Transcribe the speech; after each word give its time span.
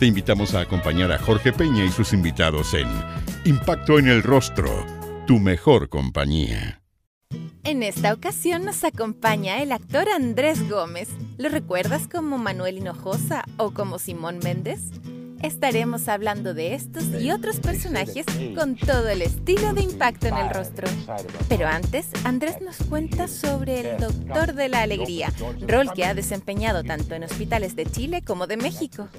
Te 0.00 0.06
invitamos 0.06 0.54
a 0.54 0.60
acompañar 0.60 1.12
a 1.12 1.18
Jorge 1.18 1.52
Peña 1.52 1.84
y 1.84 1.90
sus 1.90 2.14
invitados 2.14 2.72
en 2.72 2.88
Impacto 3.44 3.98
en 3.98 4.08
el 4.08 4.22
Rostro, 4.22 4.86
tu 5.26 5.38
mejor 5.38 5.90
compañía. 5.90 6.80
En 7.64 7.82
esta 7.82 8.14
ocasión 8.14 8.64
nos 8.64 8.82
acompaña 8.82 9.60
el 9.60 9.72
actor 9.72 10.08
Andrés 10.08 10.70
Gómez. 10.70 11.10
¿Lo 11.36 11.50
recuerdas 11.50 12.08
como 12.08 12.38
Manuel 12.38 12.78
Hinojosa 12.78 13.44
o 13.58 13.74
como 13.74 13.98
Simón 13.98 14.38
Méndez? 14.42 14.80
Estaremos 15.42 16.08
hablando 16.08 16.54
de 16.54 16.74
estos 16.74 17.04
y 17.20 17.30
otros 17.30 17.60
personajes 17.60 18.24
con 18.56 18.76
todo 18.76 19.06
el 19.10 19.20
estilo 19.20 19.74
de 19.74 19.82
impacto 19.82 20.28
en 20.28 20.36
el 20.38 20.48
rostro. 20.48 20.88
Pero 21.50 21.66
antes, 21.66 22.08
Andrés 22.24 22.62
nos 22.62 22.76
cuenta 22.88 23.28
sobre 23.28 23.80
el 23.80 23.98
Doctor 23.98 24.54
de 24.54 24.70
la 24.70 24.80
Alegría, 24.80 25.30
rol 25.68 25.92
que 25.94 26.06
ha 26.06 26.14
desempeñado 26.14 26.84
tanto 26.84 27.14
en 27.14 27.24
hospitales 27.24 27.76
de 27.76 27.84
Chile 27.84 28.22
como 28.22 28.46
de 28.46 28.56
México. 28.56 29.10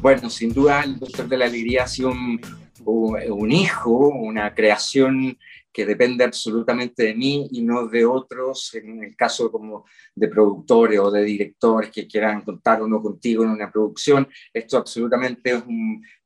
Bueno, 0.00 0.30
sin 0.30 0.52
duda 0.52 0.82
el 0.82 0.98
Doctor 0.98 1.28
de 1.28 1.36
la 1.36 1.46
Alegría 1.46 1.84
ha 1.84 1.88
sido 1.88 2.10
un, 2.10 2.40
un 2.84 3.52
hijo, 3.52 4.08
una 4.08 4.54
creación 4.54 5.36
que 5.72 5.84
depende 5.84 6.24
absolutamente 6.24 7.02
de 7.02 7.14
mí 7.14 7.48
y 7.50 7.60
no 7.60 7.86
de 7.86 8.06
otros, 8.06 8.74
en 8.74 9.04
el 9.04 9.14
caso 9.14 9.52
como 9.52 9.84
de 10.14 10.28
productores 10.28 10.98
o 10.98 11.10
de 11.10 11.22
directores 11.22 11.90
que 11.90 12.06
quieran 12.06 12.40
contar 12.42 12.82
uno 12.82 13.02
contigo 13.02 13.44
en 13.44 13.50
una 13.50 13.70
producción. 13.70 14.26
Esto 14.54 14.78
absolutamente 14.78 15.50
es 15.50 15.62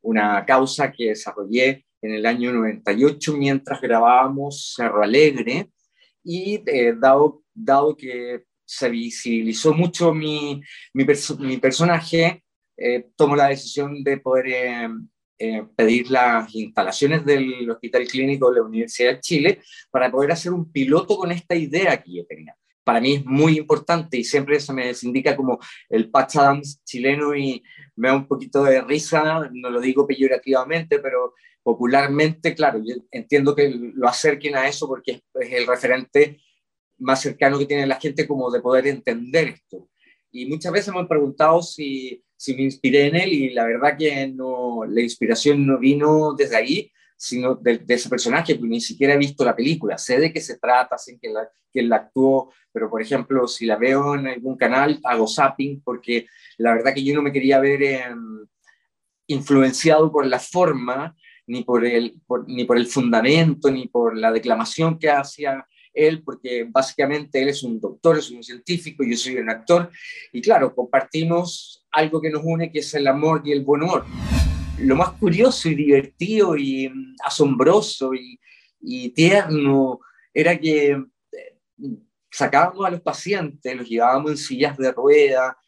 una 0.02 0.44
causa 0.46 0.92
que 0.92 1.08
desarrollé 1.08 1.84
en 2.00 2.14
el 2.14 2.26
año 2.26 2.52
98 2.52 3.36
mientras 3.36 3.80
grabábamos 3.80 4.74
Cerro 4.76 5.02
Alegre 5.02 5.70
y 6.22 6.62
eh, 6.66 6.94
dado, 6.96 7.42
dado 7.52 7.96
que 7.96 8.44
se 8.64 8.88
visibilizó 8.88 9.74
mucho 9.74 10.14
mi, 10.14 10.60
mi 10.94 11.58
personaje, 11.58 12.44
eh, 12.80 13.10
tomo 13.14 13.36
la 13.36 13.48
decisión 13.48 14.02
de 14.02 14.16
poder 14.16 14.46
eh, 14.48 14.88
eh, 15.38 15.64
pedir 15.76 16.10
las 16.10 16.54
instalaciones 16.54 17.26
del 17.26 17.70
Hospital 17.70 18.06
Clínico 18.06 18.50
de 18.50 18.60
la 18.60 18.66
Universidad 18.66 19.12
de 19.12 19.20
Chile 19.20 19.60
para 19.90 20.10
poder 20.10 20.32
hacer 20.32 20.50
un 20.52 20.72
piloto 20.72 21.18
con 21.18 21.30
esta 21.30 21.54
idea 21.54 22.02
que 22.02 22.14
yo 22.14 22.26
tenía. 22.26 22.56
Para 22.82 23.00
mí 23.00 23.16
es 23.16 23.24
muy 23.26 23.58
importante 23.58 24.16
y 24.16 24.24
siempre 24.24 24.58
se 24.60 24.72
me 24.72 24.92
indica 25.02 25.36
como 25.36 25.58
el 25.90 26.10
Patch 26.10 26.36
Adams 26.36 26.82
chileno 26.84 27.36
y 27.36 27.62
me 27.96 28.08
da 28.08 28.16
un 28.16 28.26
poquito 28.26 28.64
de 28.64 28.80
risa, 28.80 29.50
no 29.52 29.68
lo 29.68 29.80
digo 29.80 30.06
peyorativamente, 30.06 30.98
pero 31.00 31.34
popularmente, 31.62 32.54
claro, 32.54 32.80
yo 32.82 32.94
entiendo 33.10 33.54
que 33.54 33.68
lo 33.68 34.08
acerquen 34.08 34.56
a 34.56 34.66
eso 34.66 34.88
porque 34.88 35.22
es 35.34 35.52
el 35.52 35.66
referente 35.66 36.40
más 36.98 37.20
cercano 37.20 37.58
que 37.58 37.66
tiene 37.66 37.86
la 37.86 38.00
gente 38.00 38.26
como 38.26 38.50
de 38.50 38.60
poder 38.60 38.86
entender 38.86 39.48
esto. 39.48 39.88
Y 40.32 40.46
muchas 40.46 40.72
veces 40.72 40.94
me 40.94 41.00
han 41.00 41.08
preguntado 41.08 41.60
si 41.60 42.24
si 42.40 42.54
me 42.54 42.62
inspiré 42.62 43.08
en 43.08 43.16
él 43.16 43.34
y 43.34 43.50
la 43.50 43.66
verdad 43.66 43.98
que 43.98 44.26
no, 44.26 44.86
la 44.86 45.02
inspiración 45.02 45.66
no 45.66 45.78
vino 45.78 46.32
desde 46.32 46.56
ahí, 46.56 46.90
sino 47.14 47.54
de, 47.54 47.84
ese 47.86 48.08
personaje, 48.08 48.54
porque 48.54 48.70
ni 48.70 48.80
siquiera 48.80 49.12
he 49.12 49.18
visto 49.18 49.44
la 49.44 49.54
película, 49.54 49.98
sé 49.98 50.18
de 50.18 50.32
qué 50.32 50.40
se 50.40 50.58
trata, 50.58 50.96
sé 50.96 51.18
que, 51.20 51.28
la, 51.28 51.46
que 51.70 51.82
la 51.82 51.96
actuó, 51.96 52.50
pero 52.72 52.88
por 52.88 53.02
ejemplo, 53.02 53.46
si 53.46 53.66
la 53.66 53.76
veo 53.76 54.14
en 54.14 54.26
algún 54.26 54.56
canal, 54.56 54.98
hago 55.04 55.28
zapping, 55.28 55.82
porque 55.82 56.28
la 56.56 56.72
verdad 56.72 56.94
que 56.94 57.04
yo 57.04 57.14
no 57.14 57.20
me 57.20 57.30
quería 57.30 57.60
ver 57.60 57.82
influenciado 59.26 60.10
por 60.10 60.24
la 60.24 60.38
forma, 60.38 61.14
ni 61.46 61.62
por, 61.62 61.84
el, 61.84 62.22
ni 62.46 62.64
por 62.64 62.78
el 62.78 62.86
fundamento, 62.86 63.70
ni 63.70 63.86
por 63.88 64.16
la 64.16 64.32
declamación 64.32 64.98
que 64.98 65.10
hacía 65.10 65.66
él, 65.92 66.22
porque 66.22 66.66
básicamente 66.68 67.42
él 67.42 67.48
es 67.48 67.62
un 67.62 67.80
doctor, 67.80 68.18
es 68.18 68.30
un 68.30 68.42
científico, 68.42 69.04
yo 69.04 69.16
soy 69.16 69.36
un 69.36 69.50
actor, 69.50 69.90
y 70.32 70.40
claro, 70.40 70.74
compartimos 70.74 71.86
algo 71.90 72.20
que 72.20 72.30
nos 72.30 72.42
une, 72.44 72.70
que 72.70 72.80
es 72.80 72.94
el 72.94 73.06
amor 73.06 73.42
y 73.44 73.52
el 73.52 73.64
buen 73.64 73.82
humor. 73.82 74.04
Lo 74.78 74.96
más 74.96 75.12
curioso 75.12 75.68
y 75.68 75.74
divertido 75.74 76.56
y 76.56 76.88
mm, 76.88 77.16
asombroso 77.24 78.12
y, 78.14 78.38
tierno 79.14 80.00
era 80.32 80.58
que 80.58 80.92
eh, 80.92 81.58
sacábamos 82.30 82.86
a 82.86 82.90
los 82.90 83.02
pacientes, 83.02 83.76
los 83.76 83.86
llevábamos 83.86 84.30
en 84.30 84.36
sillas 84.38 84.78
de 84.78 84.90
rueda 84.92 85.58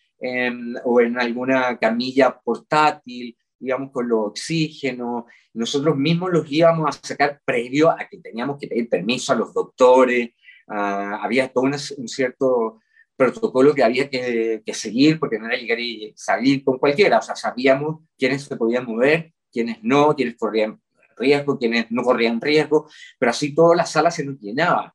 o 0.85 1.01
en 1.01 1.19
alguna 1.19 1.77
camilla 1.79 2.41
portátil, 2.43 3.37
íbamos 3.63 3.91
con 3.91 4.09
los 4.09 4.29
oxígenos, 4.29 5.25
nosotros 5.55 5.97
mismos 5.97 6.31
los 6.31 6.51
íbamos 6.51 6.89
a 6.89 7.07
sacar 7.07 7.41
previo 7.45 7.91
a 7.91 8.09
que 8.11 8.19
teníamos 8.19 8.59
que 8.59 8.67
pedir 8.67 8.89
permiso 8.89 9.33
a 9.33 9.37
los 9.37 9.55
doctores, 9.55 10.31
había 10.67 11.53
todo 11.53 11.65
un 11.65 12.09
cierto 12.09 12.81
protocolo 13.17 13.75
que 13.75 13.85
había 13.85 14.09
que, 14.09 14.63
seguir 14.73 15.19
porque 15.19 15.39
no 15.39 15.47
era 15.47 15.57
llegar 15.57 15.79
y 15.79 16.13
salir 16.17 16.65
con 16.65 16.79
cualquiera, 16.79 17.19
o 17.19 17.23
sea, 17.23 17.37
sabíamos 17.37 18.01
quiénes 18.19 18.43
se 18.43 18.57
podían 18.57 18.87
mover, 18.87 19.33
quiénes 19.51 19.79
no, 19.83 20.15
quiénes 20.15 20.37
corrían 20.37 20.81
riesgo, 21.17 21.59
quiénes 21.59 21.91
no 21.91 22.03
corrían 22.03 22.41
riesgo, 22.41 22.89
pero 23.19 23.31
así 23.31 23.55
toda 23.55 23.77
la 23.77 23.87
sala 23.87 24.11
se 24.11 24.25
nos 24.25 24.41
llenaba. 24.41 24.95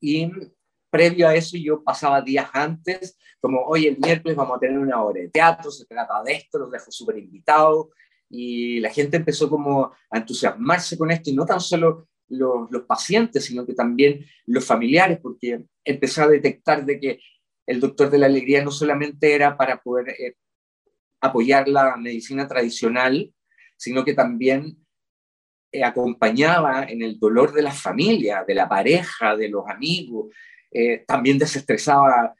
Y 0.00 0.30
previo 0.96 1.28
a 1.28 1.34
eso 1.34 1.58
yo 1.58 1.82
pasaba 1.84 2.22
días 2.22 2.48
antes, 2.52 3.18
como 3.38 3.60
hoy 3.66 3.86
el 3.86 3.98
miércoles 3.98 4.34
vamos 4.34 4.56
a 4.56 4.60
tener 4.60 4.78
una 4.78 5.02
hora 5.02 5.20
de 5.20 5.28
teatro, 5.28 5.70
se 5.70 5.84
trata 5.84 6.22
de 6.24 6.32
esto, 6.32 6.58
los 6.58 6.70
dejo 6.70 6.90
súper 6.90 7.18
invitados, 7.18 7.88
y 8.30 8.80
la 8.80 8.90
gente 8.90 9.18
empezó 9.18 9.50
como 9.50 9.92
a 10.10 10.18
entusiasmarse 10.18 10.96
con 10.96 11.10
esto, 11.10 11.30
y 11.30 11.34
no 11.34 11.44
tan 11.44 11.60
solo 11.60 12.08
los, 12.28 12.70
los, 12.70 12.82
pacientes, 12.84 13.44
sino 13.44 13.66
que 13.66 13.74
también 13.74 14.24
los 14.46 14.64
familiares, 14.64 15.18
porque 15.22 15.62
empecé 15.84 16.22
a 16.22 16.28
detectar 16.28 16.84
de 16.86 16.98
que 16.98 17.20
el 17.66 17.78
doctor 17.78 18.08
de 18.08 18.18
la 18.18 18.26
alegría 18.26 18.64
no 18.64 18.70
solamente 18.70 19.34
era 19.34 19.56
para 19.56 19.82
poder 19.82 20.08
eh, 20.10 20.34
apoyar 21.20 21.68
la 21.68 21.96
medicina 21.96 22.48
tradicional, 22.48 23.32
sino 23.76 24.02
que 24.04 24.14
también 24.14 24.78
eh, 25.72 25.84
acompañaba 25.84 26.84
en 26.84 27.02
el 27.02 27.18
dolor 27.18 27.52
de 27.52 27.62
la 27.62 27.72
familia, 27.72 28.44
de 28.46 28.54
la 28.54 28.68
pareja, 28.68 29.36
de 29.36 29.48
los 29.48 29.68
amigos, 29.68 30.32
eh, 30.78 31.04
también 31.06 31.38
desestresaba 31.38 32.34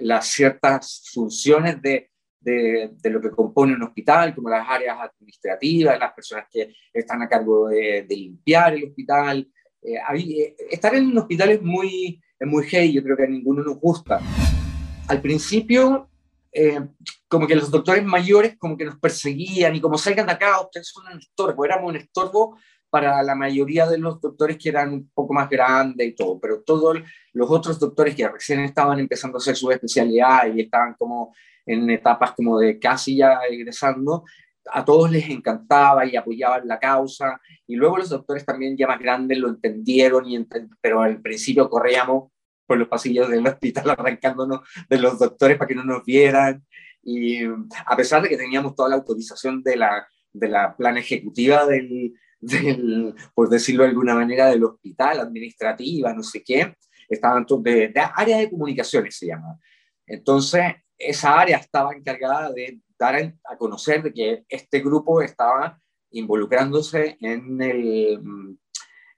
las 0.00 0.26
ciertas 0.26 1.08
funciones 1.14 1.80
de, 1.80 2.10
de, 2.40 2.90
lo 3.04 3.22
que 3.22 3.30
compone 3.30 3.72
un 3.72 3.84
hospital, 3.84 4.34
como 4.34 4.50
las 4.50 4.68
áreas 4.68 4.98
administrativas, 5.00 5.98
las 5.98 6.12
personas 6.12 6.44
que 6.50 6.74
están 6.92 7.22
a 7.22 7.28
cargo 7.28 7.68
de, 7.68 8.04
limpiar 8.10 8.74
el 8.74 8.84
hospital. 8.84 9.48
estar 10.70 10.94
en 10.94 11.06
un 11.06 11.16
hospital 11.16 11.52
es 11.52 11.62
muy, 11.62 12.20
es 12.38 12.46
muy 12.46 12.66
gay, 12.66 12.92
yo 12.92 13.02
creo 13.02 13.16
que 13.16 13.24
a 13.24 13.28
ninguno 13.28 13.62
nos 13.62 13.80
gusta. 13.80 14.20
Al 15.06 15.22
principio, 15.22 16.10
eh, 16.52 16.80
como 17.28 17.46
que 17.46 17.56
los 17.56 17.70
doctores 17.70 18.04
mayores 18.04 18.58
como 18.58 18.76
que 18.76 18.84
nos 18.84 18.98
perseguían 18.98 19.74
y 19.74 19.80
como 19.80 19.96
salgan 19.96 20.26
de 20.26 20.32
acá, 20.32 20.60
ustedes 20.60 20.88
son 20.88 21.06
un 21.10 21.18
estorbo, 21.18 21.64
éramos 21.64 21.88
un 21.88 21.96
estorbo 21.96 22.58
para 22.90 23.22
la 23.22 23.34
mayoría 23.34 23.86
de 23.86 23.98
los 23.98 24.20
doctores 24.20 24.56
que 24.56 24.70
eran 24.70 24.92
un 24.92 25.10
poco 25.12 25.34
más 25.34 25.48
grandes 25.48 26.06
y 26.08 26.14
todo, 26.14 26.38
pero 26.40 26.62
todos 26.62 26.98
los 27.32 27.50
otros 27.50 27.78
doctores 27.78 28.14
que 28.14 28.28
recién 28.28 28.60
estaban 28.60 28.98
empezando 28.98 29.36
a 29.36 29.40
hacer 29.40 29.56
su 29.56 29.70
especialidad 29.70 30.52
y 30.52 30.62
estaban 30.62 30.94
como 30.94 31.34
en 31.66 31.88
etapas 31.90 32.32
como 32.32 32.58
de 32.58 32.78
casi 32.78 33.16
ya 33.16 33.40
egresando, 33.48 34.24
a 34.70 34.84
todos 34.84 35.10
les 35.10 35.28
encantaba 35.28 36.06
y 36.06 36.16
apoyaban 36.16 36.66
la 36.66 36.78
causa, 36.78 37.40
y 37.66 37.76
luego 37.76 37.98
los 37.98 38.08
doctores 38.08 38.44
también 38.44 38.76
ya 38.76 38.86
más 38.86 38.98
grandes 38.98 39.38
lo 39.38 39.48
entendieron, 39.48 40.28
y 40.28 40.46
pero 40.80 41.02
al 41.02 41.20
principio 41.20 41.68
corríamos 41.68 42.30
por 42.66 42.78
los 42.78 42.88
pasillos 42.88 43.28
del 43.28 43.46
hospital 43.46 43.90
arrancándonos 43.98 44.60
de 44.88 44.98
los 44.98 45.18
doctores 45.18 45.56
para 45.56 45.68
que 45.68 45.74
no 45.74 45.84
nos 45.84 46.04
vieran, 46.04 46.64
y 47.02 47.44
a 47.44 47.96
pesar 47.96 48.22
de 48.22 48.28
que 48.28 48.36
teníamos 48.36 48.74
toda 48.74 48.88
la 48.88 48.96
autorización 48.96 49.62
de 49.62 49.76
la, 49.76 50.06
de 50.32 50.48
la 50.48 50.76
plan 50.76 50.96
ejecutiva 50.96 51.66
del, 51.66 52.14
del, 52.40 53.14
por 53.34 53.48
decirlo 53.48 53.82
de 53.82 53.90
alguna 53.90 54.14
manera, 54.14 54.46
del 54.46 54.64
hospital, 54.64 55.20
administrativa, 55.20 56.12
no 56.14 56.22
sé 56.22 56.42
qué, 56.42 56.74
estaban 57.08 57.46
de, 57.62 57.88
de 57.88 58.00
área 58.14 58.38
de 58.38 58.50
comunicaciones 58.50 59.16
se 59.16 59.26
llama. 59.26 59.58
Entonces, 60.06 60.62
esa 60.96 61.38
área 61.38 61.58
estaba 61.58 61.94
encargada 61.94 62.52
de 62.52 62.80
dar 62.98 63.34
a 63.44 63.56
conocer 63.56 64.02
de 64.02 64.12
que 64.12 64.44
este 64.48 64.80
grupo 64.80 65.22
estaba 65.22 65.80
involucrándose 66.10 67.16
en 67.20 67.60
el, 67.60 68.20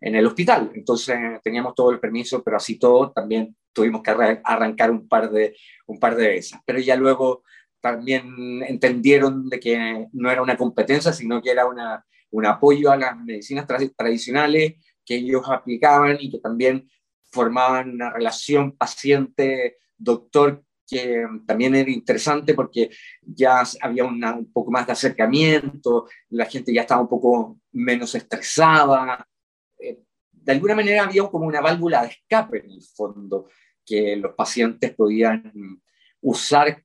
en 0.00 0.14
el 0.14 0.26
hospital. 0.26 0.70
Entonces 0.74 1.16
teníamos 1.42 1.74
todo 1.74 1.90
el 1.90 2.00
permiso, 2.00 2.42
pero 2.42 2.56
así 2.56 2.78
todo 2.78 3.12
también 3.12 3.56
tuvimos 3.72 4.02
que 4.02 4.10
arrancar 4.44 4.90
un 4.90 5.08
par 5.08 5.30
de, 5.30 5.56
un 5.86 5.98
par 5.98 6.16
de 6.16 6.28
veces. 6.28 6.58
Pero 6.66 6.78
ya 6.80 6.96
luego 6.96 7.42
también 7.80 8.62
entendieron 8.66 9.48
de 9.48 9.58
que 9.58 10.06
no 10.12 10.30
era 10.30 10.42
una 10.42 10.56
competencia, 10.56 11.12
sino 11.12 11.40
que 11.40 11.50
era 11.50 11.66
una, 11.66 12.04
un 12.30 12.46
apoyo 12.46 12.90
a 12.90 12.96
las 12.96 13.16
medicinas 13.18 13.66
tradicionales 13.66 14.74
que 15.04 15.16
ellos 15.16 15.42
aplicaban 15.48 16.16
y 16.20 16.30
que 16.30 16.38
también 16.38 16.88
formaban 17.30 17.90
una 17.90 18.10
relación 18.10 18.76
paciente-doctor 18.76 20.64
que 20.90 21.24
también 21.46 21.76
era 21.76 21.88
interesante 21.88 22.52
porque 22.52 22.90
ya 23.22 23.62
había 23.80 24.04
un 24.04 24.50
poco 24.52 24.72
más 24.72 24.86
de 24.86 24.92
acercamiento, 24.92 26.08
la 26.30 26.46
gente 26.46 26.74
ya 26.74 26.80
estaba 26.80 27.02
un 27.02 27.08
poco 27.08 27.60
menos 27.70 28.12
estresada. 28.16 29.24
Eh, 29.78 30.00
de 30.32 30.52
alguna 30.52 30.74
manera 30.74 31.04
había 31.04 31.28
como 31.28 31.46
una 31.46 31.60
válvula 31.60 32.02
de 32.02 32.08
escape 32.08 32.64
en 32.64 32.72
el 32.72 32.82
fondo 32.82 33.48
que 33.86 34.16
los 34.16 34.34
pacientes 34.34 34.92
podían 34.94 35.52
usar 36.22 36.82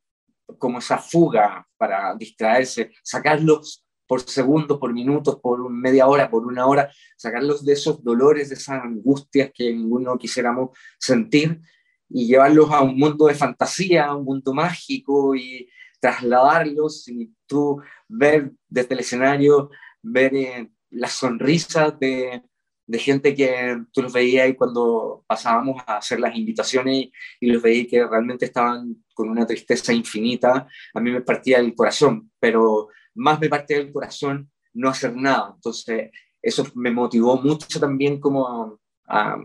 como 0.59 0.77
esa 0.77 0.99
fuga 0.99 1.67
para 1.75 2.13
distraerse, 2.15 2.91
sacarlos 3.01 3.84
por 4.07 4.21
segundos, 4.21 4.77
por 4.77 4.93
minutos, 4.93 5.39
por 5.41 5.69
media 5.69 6.07
hora, 6.07 6.29
por 6.29 6.45
una 6.45 6.65
hora, 6.67 6.91
sacarlos 7.17 7.65
de 7.65 7.73
esos 7.73 8.03
dolores, 8.03 8.49
de 8.49 8.55
esas 8.55 8.83
angustias 8.83 9.51
que 9.53 9.73
ninguno 9.73 10.17
quisiéramos 10.17 10.77
sentir 10.99 11.61
y 12.09 12.27
llevarlos 12.27 12.71
a 12.71 12.81
un 12.81 12.97
mundo 12.97 13.25
de 13.27 13.35
fantasía, 13.35 14.05
a 14.05 14.15
un 14.15 14.25
mundo 14.25 14.53
mágico 14.53 15.35
y 15.35 15.69
trasladarlos. 15.99 17.07
Y 17.07 17.33
tú 17.47 17.81
ver 18.07 18.51
desde 18.67 18.93
el 18.93 18.99
escenario, 18.99 19.69
ver 20.01 20.35
eh, 20.35 20.71
las 20.91 21.13
sonrisas 21.13 21.97
de, 21.99 22.43
de, 22.85 22.99
gente 22.99 23.33
que 23.33 23.81
tú 23.91 24.03
los 24.03 24.13
veías 24.13 24.49
y 24.49 24.55
cuando 24.55 25.23
pasábamos 25.27 25.81
a 25.87 25.97
hacer 25.97 26.19
las 26.19 26.35
invitaciones 26.35 27.07
y 27.39 27.47
los 27.47 27.61
veías 27.61 27.87
que 27.89 28.05
realmente 28.05 28.45
estaban 28.45 29.03
con 29.13 29.29
una 29.29 29.47
tristeza 29.47 29.93
infinita, 29.93 30.67
a 30.93 30.99
mí 30.99 31.11
me 31.11 31.21
partía 31.21 31.57
el 31.59 31.73
corazón, 31.73 32.31
pero 32.39 32.89
más 33.15 33.39
me 33.39 33.49
partía 33.49 33.77
el 33.77 33.91
corazón 33.91 34.51
no 34.73 34.89
hacer 34.89 35.15
nada. 35.15 35.53
Entonces, 35.55 36.11
eso 36.41 36.67
me 36.75 36.91
motivó 36.91 37.41
mucho 37.41 37.79
también 37.79 38.19
como 38.19 38.79
a, 39.07 39.37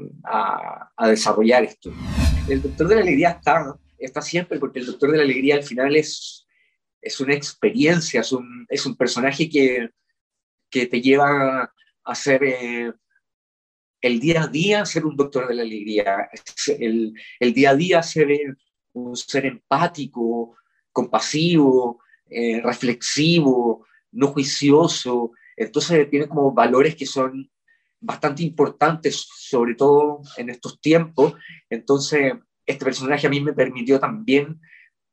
desarrollar 1.07 1.65
esto 1.65 1.93
el 2.49 2.63
Doctor 2.63 2.89
de 2.89 2.95
la 2.97 3.01
Alegría 3.03 3.31
está, 3.31 3.77
está 3.99 4.23
siempre, 4.23 4.59
porque 4.59 4.81
el 4.81 4.87
Doctor 4.87 5.13
de 5.13 5.19
la 5.19 5.23
Alegría 5.23 5.57
al 5.57 5.63
final 5.63 5.95
es, 5.97 6.47
es 7.01 7.21
una 7.21 7.35
experiencia, 7.35 8.21
es 8.21 8.33
un, 8.33 8.67
es 8.69 8.87
un 8.87 8.97
personaje 8.97 9.49
que, 9.49 9.91
que 10.71 10.87
te 10.87 11.01
lleva 11.01 11.73
a 12.05 12.15
ser 12.15 12.45
eh, 12.45 12.93
el 14.01 14.21
día 14.21 14.45
a 14.45 14.47
día, 14.49 14.87
ser 14.87 15.05
un 15.05 15.17
Doctor 15.17 15.49
de 15.49 15.55
la 15.55 15.63
Alegría, 15.63 16.29
el, 16.79 17.15
el 17.39 17.55
día 17.55 17.71
a 17.71 17.77
día 17.77 18.03
ser 18.03 18.29
un 18.93 19.17
ser 19.17 19.47
empático, 19.47 20.57
compasivo, 20.93 22.03
eh, 22.31 22.61
reflexivo, 22.63 23.87
no 24.13 24.29
juicioso. 24.29 25.33
Entonces 25.57 26.09
tiene 26.09 26.29
como 26.29 26.53
valores 26.53 26.95
que 26.97 27.07
son 27.07 27.51
bastante 28.01 28.43
importantes, 28.43 29.27
sobre 29.37 29.75
todo 29.75 30.23
en 30.37 30.51
estos 30.51 30.81
tiempos. 30.81 31.35
Entonces, 31.69 32.35
este 32.65 32.85
personaje 32.85 33.27
a 33.27 33.31
mí 33.31 33.41
me 33.41 33.53
permitió 33.53 34.01
también 34.01 34.61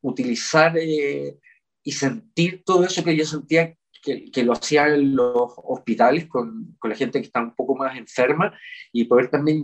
utilizar 0.00 0.76
eh, 0.78 1.38
y 1.82 1.92
sentir 1.92 2.62
todo 2.64 2.84
eso 2.84 3.04
que 3.04 3.16
yo 3.16 3.24
sentía 3.24 3.74
que, 4.00 4.30
que, 4.30 4.44
lo 4.44 4.52
hacía 4.52 4.86
en 4.86 5.16
los 5.16 5.52
hospitales 5.56 6.28
con, 6.28 6.76
con, 6.78 6.90
la 6.90 6.96
gente 6.96 7.20
que 7.20 7.26
está 7.26 7.40
un 7.40 7.54
poco 7.54 7.74
más 7.74 7.96
enferma 7.96 8.56
y 8.92 9.04
poder 9.04 9.28
también 9.28 9.62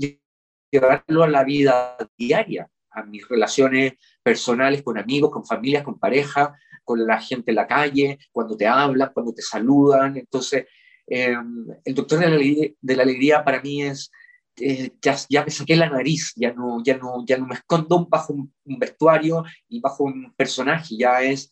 llevarlo 0.71 1.23
a 1.23 1.29
la 1.29 1.45
vida 1.45 1.97
diaria, 2.19 2.69
a 2.91 3.05
mis 3.05 3.27
relaciones 3.29 3.95
personales 4.23 4.83
con 4.83 4.99
amigos, 4.99 5.31
con 5.31 5.47
familias, 5.47 5.85
con 5.85 5.99
pareja, 5.99 6.59
con 6.85 7.07
la 7.07 7.21
gente 7.21 7.51
en 7.51 7.57
la 7.57 7.67
calle, 7.67 8.19
cuando 8.31 8.57
te 8.57 8.67
hablan, 8.67 9.11
cuando 9.13 9.33
te 9.33 9.43
saludan. 9.43 10.17
Entonces, 10.17 10.67
Em, 11.07 11.67
el 11.85 11.95
doctor 11.95 12.19
de 12.21 12.97
la, 12.97 13.03
alegría 13.03 13.45
para 13.45 13.61
mí 13.61 13.83
es, 13.83 14.11
eh, 14.57 14.91
ya, 15.03 15.45
me 15.45 15.51
saqué 15.51 15.77
la 15.77 15.91
nariz, 15.91 16.33
ya 16.37 16.53
no, 16.53 16.83
ya 16.83 16.97
no, 16.97 17.25
ya 17.27 17.37
no 17.37 17.47
me 17.47 17.55
escondo 17.55 18.07
bajo 18.07 18.33
un, 18.33 18.53
vestuario 18.65 19.45
y 19.69 19.81
bajo 19.81 20.05
un 20.05 20.33
personaje, 20.35 20.97
ya 20.97 21.23
es, 21.23 21.51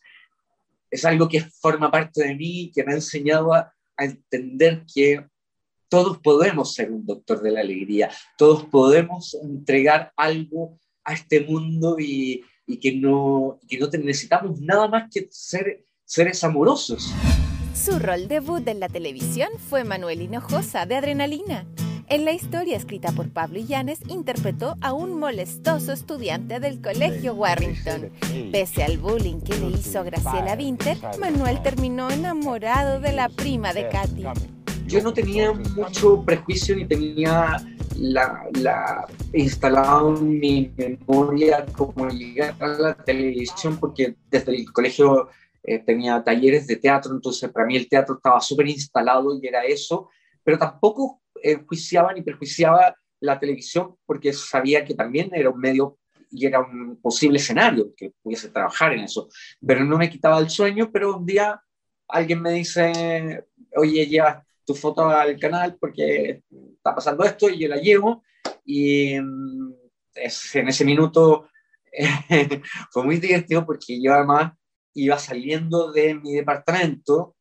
es 0.89 1.05
algo 1.05 1.27
que 1.27 1.41
forma 1.41 1.91
parte 1.91 2.23
de 2.23 2.35
mí, 2.35 2.71
que 2.73 2.83
me 2.83 2.93
ha 2.93 2.95
enseñado 2.95 3.53
a 3.53 3.71
entender 3.97 4.83
que 4.91 5.25
todos 5.87 6.17
podemos 6.19 6.73
ser 6.73 6.91
un 6.91 7.05
doctor 7.05 7.41
de 7.41 7.51
la 7.51 7.61
alegría, 7.61 8.09
todos 8.37 8.65
podemos 8.65 9.35
entregar 9.35 10.11
algo 10.15 10.79
a 11.03 11.13
este 11.13 11.41
mundo 11.41 11.97
y, 11.99 12.43
y 12.65 12.79
que, 12.79 12.95
no, 12.95 13.59
que 13.67 13.77
no 13.77 13.87
necesitamos 13.87 14.59
nada 14.61 14.87
más 14.87 15.09
que 15.11 15.27
ser 15.31 15.85
seres 16.05 16.43
amorosos. 16.43 17.11
Su 17.75 17.99
rol 17.99 18.27
debut 18.27 18.67
en 18.67 18.79
la 18.79 18.87
televisión 18.87 19.49
fue 19.57 19.83
Manuel 19.83 20.21
Hinojosa 20.21 20.85
de 20.85 20.95
Adrenalina. 20.95 21.65
En 22.07 22.25
la 22.25 22.33
historia 22.33 22.77
escrita 22.77 23.11
por 23.13 23.31
Pablo 23.31 23.59
Illanes, 23.59 23.99
interpretó 24.07 24.75
a 24.81 24.93
un 24.93 25.17
molestoso 25.17 25.93
estudiante 25.93 26.59
del 26.59 26.81
colegio 26.81 27.33
Warrington. 27.33 28.11
Pese 28.51 28.83
al 28.83 28.97
bullying 28.97 29.39
que 29.39 29.57
le 29.57 29.71
hizo 29.71 30.03
Graciela 30.03 30.55
Winter, 30.55 30.97
Manuel 31.19 31.61
terminó 31.63 32.11
enamorado 32.11 32.99
de 32.99 33.13
la 33.13 33.29
prima 33.29 33.73
de 33.73 33.87
Katy. 33.89 34.25
Yo 34.85 35.01
no 35.01 35.13
tenía 35.13 35.53
mucho 35.53 36.23
prejuicio 36.23 36.75
ni 36.75 36.85
tenía 36.85 37.57
la, 37.97 38.47
la 38.53 39.07
instalado 39.33 40.15
en 40.15 40.39
mi 40.39 40.71
memoria 40.75 41.65
como 41.75 42.09
llegar 42.09 42.55
a 42.59 42.67
la 42.67 42.93
televisión 42.95 43.77
porque 43.79 44.15
desde 44.29 44.55
el 44.55 44.71
colegio 44.71 45.29
eh, 45.63 45.79
tenía 45.79 46.23
talleres 46.23 46.67
de 46.67 46.75
teatro, 46.75 47.13
entonces 47.13 47.49
para 47.49 47.65
mí 47.65 47.77
el 47.77 47.87
teatro 47.87 48.15
estaba 48.15 48.41
súper 48.41 48.67
instalado 48.67 49.39
y 49.41 49.47
era 49.47 49.63
eso, 49.63 50.09
pero 50.43 50.57
tampoco 50.57 51.21
eh, 51.41 51.57
juiciaba 51.65 52.13
ni 52.13 52.21
perjuiciaba 52.21 52.95
la 53.19 53.39
televisión 53.39 53.95
porque 54.05 54.33
sabía 54.33 54.83
que 54.83 54.93
también 54.93 55.29
era 55.33 55.49
un 55.49 55.59
medio 55.59 55.97
y 56.29 56.45
era 56.45 56.59
un 56.59 56.99
posible 57.01 57.37
escenario 57.37 57.93
que 57.95 58.11
pudiese 58.21 58.49
trabajar 58.49 58.91
en 58.93 59.01
eso, 59.01 59.29
pero 59.65 59.85
no 59.85 59.97
me 59.97 60.09
quitaba 60.09 60.39
el 60.39 60.49
sueño, 60.49 60.89
pero 60.91 61.17
un 61.17 61.25
día 61.25 61.61
alguien 62.07 62.41
me 62.41 62.51
dice, 62.51 63.45
oye, 63.75 64.05
lleva 64.05 64.45
tu 64.65 64.75
foto 64.75 65.09
al 65.09 65.37
canal 65.39 65.77
porque 65.79 66.43
está 66.75 66.95
pasando 66.95 67.23
esto 67.23 67.49
y 67.49 67.59
yo 67.59 67.67
la 67.67 67.77
llevo. 67.77 68.23
Y 68.65 69.19
mm, 69.19 69.73
en 70.15 70.67
ese 70.67 70.85
minuto 70.85 71.49
fue 72.91 73.03
muy 73.03 73.17
divertido 73.17 73.65
porque 73.65 74.01
yo 74.01 74.13
además 74.13 74.53
iba 74.93 75.17
saliendo 75.17 75.91
de 75.91 76.15
mi 76.15 76.33
departamento, 76.33 77.35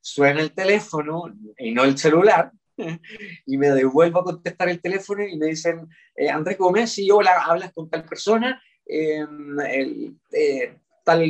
suena 0.00 0.40
el 0.40 0.52
teléfono 0.52 1.34
y 1.58 1.72
no 1.72 1.84
el 1.84 1.96
celular, 1.98 2.52
y 3.46 3.58
me 3.58 3.70
devuelvo 3.70 4.20
a 4.20 4.24
contestar 4.24 4.68
el 4.68 4.80
teléfono 4.80 5.26
y 5.26 5.36
me 5.36 5.46
dicen, 5.46 5.88
eh, 6.14 6.28
Andrés 6.28 6.58
Gómez, 6.58 6.90
si 6.90 7.10
hola, 7.10 7.42
hablas 7.44 7.72
con 7.72 7.88
tal 7.88 8.04
persona, 8.04 8.62
em, 8.86 9.60
el, 9.60 10.16
eh, 10.32 10.76
tal 11.04 11.24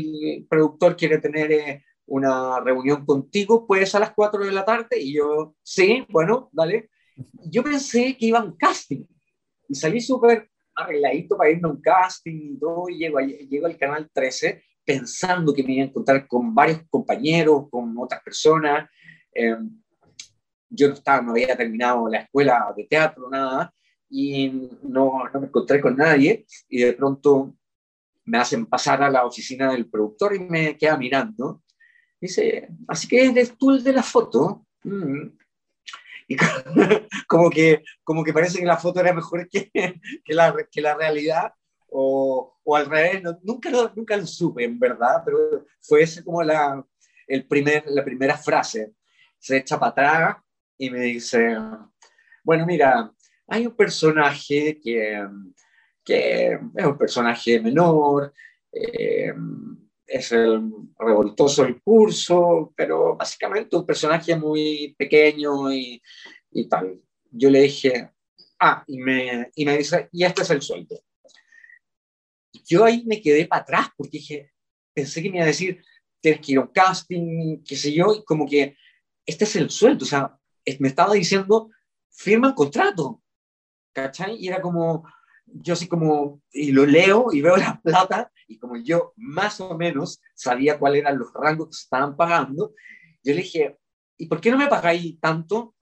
productor 0.48 0.96
quiere 0.96 1.18
tener 1.18 1.52
eh, 1.52 1.84
una 2.10 2.60
reunión 2.60 3.06
contigo, 3.06 3.66
¿puedes 3.66 3.94
a 3.94 4.00
las 4.00 4.12
4 4.12 4.44
de 4.44 4.52
la 4.52 4.64
tarde? 4.64 5.00
Y 5.00 5.14
yo, 5.14 5.54
sí, 5.62 6.04
bueno, 6.10 6.50
dale. 6.52 6.90
Yo 7.50 7.62
pensé 7.62 8.16
que 8.16 8.26
iba 8.26 8.40
a 8.40 8.44
un 8.44 8.56
casting 8.56 9.04
y 9.68 9.74
salí 9.74 10.00
súper 10.00 10.50
arregladito 10.74 11.36
para 11.36 11.50
irme 11.50 11.68
a 11.68 11.72
un 11.72 11.80
casting 11.80 12.54
y 12.54 12.58
todo, 12.58 12.88
y 12.88 12.98
llego, 12.98 13.20
llego 13.20 13.66
al 13.66 13.78
canal 13.78 14.10
13 14.12 14.62
pensando 14.84 15.54
que 15.54 15.62
me 15.62 15.74
iba 15.74 15.84
a 15.84 15.88
encontrar 15.88 16.26
con 16.26 16.52
varios 16.52 16.80
compañeros, 16.88 17.68
con 17.70 17.94
otras 17.96 18.22
personas. 18.22 18.90
Eh, 19.32 19.56
yo 20.68 20.88
no, 20.88 20.94
estaba, 20.94 21.22
no 21.22 21.30
había 21.32 21.56
terminado 21.56 22.08
la 22.08 22.22
escuela 22.22 22.74
de 22.76 22.84
teatro, 22.84 23.30
nada, 23.30 23.72
y 24.08 24.48
no, 24.82 25.28
no 25.32 25.40
me 25.40 25.46
encontré 25.46 25.80
con 25.80 25.96
nadie, 25.96 26.44
y 26.68 26.80
de 26.80 26.92
pronto 26.94 27.54
me 28.24 28.38
hacen 28.38 28.66
pasar 28.66 29.00
a 29.02 29.10
la 29.10 29.24
oficina 29.24 29.70
del 29.72 29.88
productor 29.88 30.34
y 30.34 30.40
me 30.40 30.76
queda 30.76 30.96
mirando. 30.96 31.62
Dice, 32.20 32.68
así 32.86 33.08
que 33.08 33.46
tú 33.58 33.70
el 33.70 33.82
de 33.82 33.92
la 33.92 34.02
foto. 34.02 34.66
Mm. 34.84 35.28
Y 36.28 36.36
como 37.26 37.50
que, 37.50 37.82
como 38.04 38.22
que 38.22 38.32
parece 38.32 38.58
que 38.58 38.66
la 38.66 38.76
foto 38.76 39.00
era 39.00 39.12
mejor 39.12 39.48
que, 39.48 39.70
que, 39.72 40.34
la, 40.34 40.54
que 40.70 40.80
la 40.80 40.94
realidad 40.94 41.52
o, 41.88 42.60
o 42.62 42.76
al 42.76 42.86
revés, 42.86 43.22
nunca, 43.42 43.70
lo, 43.70 43.92
nunca 43.96 44.16
lo 44.16 44.26
supe, 44.26 44.64
en 44.64 44.78
verdad, 44.78 45.22
pero 45.24 45.66
fue 45.80 46.02
ese 46.02 46.22
como 46.22 46.42
la, 46.42 46.84
el 47.26 47.46
primer, 47.46 47.84
la 47.86 48.04
primera 48.04 48.36
frase. 48.36 48.92
Se 49.38 49.56
echa 49.56 49.78
para 49.78 49.90
atrás 49.90 50.36
y 50.78 50.90
me 50.90 51.00
dice, 51.00 51.56
bueno, 52.44 52.64
mira, 52.66 53.12
hay 53.48 53.66
un 53.66 53.74
personaje 53.74 54.78
que, 54.80 55.26
que 56.04 56.52
es 56.52 56.86
un 56.86 56.98
personaje 56.98 57.60
menor, 57.60 58.32
eh, 58.72 59.34
es 60.10 60.32
el 60.32 60.60
revoltoso 60.98 61.64
del 61.64 61.80
curso, 61.82 62.72
pero 62.76 63.16
básicamente 63.16 63.76
un 63.76 63.86
personaje 63.86 64.36
muy 64.36 64.94
pequeño 64.98 65.72
y, 65.72 66.02
y 66.50 66.68
tal. 66.68 67.00
Yo 67.30 67.50
le 67.50 67.62
dije, 67.62 68.10
ah, 68.58 68.84
y 68.86 68.98
me, 68.98 69.50
y 69.54 69.64
me 69.64 69.78
dice, 69.78 70.08
y 70.12 70.24
este 70.24 70.42
es 70.42 70.50
el 70.50 70.62
sueldo 70.62 70.96
yo 72.70 72.84
ahí 72.84 73.04
me 73.04 73.20
quedé 73.20 73.46
para 73.46 73.62
atrás 73.62 73.88
porque 73.96 74.18
dije, 74.18 74.52
pensé 74.94 75.20
que 75.20 75.30
me 75.30 75.38
iba 75.38 75.44
a 75.44 75.48
decir, 75.48 75.82
tienes 76.20 76.40
que 76.40 76.52
ir 76.52 76.58
a 76.58 76.62
un 76.62 76.68
casting, 76.68 77.62
qué 77.64 77.76
sé 77.76 77.92
yo, 77.92 78.14
y 78.14 78.24
como 78.24 78.46
que 78.46 78.76
este 79.26 79.44
es 79.44 79.56
el 79.56 79.70
sueldo, 79.70 80.04
o 80.04 80.08
sea, 80.08 80.38
me 80.78 80.88
estaba 80.88 81.14
diciendo, 81.14 81.70
firma 82.10 82.48
el 82.48 82.54
contrato, 82.54 83.22
¿cachai? 83.92 84.36
Y 84.36 84.46
era 84.46 84.60
como, 84.60 85.04
yo 85.54 85.74
así 85.74 85.88
como, 85.88 86.42
y 86.52 86.72
lo 86.72 86.86
leo 86.86 87.28
y 87.32 87.40
veo 87.40 87.56
la 87.56 87.80
plata, 87.84 88.30
y 88.46 88.58
como 88.58 88.76
yo 88.76 89.12
más 89.16 89.60
o 89.60 89.76
menos 89.76 90.20
sabía 90.34 90.78
cuáles 90.78 91.02
eran 91.02 91.18
los 91.18 91.32
rangos 91.32 91.68
que 91.68 91.74
se 91.74 91.82
estaban 91.82 92.16
pagando, 92.16 92.74
yo 93.22 93.34
le 93.34 93.42
dije, 93.42 93.78
¿y 94.16 94.26
por 94.26 94.40
qué 94.40 94.50
no 94.50 94.58
me 94.58 94.68
pagáis 94.68 95.18
tanto? 95.20 95.74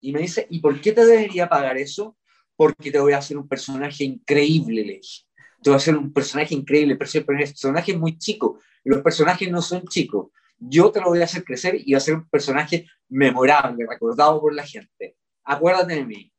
Y 0.00 0.12
me 0.12 0.20
dice, 0.20 0.46
¿y 0.50 0.60
por 0.60 0.80
qué 0.80 0.92
te 0.92 1.04
debería 1.04 1.48
pagar 1.48 1.76
eso? 1.76 2.16
Porque 2.56 2.90
te 2.90 2.98
voy 2.98 3.12
a 3.12 3.18
hacer 3.18 3.36
un 3.36 3.48
personaje 3.48 4.04
increíble, 4.04 4.84
le 4.84 4.94
dije. 4.94 5.22
Te 5.62 5.70
voy 5.70 5.74
a 5.74 5.76
hacer 5.78 5.96
un 5.96 6.12
personaje 6.12 6.54
increíble, 6.54 6.96
pero 6.96 7.10
el 7.14 7.24
personaje 7.24 7.92
es 7.92 7.98
muy 7.98 8.18
chico. 8.18 8.60
Los 8.84 9.02
personajes 9.02 9.50
no 9.50 9.62
son 9.62 9.84
chicos. 9.88 10.28
Yo 10.58 10.92
te 10.92 11.00
lo 11.00 11.08
voy 11.08 11.20
a 11.20 11.24
hacer 11.24 11.42
crecer 11.42 11.76
y 11.82 11.92
va 11.92 11.98
a 11.98 12.00
ser 12.00 12.14
un 12.14 12.28
personaje 12.28 12.86
memorable, 13.08 13.86
recordado 13.88 14.40
por 14.40 14.54
la 14.54 14.64
gente. 14.66 15.16
Acuérdate 15.42 15.94
de 15.94 16.04
mí. 16.04 16.32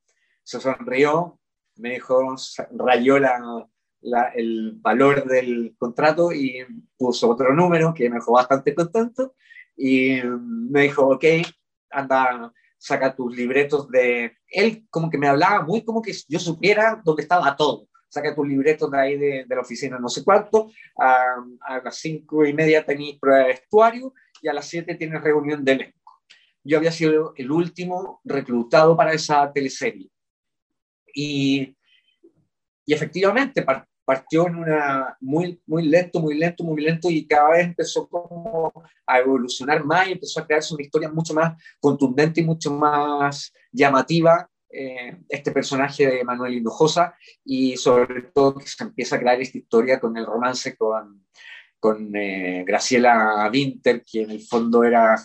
Se 0.44 0.60
sonrió, 0.60 1.40
me 1.78 1.92
dijo, 1.92 2.36
rayó 2.72 3.20
la, 3.20 3.68
el 4.36 4.74
valor 4.76 5.26
del 5.26 5.76
contrato 5.78 6.32
y 6.32 6.66
puso 6.98 7.30
otro 7.30 7.54
número 7.54 7.94
que 7.94 8.10
me 8.10 8.16
dejó 8.16 8.34
bastante 8.34 8.74
contento 8.74 9.36
y 9.76 10.22
me 10.24 10.84
dijo, 10.84 11.08
ok, 11.08 11.26
anda, 11.90 12.54
saca 12.78 13.16
tus 13.16 13.36
libretos 13.36 13.90
de... 13.90 14.38
Él 14.48 14.86
como 14.90 15.10
que 15.10 15.18
me 15.18 15.28
hablaba 15.28 15.66
muy 15.66 15.84
como 15.84 16.02
que 16.02 16.14
yo 16.28 16.40
supiera 16.40 17.02
dónde 17.04 17.24
estaba 17.24 17.56
todo. 17.56 17.88
Saca 18.08 18.34
tus 18.34 18.48
libretos 18.48 18.90
de 18.92 19.00
ahí 19.00 19.18
de, 19.18 19.46
la 19.50 19.62
oficina 19.62 20.00
no 20.00 20.08
sé 20.08 20.24
cuánto, 20.24 20.70
a, 20.98 21.36
a 21.62 21.82
las 21.84 21.98
cinco 21.98 22.46
y 22.46 22.54
media 22.54 22.86
tenéis 22.86 23.20
prueba 23.20 23.40
de 23.40 23.48
vestuario 23.48 24.14
y 24.42 24.48
a 24.48 24.54
las 24.54 24.68
siete 24.68 24.96
tienes 24.96 25.22
reunión 25.22 25.66
de 25.66 25.74
elenco. 25.74 26.22
Yo 26.64 26.78
había 26.78 26.92
sido 26.92 27.34
el 27.36 27.52
último 27.52 28.22
reclutado 28.24 28.96
para 28.96 29.14
esa 29.14 29.52
teleserie 29.52 30.10
y, 31.16 31.76
y 32.86 32.94
efectivamente 32.94 33.66
partió 34.06 34.48
en 34.48 34.58
una 34.58 35.18
muy, 35.20 35.60
muy 35.66 35.88
lento, 35.88 36.20
muy 36.20 36.38
lento, 36.38 36.64
muy 36.64 36.82
lento 36.82 37.10
y 37.10 37.26
cada 37.26 37.52
vez 37.52 37.66
empezó 37.66 38.08
como 38.08 38.72
a 39.08 39.20
evolucionar 39.20 39.84
más 39.84 40.08
y 40.08 40.12
empezó 40.12 40.40
a 40.40 40.46
crearse 40.46 40.74
una 40.76 40.84
historia 40.84 41.10
mucho 41.10 41.34
más 41.34 41.60
contundente 41.80 42.42
y 42.42 42.44
mucho 42.44 42.72
más 42.72 43.52
llamativa 43.72 44.48
eh, 44.70 45.18
este 45.30 45.52
personaje 45.52 46.06
de 46.06 46.24
Manuel 46.24 46.56
Hinojosa 46.56 47.16
y 47.44 47.78
sobre 47.78 48.24
todo 48.34 48.56
que 48.56 48.68
se 48.68 48.84
empieza 48.84 49.16
a 49.16 49.20
crear 49.20 49.42
esta 49.42 49.58
historia 49.58 50.00
con 50.00 50.18
el 50.18 50.26
romance 50.26 50.76
con, 50.76 51.26
con 51.80 52.16
eh, 52.16 52.64
Graciela 52.68 53.50
Winter, 53.52 54.04
que 54.04 54.24
en 54.24 54.32
el 54.32 54.42
fondo 54.42 54.84
era 54.84 55.16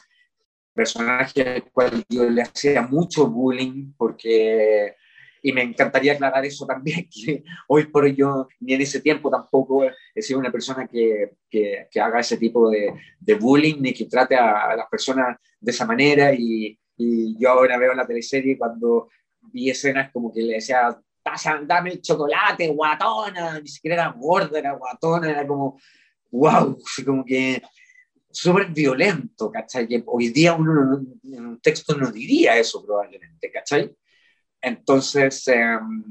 personaje 0.73 1.43
al 1.43 1.65
cual 1.71 2.05
yo 2.09 2.31
le 2.31 2.43
hacía 2.43 2.83
mucho 2.83 3.27
bullying 3.27 3.93
porque 3.97 4.95
y 5.43 5.53
me 5.53 5.63
encantaría 5.63 6.15
aclarar 6.15 6.45
eso 6.45 6.67
también, 6.67 7.09
que 7.11 7.43
hoy 7.69 7.87
por 7.87 8.05
hoy 8.05 8.15
yo 8.15 8.49
ni 8.61 8.75
en 8.75 8.81
ese 8.81 9.01
tiempo 9.01 9.31
tampoco 9.31 9.85
he 10.15 10.23
sido 10.23 10.39
una 10.39 10.53
persona 10.53 10.87
que, 10.87 11.33
que, 11.49 11.87
haga 12.01 12.21
ese 12.21 12.37
tipo 12.37 12.71
de, 12.71 12.95
de, 13.19 13.35
bullying 13.35 13.77
ni 13.81 13.93
que 13.93 14.07
trate 14.07 14.37
a, 14.37 14.75
las 14.77 14.89
personas 14.89 15.37
de 15.61 15.71
esa 15.71 15.87
manera 15.87 16.33
y, 16.33 16.79
y, 16.97 17.37
yo 17.39 17.51
ahora 17.51 17.79
veo 17.79 17.95
la 17.95 18.07
teleserie 18.07 18.59
cuando 18.59 19.09
vi 19.41 19.71
escenas 19.71 20.11
como 20.13 20.33
que 20.33 20.43
le 20.43 20.55
decía, 20.55 20.97
dame 21.67 21.91
el 21.91 22.03
chocolate, 22.03 22.69
guatona, 22.69 23.61
ni 23.61 23.69
siquiera 23.69 24.03
era 24.03 24.15
gorda, 24.17 24.59
era 24.59 24.73
guatona, 24.73 25.31
era 25.31 25.47
como, 25.47 25.79
wow, 26.31 26.77
como 27.05 27.25
que 27.25 27.63
súper 28.31 28.69
violento, 28.69 29.51
¿cachai? 29.51 29.89
Que 29.89 30.03
hoy 30.07 30.29
día 30.29 30.55
uno 30.55 31.01
en 31.25 31.47
un 31.47 31.61
texto 31.61 31.97
no 31.97 32.11
diría 32.11 32.57
eso 32.57 32.85
probablemente, 32.85 33.51
¿cachai? 33.51 33.95
Entonces, 34.63 35.47
em, 35.49 36.05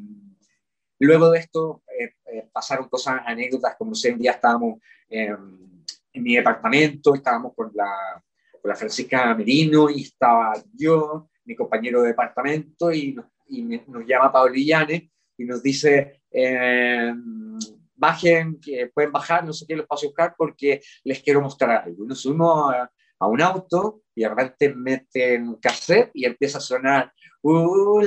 luego 0.99 1.31
de 1.31 1.39
esto 1.39 1.83
eh, 1.99 2.13
eh, 2.25 2.49
pasaron 2.51 2.89
cosas, 2.89 3.21
anécdotas, 3.25 3.75
como 3.77 3.93
si 3.95 4.09
un 4.09 4.19
día 4.19 4.31
estábamos 4.31 4.79
en 5.09 6.23
mi 6.23 6.35
departamento, 6.35 7.15
estábamos 7.15 7.53
con 7.55 7.71
la, 7.73 8.23
con 8.61 8.69
la 8.69 8.75
Francisca 8.75 9.33
Merino 9.33 9.89
y 9.89 10.03
estaba 10.03 10.53
yo, 10.73 11.29
mi 11.45 11.55
compañero 11.55 12.01
de 12.01 12.09
departamento, 12.09 12.91
y, 12.91 13.19
y 13.47 13.63
nos 13.63 14.05
llama 14.05 14.31
Pablo 14.31 14.53
Illanes 14.55 15.09
y 15.37 15.45
nos 15.45 15.63
dice, 15.63 16.21
em, 16.29 17.57
bajen, 17.95 18.59
que 18.59 18.87
pueden 18.93 19.11
bajar, 19.11 19.45
no 19.45 19.53
sé 19.53 19.65
qué, 19.67 19.75
los 19.75 19.87
paso 19.87 20.05
a 20.05 20.09
buscar 20.09 20.35
porque 20.37 20.81
les 21.03 21.21
quiero 21.21 21.41
mostrar 21.41 21.83
algo. 21.85 22.05
Nos 22.05 22.21
subimos 22.21 22.73
a, 22.73 22.91
a 23.19 23.27
un 23.27 23.41
auto 23.41 24.03
y 24.15 24.21
de 24.21 24.29
repente 24.29 24.73
meten 24.73 25.55
cassette 25.55 26.11
y 26.13 26.25
empieza 26.25 26.57
a 26.57 26.61
sonar 26.61 27.13
Uh, 27.41 28.01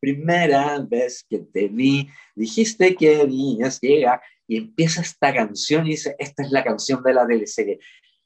primera 0.00 0.80
vez 0.80 1.24
que 1.28 1.38
te 1.38 1.68
vi, 1.68 2.08
dijiste 2.34 2.96
que 2.96 3.18
venías 3.18 3.80
llegar 3.80 4.20
y 4.48 4.56
empieza 4.56 5.00
esta 5.00 5.32
canción 5.32 5.86
y 5.86 5.90
dice, 5.90 6.16
esta 6.18 6.42
es 6.42 6.50
la 6.50 6.64
canción 6.64 7.02
de 7.02 7.14
la 7.14 7.26
teleserie. 7.26 7.78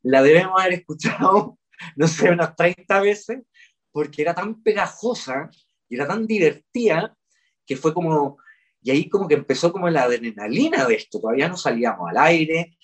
La 0.02 0.22
debemos 0.22 0.58
haber 0.58 0.74
escuchado, 0.74 1.58
no 1.96 2.08
sé, 2.08 2.30
unas 2.30 2.56
30 2.56 3.00
veces, 3.00 3.42
porque 3.90 4.22
era 4.22 4.34
tan 4.34 4.62
pegajosa 4.62 5.50
y 5.88 5.96
era 5.96 6.06
tan 6.06 6.26
divertida 6.26 7.14
que 7.66 7.76
fue 7.76 7.92
como, 7.92 8.38
y 8.80 8.90
ahí 8.90 9.08
como 9.10 9.28
que 9.28 9.34
empezó 9.34 9.70
como 9.70 9.90
la 9.90 10.04
adrenalina 10.04 10.86
de 10.86 10.94
esto, 10.94 11.20
todavía 11.20 11.48
no 11.48 11.58
salíamos 11.58 12.08
al 12.08 12.16
aire 12.16 12.78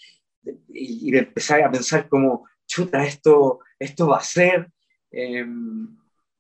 y, 0.69 1.11
y 1.11 1.17
empecé 1.17 1.63
a 1.63 1.71
pensar 1.71 2.09
como, 2.11 2.47
chuta, 2.67 3.05
esto, 3.05 3.61
esto 3.79 4.09
va 4.09 4.19
a 4.19 4.23
ser... 4.23 4.71
Eh, 5.11 5.47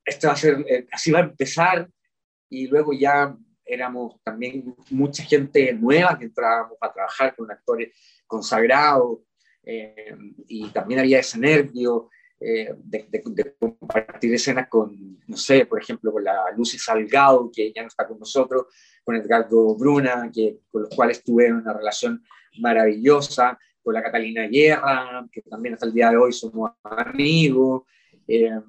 esto 0.09 0.29
va 0.29 0.35
a 0.35 0.37
ser, 0.37 0.65
eh, 0.69 0.87
así 0.91 1.11
va 1.11 1.21
a 1.21 1.23
empezar, 1.23 1.88
y 2.50 2.67
luego 2.67 2.93
ya 2.93 3.37
éramos 3.65 4.21
también 4.23 4.75
mucha 4.91 5.23
gente 5.23 5.73
nueva 5.75 6.19
que 6.19 6.25
entrábamos 6.25 6.79
a 6.81 6.93
trabajar 6.93 7.37
con 7.37 7.50
actores 7.50 7.95
consagrados, 8.27 9.21
eh, 9.62 10.17
y 10.47 10.69
también 10.71 11.00
había 11.00 11.21
ese 11.21 11.38
nervio 11.38 12.09
eh, 12.41 12.73
de, 12.85 13.55
compartir 13.59 14.33
escenas 14.33 14.69
con, 14.69 15.19
no 15.27 15.37
sé, 15.37 15.67
por 15.67 15.83
ejemplo, 15.83 16.12
con 16.12 16.23
la 16.23 16.50
Lucy 16.57 16.79
Salgado, 16.79 17.50
que 17.53 17.73
ya 17.73 17.83
no 17.83 17.88
está 17.88 18.07
con 18.07 18.19
nosotros, 18.19 18.67
con 19.05 19.17
Edgardo 19.17 19.77
Bruna, 19.77 20.31
que, 20.33 20.61
con 20.71 20.83
los 20.83 20.95
cuales 20.95 21.23
tuve 21.25 21.53
una 21.53 21.73
relación 21.73 22.23
maravillosa, 22.61 23.59
con 23.83 23.95
la 23.95 24.03
Catalina 24.03 24.47
Guerra, 24.47 25.27
que 25.33 25.43
también 25.43 25.75
hasta 25.75 25.87
el 25.87 25.93
día 25.93 26.11
de 26.11 26.17
hoy 26.17 26.33
somos 26.33 26.71
amigos, 26.85 27.83
eh, 28.30 28.61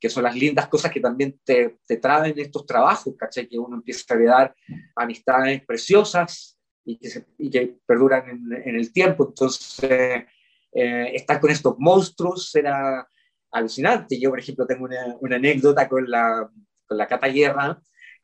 que 0.00 0.08
son 0.08 0.22
las 0.22 0.34
lindas 0.34 0.68
cosas 0.68 0.90
que 0.90 0.98
también 0.98 1.38
te, 1.44 1.76
te 1.86 1.98
traen 1.98 2.38
estos 2.38 2.64
trabajos, 2.64 3.14
¿cachai? 3.16 3.46
Que 3.46 3.58
uno 3.58 3.76
empieza 3.76 4.04
a 4.08 4.16
heredar 4.16 4.54
amistades 4.96 5.62
preciosas 5.66 6.58
y 6.82 6.96
que, 6.96 7.26
y 7.38 7.50
que 7.50 7.76
perduran 7.86 8.28
en, 8.30 8.52
en, 8.64 8.74
el 8.74 8.90
tiempo. 8.90 9.26
Entonces, 9.28 10.24
eh, 10.72 11.10
estar 11.12 11.38
con 11.40 11.50
estos 11.50 11.76
monstruos 11.78 12.54
era 12.54 13.06
alucinante. 13.50 14.18
Yo, 14.18 14.30
por 14.30 14.40
ejemplo, 14.40 14.66
tengo 14.66 14.84
una, 14.84 15.14
una 15.20 15.36
anécdota 15.36 15.86
con 15.86 16.10
la, 16.10 16.50
con 16.86 16.96
la 16.96 17.06
Cata 17.06 17.28
Guerra, 17.28 17.78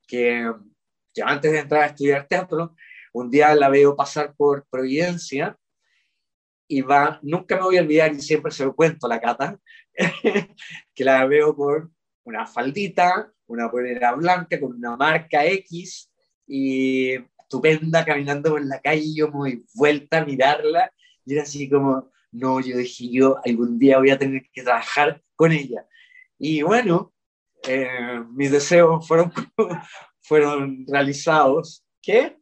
que, 0.06 0.50
que 1.12 1.22
antes 1.22 1.52
de 1.52 1.58
entrar 1.58 1.82
a 1.82 1.86
estudiar 1.86 2.26
teatro, 2.26 2.74
un 3.12 3.30
día 3.30 3.54
la 3.54 3.68
veo 3.68 3.94
pasar 3.94 4.34
por 4.34 4.66
Providencia 4.70 5.54
y 6.66 6.82
va, 6.82 7.18
nunca 7.22 7.56
me 7.56 7.62
voy 7.62 7.78
a 7.78 7.82
olvidar 7.82 8.12
y 8.12 8.20
siempre 8.20 8.52
se 8.52 8.64
lo 8.64 8.74
cuento 8.74 9.06
a 9.06 9.10
la 9.10 9.20
Cata, 9.20 9.58
que 10.94 11.04
la 11.04 11.26
veo 11.26 11.54
con 11.54 11.92
una 12.24 12.46
faldita, 12.46 13.32
una 13.46 13.70
polera 13.70 14.12
blanca 14.12 14.60
con 14.60 14.76
una 14.76 14.96
marca 14.96 15.44
X 15.44 16.10
y 16.46 17.14
estupenda 17.14 18.04
caminando 18.04 18.50
por 18.50 18.64
la 18.64 18.80
calle, 18.80 19.14
yo 19.14 19.28
me 19.28 19.38
doy 19.38 19.66
vuelta 19.74 20.18
a 20.18 20.24
mirarla 20.24 20.92
y 21.24 21.34
era 21.34 21.42
así 21.42 21.68
como, 21.68 22.10
no, 22.32 22.60
yo 22.60 22.76
dije, 22.76 23.10
yo 23.10 23.38
algún 23.44 23.78
día 23.78 23.98
voy 23.98 24.10
a 24.10 24.18
tener 24.18 24.42
que 24.52 24.62
trabajar 24.62 25.22
con 25.34 25.52
ella. 25.52 25.86
Y 26.38 26.62
bueno, 26.62 27.12
eh, 27.66 28.22
mis 28.30 28.50
deseos 28.50 29.06
fueron, 29.06 29.32
fueron 30.20 30.86
realizados. 30.86 31.84
¿Qué? 32.00 32.38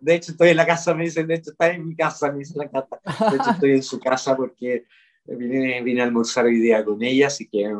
De 0.00 0.14
hecho, 0.14 0.32
estoy 0.32 0.50
en 0.50 0.56
la 0.56 0.66
casa, 0.66 0.94
me 0.94 1.04
dicen, 1.04 1.26
de 1.26 1.34
hecho, 1.34 1.50
está 1.50 1.70
en 1.70 1.86
mi 1.86 1.96
casa, 1.96 2.30
me 2.30 2.38
dice 2.38 2.54
la 2.56 2.70
casa. 2.70 3.00
De 3.30 3.36
hecho, 3.36 3.50
estoy 3.50 3.70
en 3.72 3.82
su 3.82 3.98
casa 3.98 4.36
porque 4.36 4.84
vine, 5.36 5.82
vine 5.82 6.00
a 6.00 6.04
almorzar 6.04 6.46
hoy 6.46 6.58
día 6.58 6.84
con 6.84 7.02
ella, 7.02 7.26
así 7.26 7.48
que, 7.48 7.72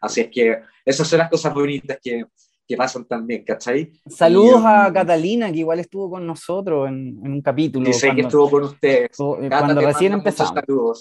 así 0.00 0.20
es 0.22 0.28
que 0.28 0.58
esas 0.84 1.06
son 1.06 1.18
las 1.18 1.30
cosas 1.30 1.52
bonitas 1.54 1.98
que, 2.02 2.24
que 2.66 2.76
pasan 2.76 3.04
también, 3.04 3.44
¿cachai? 3.44 3.92
Saludos 4.06 4.62
a 4.64 4.88
um, 4.88 4.94
Catalina, 4.94 5.52
que 5.52 5.58
igual 5.58 5.78
estuvo 5.78 6.10
con 6.10 6.26
nosotros 6.26 6.88
en, 6.88 7.20
en 7.24 7.32
un 7.32 7.42
capítulo. 7.42 7.86
Dice 7.86 8.14
que 8.14 8.22
estuvo 8.22 8.50
con 8.50 8.64
ustedes. 8.64 9.10
Eh, 9.10 9.48
cuando 9.48 9.80
recién 9.80 10.12
empezamos. 10.12 10.54
Saludos. 10.54 11.00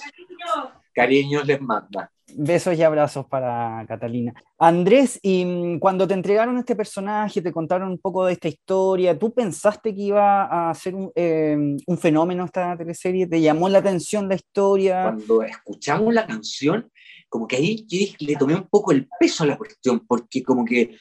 Cariños 0.94 1.46
les 1.46 1.60
manda. 1.60 2.12
Besos 2.28 2.78
y 2.78 2.84
abrazos 2.84 3.26
para 3.28 3.86
Catalina. 3.88 4.34
Andrés, 4.58 5.20
y 5.22 5.46
mm, 5.46 5.80
cuando 5.80 6.08
te 6.08 6.16
entregaron 6.16 6.58
este 6.58 6.76
personaje, 6.76 7.42
te 7.42 7.52
contaron 7.52 7.90
un 7.90 8.00
poco 8.00 8.26
de 8.26 8.34
esta 8.34 8.48
historia, 8.48 9.18
¿tú 9.18 9.34
pensaste 9.34 9.94
que 9.94 10.02
iba 10.02 10.70
a 10.70 10.74
ser 10.74 10.96
un, 10.96 11.12
un 11.16 11.98
fenómeno 11.98 12.46
esta 12.46 12.76
teleserie? 12.76 13.28
¿Te 13.28 13.42
llamó 13.42 13.70
la 13.70 13.80
atención 13.80 14.28
la 14.28 14.36
historia? 14.36 15.04
Cuando 15.04 15.44
escuchamos 15.44 16.14
la 16.14 16.26
canción, 16.26 16.92
como 17.30 17.48
que 17.48 17.58
ahí 17.58 17.86
le 18.20 18.36
tomé 18.36 18.56
un 18.56 18.68
poco 18.68 18.92
el 18.92 19.08
peso 19.20 19.44
a 19.44 19.48
la 19.48 19.58
cuestión, 19.58 20.06
porque 20.08 20.42
como 20.42 20.66
que 20.66 20.98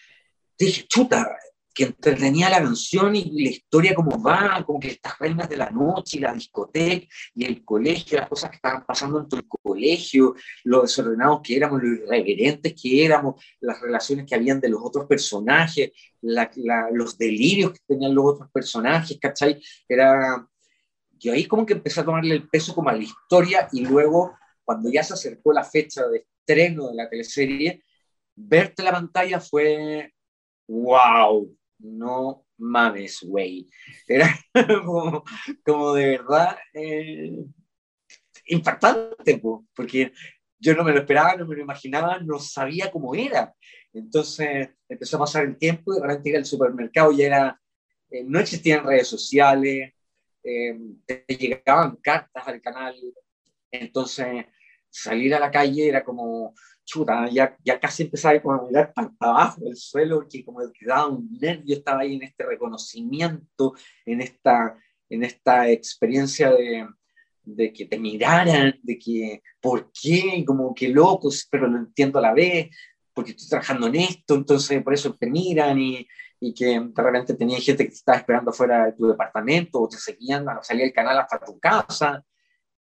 dije, 0.59 0.85
chuta, 0.89 1.27
que 1.75 1.85
entretenía 1.85 2.49
la 2.49 2.63
canción 2.63 3.17
y 3.17 3.43
la 3.43 3.51
historia 3.51 3.95
como 3.95 4.23
va, 4.23 4.63
como 4.65 4.79
que 4.79 4.89
estas 4.89 5.19
reinas 5.19 5.49
de 5.49 5.57
la 5.57 5.71
noche 5.71 6.19
y 6.19 6.21
la 6.21 6.33
discoteca 6.33 7.07
y 7.35 7.45
el 7.45 7.65
colegio, 7.65 8.19
las 8.19 8.29
cosas 8.29 8.51
que 8.51 8.57
estaban 8.57 8.87
pasando 8.87 9.19
dentro 9.19 9.39
del 9.39 9.49
colegio, 9.49 10.37
lo 10.63 10.83
desordenados 10.83 11.41
que 11.43 11.57
éramos, 11.57 11.83
lo 11.83 11.89
irreverentes 11.89 12.75
que 12.81 13.05
éramos, 13.05 13.45
las 13.61 13.81
relaciones 13.81 14.25
que 14.25 14.37
habían 14.37 14.61
de 14.61 14.69
los 14.69 14.81
otros 14.83 15.07
personajes, 15.07 15.91
los 16.23 17.19
delirios 17.19 17.73
que 17.73 17.81
tenían 17.87 18.15
los 18.15 18.25
otros 18.27 18.51
personajes, 18.53 19.19
¿cachai? 19.21 19.61
Era... 19.89 20.47
Y 21.19 21.29
ahí 21.31 21.47
como 21.47 21.65
que 21.65 21.73
empecé 21.73 22.01
a 22.01 22.05
tomarle 22.05 22.35
el 22.35 22.49
peso 22.49 22.75
como 22.75 22.91
a 22.91 22.93
la 22.93 23.03
historia 23.03 23.69
y 23.73 23.85
luego, 23.85 24.37
cuando 24.63 24.91
ya 24.91 25.03
se 25.03 25.15
acercó 25.15 25.53
la 25.53 25.65
fecha 25.65 26.07
de 26.07 26.19
estreno 26.19 26.89
de 26.89 26.95
la 26.95 27.09
teleserie, 27.09 27.83
verte 28.37 28.83
la 28.83 28.93
pantalla 28.93 29.41
fue 29.41 30.13
wow, 30.69 31.57
no 31.85 32.47
mames, 32.59 33.21
güey. 33.23 33.69
Era 34.09 34.29
como, 35.65 35.95
de 35.95 36.07
verdad 36.19 36.57
eh, 36.73 37.45
impactante, 38.47 39.41
porque 39.75 40.13
yo 40.59 40.75
no 40.75 40.85
me 40.85 40.93
lo 40.93 41.01
esperaba, 41.01 41.37
no 41.37 41.47
me 41.47 41.57
lo 41.57 41.63
imaginaba, 41.63 42.19
no 42.19 42.39
sabía 42.39 42.91
cómo 42.91 43.15
era. 43.15 43.55
Entonces 43.93 44.71
empezó 44.89 45.17
a 45.17 45.21
pasar 45.21 45.45
el 45.45 45.59
tiempo 45.59 45.93
y 45.93 46.01
de 46.01 46.07
repente 46.07 46.37
al 46.37 46.47
supermercado 46.47 47.13
y 47.13 47.23
era, 47.23 47.61
eh, 48.11 48.25
no 48.25 48.41
existían 48.41 48.85
redes 48.85 49.07
sociales, 49.09 49.93
eh, 50.43 50.79
llegaban 51.29 51.97
cartas 51.97 52.49
al 52.49 52.61
canal, 52.61 52.95
entonces 53.71 54.47
salir 54.91 55.35
a 55.35 55.41
la 55.41 55.51
calle 55.51 55.89
era 55.89 56.05
como, 56.05 56.55
chuta, 56.85 57.29
ya, 57.31 57.57
ya 57.65 57.81
casi 57.81 58.05
empezaba 58.05 58.35
a 58.35 58.63
mirar 58.67 58.93
para, 58.93 59.11
abajo 59.19 59.61
del 59.63 59.77
suelo, 59.77 60.17
porque 60.17 60.45
como 60.45 60.61
que 60.73 60.87
daba 60.87 61.09
un 61.09 61.31
nervio, 61.41 61.77
estaba 61.77 62.01
ahí 62.01 62.17
en 62.17 62.23
este 62.23 62.45
reconocimiento, 62.45 63.75
en 64.05 64.21
esta, 64.21 64.77
en 65.09 65.25
esta 65.25 65.71
experiencia 65.71 66.51
de, 66.51 66.87
de 67.43 67.73
que 67.73 67.87
te 67.87 67.99
miraran, 67.99 68.79
de 68.83 68.99
que, 68.99 69.43
¿por 69.61 69.91
qué? 69.93 70.45
Como 70.47 70.75
que 70.75 70.89
locos, 70.89 71.47
pero 71.51 71.67
lo 71.67 71.79
entiendo 71.79 72.19
a 72.19 72.23
la 72.23 72.35
vez, 72.35 72.71
porque 73.13 73.31
estoy 73.33 73.49
trabajando 73.49 73.87
en 73.87 73.97
esto, 73.97 74.35
entonces 74.35 74.83
por 74.83 74.95
eso 74.95 75.15
te 75.15 75.31
miran 75.31 75.79
y, 75.79 76.07
y 76.41 76.53
que 76.53 76.81
de 76.81 77.03
repente 77.03 77.35
tenía 77.35 77.59
gente 77.61 77.85
que 77.85 77.91
te 77.91 77.97
estaba 77.97 78.19
esperando 78.19 78.53
fuera 78.53 78.87
de 78.87 78.93
tu 78.93 79.07
departamento 79.07 79.81
o 79.81 79.89
te 79.89 79.97
seguían, 79.97 80.45
salía 80.63 80.85
el 80.85 80.93
canal 80.93 81.19
hasta 81.19 81.39
tu 81.39 81.59
casa. 81.59 82.25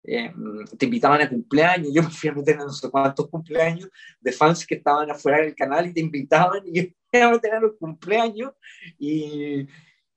Eh, 0.07 0.31
te 0.79 0.85
invitaban 0.85 1.23
a 1.23 1.29
cumpleaños, 1.29 1.89
yo 1.95 2.03
me 2.03 2.11
fui 2.11 2.29
a 2.29 2.35
meter 2.35 2.57
en 2.57 2.67
no 2.67 2.73
sé 2.73 2.91
cuántos 2.91 3.27
cumpleaños 3.31 3.89
de 4.21 4.33
fans 4.33 4.67
que 4.67 4.75
estaban 4.75 5.11
afuera 5.11 5.39
del 5.39 5.55
canal 5.55 5.87
y 5.87 5.95
te 5.95 6.01
invitaban 6.01 6.61
y 6.67 6.75
yo 6.75 6.83
iba 7.11 7.27
a 7.27 7.31
meter 7.31 7.55
a 7.55 7.61
los 7.61 7.73
cumpleaños 7.79 8.53
y, 8.99 9.67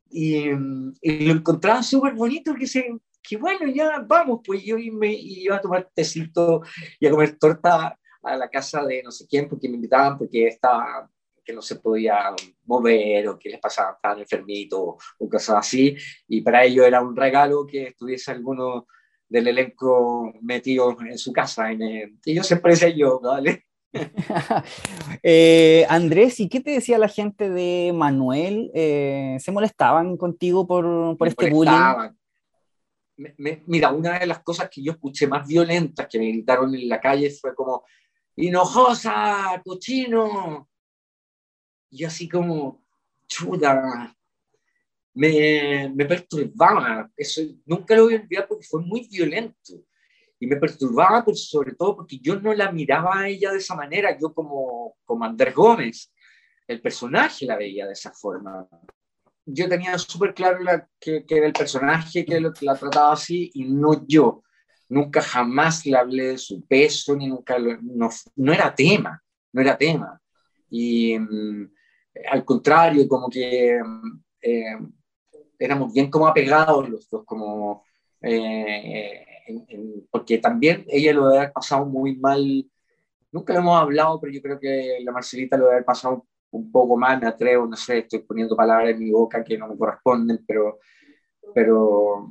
y, 0.09 0.49
lo 0.49 1.33
encontraba 1.33 1.81
súper 1.83 2.13
bonito 2.15 2.53
que, 2.53 2.67
se, 2.67 2.97
que 3.23 3.37
bueno, 3.37 3.65
ya 3.73 4.03
vamos, 4.05 4.41
pues 4.45 4.61
yo 4.61 4.75
me 4.91 5.13
iba 5.13 5.55
a 5.55 5.61
tomar 5.61 5.89
tecito 5.93 6.63
y 6.99 7.07
a 7.07 7.11
comer 7.11 7.37
torta 7.37 7.97
a 8.21 8.35
la 8.35 8.49
casa 8.49 8.83
de 8.83 9.01
no 9.03 9.11
sé 9.11 9.25
quién 9.25 9.47
porque 9.47 9.69
me 9.69 9.75
invitaban 9.75 10.17
porque 10.17 10.47
estaba 10.47 11.09
que 11.45 11.53
no 11.53 11.61
se 11.61 11.77
podía 11.77 12.35
mover 12.65 13.29
o 13.29 13.39
que 13.39 13.49
les 13.49 13.59
pasaba, 13.61 13.93
estaban 13.93 14.19
enfermitos 14.19 14.95
o 15.17 15.29
cosas 15.29 15.55
así, 15.59 15.95
y 16.27 16.41
para 16.41 16.65
ello 16.65 16.83
era 16.83 17.01
un 17.01 17.15
regalo 17.15 17.65
que 17.65 17.87
estuviese 17.87 18.31
alguno 18.31 18.85
del 19.29 19.47
elenco 19.47 20.33
metido 20.41 20.97
en 21.01 21.17
su 21.17 21.31
casa. 21.33 21.71
En, 21.71 22.19
y 22.25 22.33
yo 22.33 22.43
siempre 22.43 22.71
decía 22.71 22.89
yo, 22.89 23.19
¿vale? 23.19 23.65
eh, 25.23 25.85
Andrés, 25.89 26.39
¿y 26.39 26.49
qué 26.49 26.59
te 26.59 26.71
decía 26.71 26.97
la 26.97 27.07
gente 27.07 27.49
de 27.49 27.91
Manuel? 27.93 28.71
Eh, 28.73 29.37
¿Se 29.39 29.51
molestaban 29.51 30.17
contigo 30.17 30.67
por, 30.67 31.17
por 31.17 31.27
este 31.27 31.49
bullying? 31.49 32.11
mira, 33.65 33.91
una 33.91 34.19
de 34.19 34.27
las 34.27 34.43
cosas 34.43 34.69
que 34.69 34.83
yo 34.83 34.91
escuché 34.91 35.25
más 35.25 35.47
violentas 35.47 36.07
que 36.07 36.19
me 36.19 36.27
gritaron 36.27 36.75
en 36.75 36.87
la 36.87 37.01
calle 37.01 37.31
fue 37.31 37.55
como, 37.55 37.83
¡Hinojosa, 38.35 39.59
cochino! 39.65 40.69
Y 41.89 42.03
así 42.03 42.29
como, 42.29 42.83
chuta, 43.27 44.15
me, 45.17 45.91
me 45.95 46.05
perturbaba. 46.05 47.09
Eso 47.17 47.41
nunca 47.65 47.95
lo 47.95 48.03
voy 48.03 48.15
a 48.15 48.21
olvidar 48.21 48.47
porque 48.47 48.65
fue 48.65 48.81
muy 48.81 49.07
violento. 49.11 49.73
Y 50.39 50.45
me 50.45 50.57
perturbaba 50.57 51.25
por, 51.25 51.35
sobre 51.35 51.73
todo 51.73 51.95
porque 51.95 52.19
yo 52.19 52.39
no 52.39 52.53
la 52.53 52.71
miraba 52.71 53.21
a 53.21 53.27
ella 53.27 53.51
de 53.51 53.57
esa 53.57 53.75
manera, 53.75 54.15
yo 54.19 54.31
como, 54.31 54.95
como 55.03 55.25
Andrés 55.25 55.55
Gómez, 55.55 56.13
el 56.67 56.79
personaje 56.81 57.47
la 57.47 57.57
veía 57.57 57.87
de 57.87 57.93
esa 57.93 58.11
forma. 58.11 58.67
Yo 59.43 59.67
tenía 59.67 59.97
súper 59.97 60.35
claro 60.35 60.61
la, 60.61 60.87
que, 60.99 61.25
que, 61.25 61.37
era 61.37 61.47
el 61.47 61.53
personaje 61.53 62.23
que 62.23 62.39
lo, 62.39 62.53
la 62.61 62.75
trataba 62.75 63.13
así 63.13 63.49
y 63.55 63.63
no 63.65 64.05
yo. 64.05 64.43
Nunca 64.89 65.21
jamás 65.21 65.83
le 65.87 65.97
hablé 65.97 66.23
de 66.27 66.37
su 66.37 66.63
peso, 66.67 67.15
ni 67.15 67.27
nunca, 67.27 67.57
no, 67.57 68.09
no 68.35 68.53
era 68.53 68.75
tema, 68.75 69.23
no 69.51 69.61
era 69.61 69.75
tema. 69.75 70.21
Y 70.69 71.17
mm, 71.17 71.71
al 72.29 72.45
contrario, 72.45 73.07
como 73.07 73.29
que 73.29 73.79
eh, 74.41 74.77
éramos 75.59 75.93
bien 75.93 76.09
como 76.09 76.27
apegados 76.27 76.89
los 76.89 77.09
dos, 77.09 77.23
como, 77.25 77.83
eh, 78.21 79.25
porque 80.11 80.37
también 80.37 80.85
ella 80.87 81.13
lo 81.13 81.27
debe 81.27 81.37
haber 81.39 81.53
pasado 81.53 81.85
muy 81.85 82.15
mal, 82.17 82.65
nunca 83.31 83.53
lo 83.53 83.59
hemos 83.59 83.79
hablado, 83.79 84.19
pero 84.19 84.33
yo 84.33 84.41
creo 84.41 84.59
que 84.59 84.99
la 85.01 85.11
Marcelita 85.11 85.57
lo 85.57 85.65
debe 85.65 85.75
haber 85.75 85.85
pasado 85.85 86.25
un 86.51 86.71
poco 86.71 86.97
mal, 86.97 87.19
me 87.19 87.27
atrevo, 87.27 87.67
no 87.67 87.75
sé, 87.75 87.99
estoy 87.99 88.19
poniendo 88.19 88.55
palabras 88.55 88.91
en 88.91 88.99
mi 88.99 89.11
boca 89.11 89.43
que 89.43 89.57
no 89.57 89.67
me 89.67 89.77
corresponden, 89.77 90.43
pero, 90.47 90.79
pero 91.53 92.29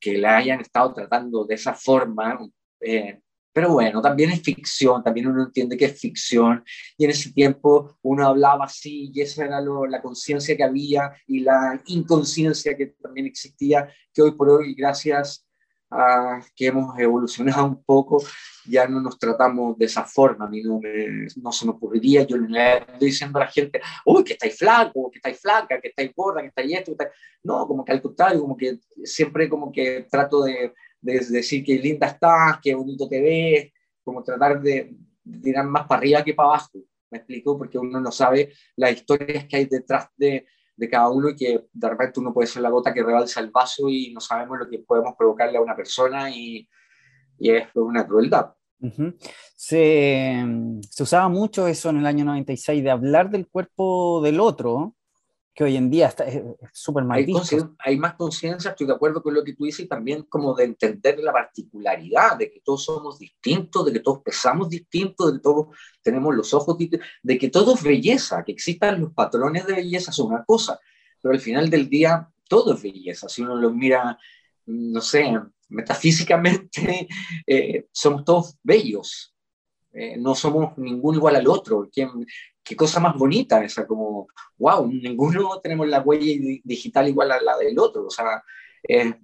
que 0.00 0.18
la 0.18 0.36
hayan 0.36 0.60
estado 0.60 0.92
tratando 0.94 1.44
de 1.44 1.54
esa 1.54 1.74
forma, 1.74 2.38
eh, 2.80 3.20
pero 3.54 3.72
bueno, 3.72 4.02
también 4.02 4.30
es 4.30 4.42
ficción, 4.42 5.02
también 5.04 5.28
uno 5.28 5.44
entiende 5.44 5.76
que 5.76 5.84
es 5.84 5.98
ficción, 5.98 6.64
y 6.98 7.04
en 7.04 7.10
ese 7.10 7.32
tiempo 7.32 7.96
uno 8.02 8.26
hablaba 8.26 8.64
así, 8.64 9.12
y 9.14 9.20
esa 9.20 9.44
era 9.44 9.60
la 9.60 10.02
conciencia 10.02 10.56
que 10.56 10.64
había 10.64 11.12
y 11.28 11.40
la 11.40 11.80
inconsciencia 11.86 12.76
que 12.76 12.86
también 13.00 13.26
existía, 13.26 13.88
que 14.12 14.22
hoy 14.22 14.32
por 14.32 14.50
hoy, 14.50 14.74
gracias 14.74 15.46
a 15.88 16.40
que 16.56 16.66
hemos 16.66 16.98
evolucionado 16.98 17.66
un 17.66 17.84
poco, 17.84 18.20
ya 18.66 18.88
no 18.88 19.00
nos 19.00 19.18
tratamos 19.18 19.78
de 19.78 19.84
esa 19.84 20.04
forma. 20.04 20.46
A 20.46 20.48
mí 20.48 20.60
no, 20.60 20.80
no 21.36 21.52
se 21.52 21.64
me 21.64 21.70
ocurriría, 21.70 22.24
yo 22.24 22.36
le 22.36 22.78
estoy 22.78 23.08
diciendo 23.08 23.38
a 23.38 23.44
la 23.44 23.50
gente, 23.50 23.80
uy, 24.04 24.24
que 24.24 24.32
estáis 24.32 24.58
flaco, 24.58 25.10
que 25.12 25.18
estáis 25.18 25.38
flaca, 25.40 25.80
que 25.80 25.88
estáis 25.88 26.12
gorda, 26.16 26.40
que 26.40 26.48
estáis 26.48 26.72
esto, 26.72 26.96
que 26.96 27.06
no, 27.44 27.66
como 27.68 27.84
que 27.84 27.92
al 27.92 28.02
contrario, 28.02 28.40
como 28.40 28.56
que 28.56 28.80
siempre 29.04 29.48
como 29.48 29.70
que 29.70 30.06
trato 30.10 30.42
de 30.42 30.72
de 31.04 31.20
decir 31.30 31.62
que 31.62 31.78
linda 31.78 32.06
estás, 32.06 32.58
qué 32.62 32.74
bonito 32.74 33.06
te 33.06 33.20
ves, 33.20 33.72
como 34.02 34.22
tratar 34.22 34.60
de, 34.60 34.96
tirar 35.42 35.66
más 35.66 35.86
para 35.86 35.98
arriba 35.98 36.24
que 36.24 36.34
para 36.34 36.48
abajo. 36.48 36.78
¿Me 37.10 37.18
explico? 37.18 37.56
Porque 37.58 37.78
uno 37.78 38.00
no 38.00 38.10
sabe 38.10 38.52
las 38.76 38.92
historias 38.92 39.44
que 39.46 39.56
hay 39.56 39.66
detrás 39.66 40.08
de, 40.16 40.46
de 40.76 40.88
cada 40.88 41.10
uno 41.10 41.28
y 41.28 41.36
que 41.36 41.66
de 41.72 41.88
repente 41.88 42.20
uno 42.20 42.32
puede 42.32 42.48
ser 42.48 42.62
la 42.62 42.70
gota 42.70 42.92
que 42.92 43.02
rebalsa 43.02 43.40
el 43.40 43.50
vaso 43.50 43.88
y 43.88 44.12
no 44.12 44.20
sabemos 44.20 44.58
lo 44.58 44.68
que 44.68 44.80
podemos 44.80 45.14
provocarle 45.16 45.58
a 45.58 45.62
una 45.62 45.76
persona 45.76 46.30
y, 46.30 46.66
y 47.38 47.50
es 47.50 47.68
una 47.74 48.06
crueldad. 48.06 48.54
se, 49.56 50.44
se, 50.90 51.02
usaba 51.02 51.28
mucho 51.28 51.68
eso 51.68 51.90
en 51.90 51.98
el 51.98 52.06
año 52.06 52.24
96, 52.24 52.82
de 52.82 52.90
hablar 52.90 53.30
del 53.30 53.46
cuerpo 53.46 54.20
del 54.22 54.40
otro, 54.40 54.96
que 55.54 55.62
hoy 55.62 55.76
en 55.76 55.88
día 55.88 56.08
está, 56.08 56.24
es 56.24 56.42
súper 56.72 57.04
mal 57.04 57.18
hay, 57.18 57.32
hay, 57.78 57.96
más 57.96 58.14
conciencia, 58.14 58.72
estoy 58.72 58.88
de 58.88 58.92
acuerdo 58.92 59.22
con 59.22 59.32
lo 59.32 59.44
que 59.44 59.54
tú 59.54 59.64
dices, 59.64 59.84
y 59.84 59.88
también 59.88 60.24
como 60.24 60.52
de 60.52 60.64
entender 60.64 61.20
la 61.20 61.32
particularidad, 61.32 62.36
de 62.36 62.50
que 62.50 62.60
todos 62.60 62.84
somos 62.84 63.20
distintos, 63.20 63.86
de 63.86 63.92
que 63.92 64.00
todos 64.00 64.20
pesamos 64.20 64.68
distintos, 64.68 65.28
de 65.28 65.38
que 65.38 65.42
todos 65.42 65.68
tenemos 66.02 66.34
los 66.34 66.52
ojos 66.52 66.76
distintos, 66.76 67.08
de 67.22 67.38
que 67.38 67.50
todo 67.50 67.74
es 67.74 67.82
belleza, 67.84 68.42
que 68.44 68.50
existan 68.50 69.00
los 69.00 69.12
patrones 69.12 69.64
de 69.66 69.74
belleza 69.74 70.10
es 70.10 70.18
una 70.18 70.44
cosa, 70.44 70.80
pero 71.22 71.32
al 71.32 71.40
final 71.40 71.70
del 71.70 71.88
día 71.88 72.28
todo 72.48 72.74
es 72.74 72.82
belleza, 72.82 73.28
si 73.28 73.42
uno 73.42 73.54
lo 73.54 73.70
mira, 73.70 74.18
no 74.66 75.00
sé, 75.00 75.40
metafísicamente, 75.68 77.06
eh, 77.46 77.86
somos 77.92 78.24
todos 78.24 78.56
bellos, 78.62 79.34
eh, 79.92 80.16
no 80.16 80.34
somos 80.34 80.76
ninguno 80.76 81.18
igual 81.18 81.36
al 81.36 81.46
otro. 81.46 81.88
¿Qué, 81.92 82.08
qué 82.64 82.74
cosa 82.74 82.98
más 82.98 83.16
bonita 83.16 83.62
esa, 83.62 83.86
como, 83.86 84.28
wow, 84.58 84.88
ninguno 84.90 85.60
tenemos 85.62 85.86
la 85.88 86.00
huella 86.00 86.60
digital 86.64 87.08
igual 87.08 87.32
a 87.32 87.40
la 87.40 87.56
del 87.58 87.78
otro, 87.78 88.06
o 88.06 88.10
sea, 88.10 88.42
es, 88.82 89.14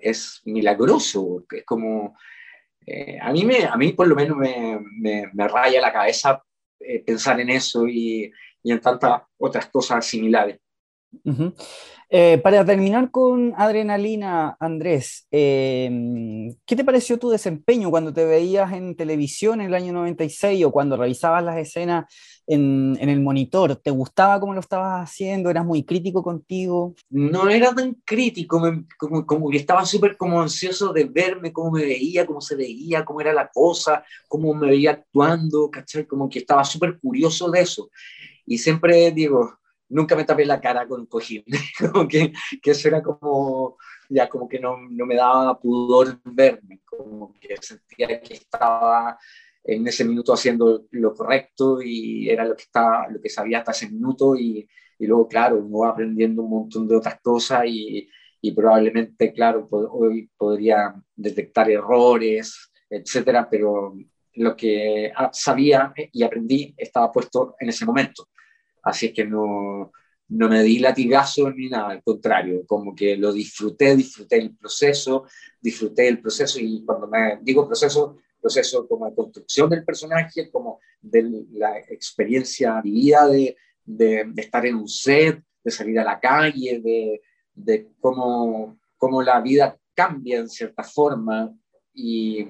es 0.00 0.42
milagroso, 0.44 1.44
es 1.50 1.64
como, 1.64 2.16
eh, 2.86 3.18
a, 3.20 3.32
mí 3.32 3.44
me, 3.44 3.64
a 3.64 3.76
mí 3.76 3.92
por 3.92 4.08
lo 4.08 4.16
menos 4.16 4.36
me, 4.36 4.80
me, 5.32 5.48
raya 5.48 5.80
la 5.80 5.92
cabeza 5.92 6.42
eh, 6.80 7.04
pensar 7.04 7.40
en 7.40 7.50
eso 7.50 7.86
y, 7.86 8.30
y, 8.62 8.72
en 8.72 8.80
tantas 8.80 9.22
otras 9.38 9.66
cosas 9.66 10.04
similares. 10.06 10.58
Eh, 12.10 12.38
para 12.38 12.64
terminar 12.64 13.10
con 13.10 13.52
Adrenalina, 13.56 14.56
Andrés, 14.58 15.26
¿qué 15.30 16.54
te 16.66 16.84
pareció 16.84 17.18
tu 17.18 17.28
desempeño 17.28 17.90
cuando 17.90 18.14
te 18.14 18.24
veías 18.24 18.72
en 18.72 18.96
televisión 18.96 19.60
en 19.60 19.68
el 19.68 19.74
año 19.74 19.92
96 19.92 20.64
o 20.64 20.72
cuando 20.72 20.96
revisabas 20.96 21.44
las 21.44 21.58
escenas 21.58 22.06
en, 22.46 22.96
el 23.00 23.20
monitor? 23.20 23.76
¿Te 23.76 23.90
gustaba 23.90 24.40
cómo 24.40 24.54
lo 24.54 24.60
estabas 24.60 25.10
haciendo? 25.10 25.50
¿Eras 25.50 25.66
muy 25.66 25.84
crítico 25.84 26.22
contigo? 26.22 26.94
No 27.10 27.48
era 27.50 27.74
tan 27.74 27.94
crítico, 28.06 28.62
como, 28.98 29.26
como 29.26 29.52
estaba 29.52 29.84
súper 29.84 30.16
como 30.16 30.40
ansioso 30.40 30.92
de 30.94 31.04
verme, 31.04 31.52
cómo 31.52 31.72
me 31.72 31.84
veía, 31.84 32.24
cómo 32.24 32.40
se 32.40 32.56
veía, 32.56 33.04
cómo 33.04 33.20
era 33.20 33.34
la 33.34 33.48
cosa, 33.48 34.02
cómo 34.28 34.54
me 34.54 34.68
veía 34.68 34.92
actuando, 34.92 35.70
¿cachai? 35.70 36.06
Como 36.06 36.28
que 36.28 36.38
estaba 36.38 36.64
súper 36.64 36.98
curioso 36.98 37.50
de 37.50 37.60
eso. 37.60 37.90
Y 38.46 38.56
siempre 38.56 39.10
digo, 39.10 39.58
nunca 39.88 40.16
me 40.16 40.24
tapé 40.24 40.44
la 40.44 40.60
cara 40.60 40.86
con 40.86 41.06
cojín, 41.06 41.44
como 41.92 42.06
que, 42.06 42.32
que 42.62 42.70
eso 42.70 42.88
era 42.88 43.02
como, 43.02 43.76
ya 44.08 44.28
como 44.28 44.48
que 44.48 44.58
no, 44.58 44.76
no 44.90 45.06
me 45.06 45.16
daba 45.16 45.58
pudor 45.58 46.20
verme, 46.24 46.80
como 46.84 47.34
que 47.40 47.56
sentía 47.60 48.20
que 48.20 48.34
estaba 48.34 49.18
en 49.64 49.86
ese 49.86 50.04
minuto 50.04 50.32
haciendo 50.32 50.86
lo 50.92 51.14
correcto 51.14 51.82
y 51.82 52.28
era 52.30 52.44
lo 52.44 52.56
que, 52.56 52.62
estaba, 52.62 53.08
lo 53.08 53.20
que 53.20 53.28
sabía 53.28 53.58
hasta 53.58 53.72
ese 53.72 53.90
minuto 53.90 54.36
y, 54.36 54.68
y 54.98 55.06
luego, 55.06 55.28
claro, 55.28 55.56
uno 55.58 55.80
va 55.80 55.90
aprendiendo 55.90 56.42
un 56.42 56.50
montón 56.50 56.88
de 56.88 56.96
otras 56.96 57.20
cosas 57.20 57.64
y, 57.66 58.08
y 58.40 58.52
probablemente, 58.52 59.32
claro, 59.32 59.68
hoy 59.70 60.30
podría 60.36 60.94
detectar 61.14 61.70
errores, 61.70 62.70
etcétera, 62.88 63.48
pero 63.50 63.94
lo 64.34 64.56
que 64.56 65.12
sabía 65.32 65.92
y 66.12 66.22
aprendí 66.22 66.74
estaba 66.76 67.12
puesto 67.12 67.56
en 67.58 67.68
ese 67.68 67.84
momento. 67.84 68.28
Así 68.82 69.12
que 69.12 69.24
no, 69.24 69.92
no 70.28 70.48
me 70.48 70.62
di 70.62 70.78
latigazo 70.78 71.50
ni 71.50 71.68
nada, 71.68 71.90
al 71.90 72.02
contrario, 72.02 72.64
como 72.66 72.94
que 72.94 73.16
lo 73.16 73.32
disfruté, 73.32 73.96
disfruté 73.96 74.36
el 74.36 74.56
proceso, 74.56 75.24
disfruté 75.60 76.08
el 76.08 76.20
proceso 76.20 76.58
y 76.60 76.84
cuando 76.84 77.06
me 77.06 77.38
digo 77.42 77.66
proceso, 77.66 78.18
proceso 78.40 78.86
como 78.86 79.08
de 79.08 79.14
construcción 79.14 79.70
del 79.70 79.84
personaje, 79.84 80.50
como 80.50 80.80
de 81.00 81.46
la 81.52 81.78
experiencia 81.78 82.80
vivida 82.82 83.26
de, 83.26 83.56
de, 83.84 84.32
estar 84.36 84.66
en 84.66 84.76
un 84.76 84.88
set, 84.88 85.42
de 85.64 85.70
salir 85.70 85.98
a 85.98 86.04
la 86.04 86.20
calle, 86.20 86.80
de, 86.80 87.22
de 87.54 87.88
cómo, 88.00 88.78
cómo, 88.96 89.22
la 89.22 89.40
vida 89.40 89.78
cambia 89.94 90.38
en 90.38 90.48
cierta 90.48 90.84
forma. 90.84 91.52
Y 91.92 92.46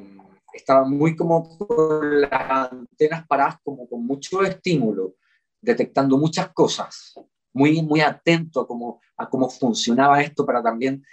estaba 0.52 0.84
muy 0.84 1.16
como 1.16 1.56
con 1.56 2.20
las 2.22 2.70
antenas 2.72 3.26
paradas 3.26 3.58
como 3.62 3.88
con 3.88 4.04
mucho 4.04 4.42
estímulo, 4.42 5.14
detectando 5.60 6.18
muchas 6.18 6.52
cosas, 6.52 7.14
muy, 7.52 7.82
muy 7.82 8.00
atento 8.00 8.60
a 8.60 8.66
cómo, 8.66 9.00
a 9.16 9.28
cómo 9.28 9.48
funcionaba 9.48 10.20
esto 10.20 10.46
para 10.46 10.62
también 10.62 11.04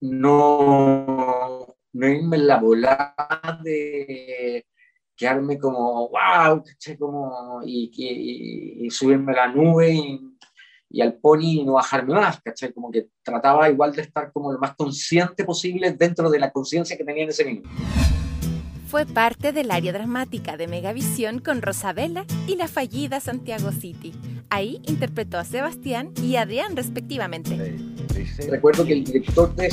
no 0.00 1.76
no 1.96 2.08
irme 2.08 2.36
en 2.36 2.46
la 2.46 2.58
volada 2.58 3.60
de 3.62 4.66
quedarme 5.16 5.58
como, 5.58 6.10
wow, 6.10 6.62
Como, 6.98 7.62
y, 7.64 7.90
y, 8.84 8.90
subirme 8.90 9.32
a 9.32 9.46
la 9.46 9.48
nube 9.48 9.94
y, 10.90 11.00
al 11.00 11.14
pony 11.14 11.60
y 11.60 11.64
no 11.64 11.74
bajarme 11.74 12.14
más, 12.14 12.40
¿cachai? 12.42 12.72
Como 12.72 12.90
que 12.90 13.08
trataba 13.22 13.68
igual 13.70 13.92
de 13.92 14.02
estar 14.02 14.30
como 14.32 14.52
lo 14.52 14.58
más 14.58 14.74
consciente 14.76 15.44
posible 15.44 15.90
dentro 15.92 16.30
de 16.30 16.38
la 16.38 16.50
conciencia 16.50 16.96
que 16.96 17.04
tenía 17.04 17.24
en 17.24 17.30
ese 17.30 17.44
minuto. 17.44 17.68
Fue 18.86 19.04
parte 19.04 19.52
del 19.52 19.72
área 19.72 19.92
dramática 19.92 20.56
de 20.56 20.68
Megavisión 20.68 21.40
con 21.40 21.60
Rosabella 21.60 22.24
y 22.46 22.54
la 22.54 22.68
fallida 22.68 23.18
Santiago 23.18 23.72
City. 23.72 24.12
Ahí 24.48 24.80
interpretó 24.86 25.38
a 25.38 25.44
Sebastián 25.44 26.12
y 26.22 26.36
Adrián 26.36 26.76
respectivamente. 26.76 27.76
Recuerdo 28.48 28.84
que 28.84 28.92
el 28.92 29.04
director 29.04 29.52
de, 29.56 29.66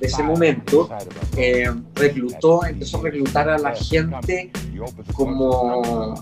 ese 0.00 0.22
momento 0.22 0.88
eh, 1.36 1.68
reclutó, 1.96 2.64
empezó 2.64 2.98
a 2.98 3.02
reclutar 3.02 3.48
a 3.48 3.58
la 3.58 3.74
gente 3.74 4.52
como 5.14 6.14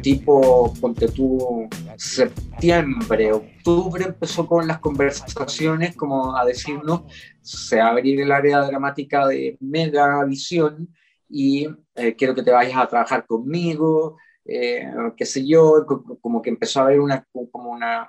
tipo, 0.00 0.72
ponte 0.80 1.06
tú, 1.08 1.68
septiembre, 1.96 3.30
octubre, 3.32 4.04
empezó 4.04 4.46
con 4.46 4.66
las 4.66 4.78
conversaciones 4.78 5.94
como 5.96 6.34
a 6.34 6.44
decirnos, 6.46 7.02
se 7.42 7.76
va 7.76 7.90
abrir 7.90 8.20
el 8.22 8.32
área 8.32 8.62
dramática 8.62 9.26
de 9.26 9.56
Megavisión 9.60 10.88
y 11.32 11.66
eh, 11.94 12.14
quiero 12.14 12.34
que 12.34 12.42
te 12.42 12.50
vayas 12.50 12.76
a 12.76 12.86
trabajar 12.86 13.26
conmigo, 13.26 14.18
eh, 14.44 14.86
qué 15.16 15.24
sé 15.24 15.46
yo, 15.46 15.86
como 16.20 16.42
que 16.42 16.50
empezó 16.50 16.80
a 16.80 16.84
haber 16.84 17.00
una, 17.00 17.26
como 17.50 17.70
una, 17.70 18.08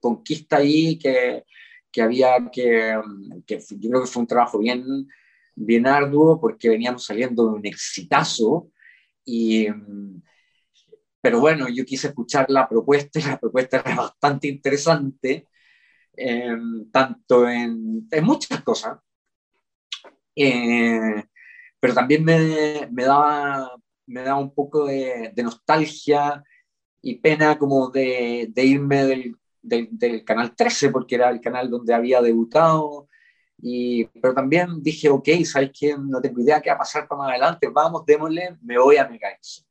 conquista 0.00 0.58
ahí 0.58 0.98
que, 0.98 1.44
que 1.92 2.02
había 2.02 2.36
que, 2.50 2.98
que, 3.46 3.58
yo 3.58 3.90
creo 3.90 4.02
que 4.02 4.06
fue 4.06 4.22
un 4.22 4.28
trabajo 4.28 4.58
bien, 4.58 5.08
bien 5.56 5.86
arduo 5.86 6.40
porque 6.40 6.70
veníamos 6.70 7.04
saliendo 7.04 7.46
de 7.46 7.54
un 7.54 7.66
exitazo 7.66 8.70
y 9.24 9.68
pero 11.20 11.40
bueno, 11.40 11.68
yo 11.68 11.84
quise 11.84 12.08
escuchar 12.08 12.46
la 12.48 12.68
propuesta 12.68 13.18
y 13.18 13.22
la 13.24 13.38
propuesta 13.38 13.82
era 13.84 13.94
bastante 13.94 14.48
interesante, 14.48 15.48
eh, 16.16 16.56
tanto 16.92 17.48
en, 17.48 18.08
en, 18.10 18.24
muchas 18.24 18.62
cosas. 18.62 18.98
Eh, 20.34 21.24
pero 21.80 21.94
también 21.94 22.24
me, 22.24 22.88
me, 22.92 23.04
daba, 23.04 23.72
me 24.06 24.22
daba 24.22 24.38
un 24.38 24.54
poco 24.54 24.86
de, 24.86 25.32
nostalgia 25.42 26.42
y 27.02 27.16
pena 27.18 27.58
como 27.58 27.88
de, 27.88 28.52
irme 28.56 29.04
del, 29.04 29.36
del, 29.62 30.24
Canal 30.24 30.54
13, 30.54 30.90
porque 30.90 31.14
era 31.14 31.30
el 31.30 31.40
canal 31.40 31.70
donde 31.70 31.94
había 31.94 32.20
debutado, 32.20 33.08
y, 33.62 34.04
pero 34.20 34.34
también 34.34 34.82
dije, 34.82 35.08
ok, 35.08 35.28
¿sabes 35.44 35.70
qué? 35.78 35.96
No 35.98 36.20
tengo 36.20 36.40
idea 36.40 36.60
qué 36.60 36.70
va 36.70 36.76
a 36.76 36.80
pasar 36.80 37.08
para 37.08 37.20
más 37.20 37.30
adelante, 37.30 37.68
vamos, 37.68 38.04
démosle, 38.06 38.56
me 38.62 38.78
voy 38.78 38.96
a 38.96 39.08
Megaix. 39.08 39.66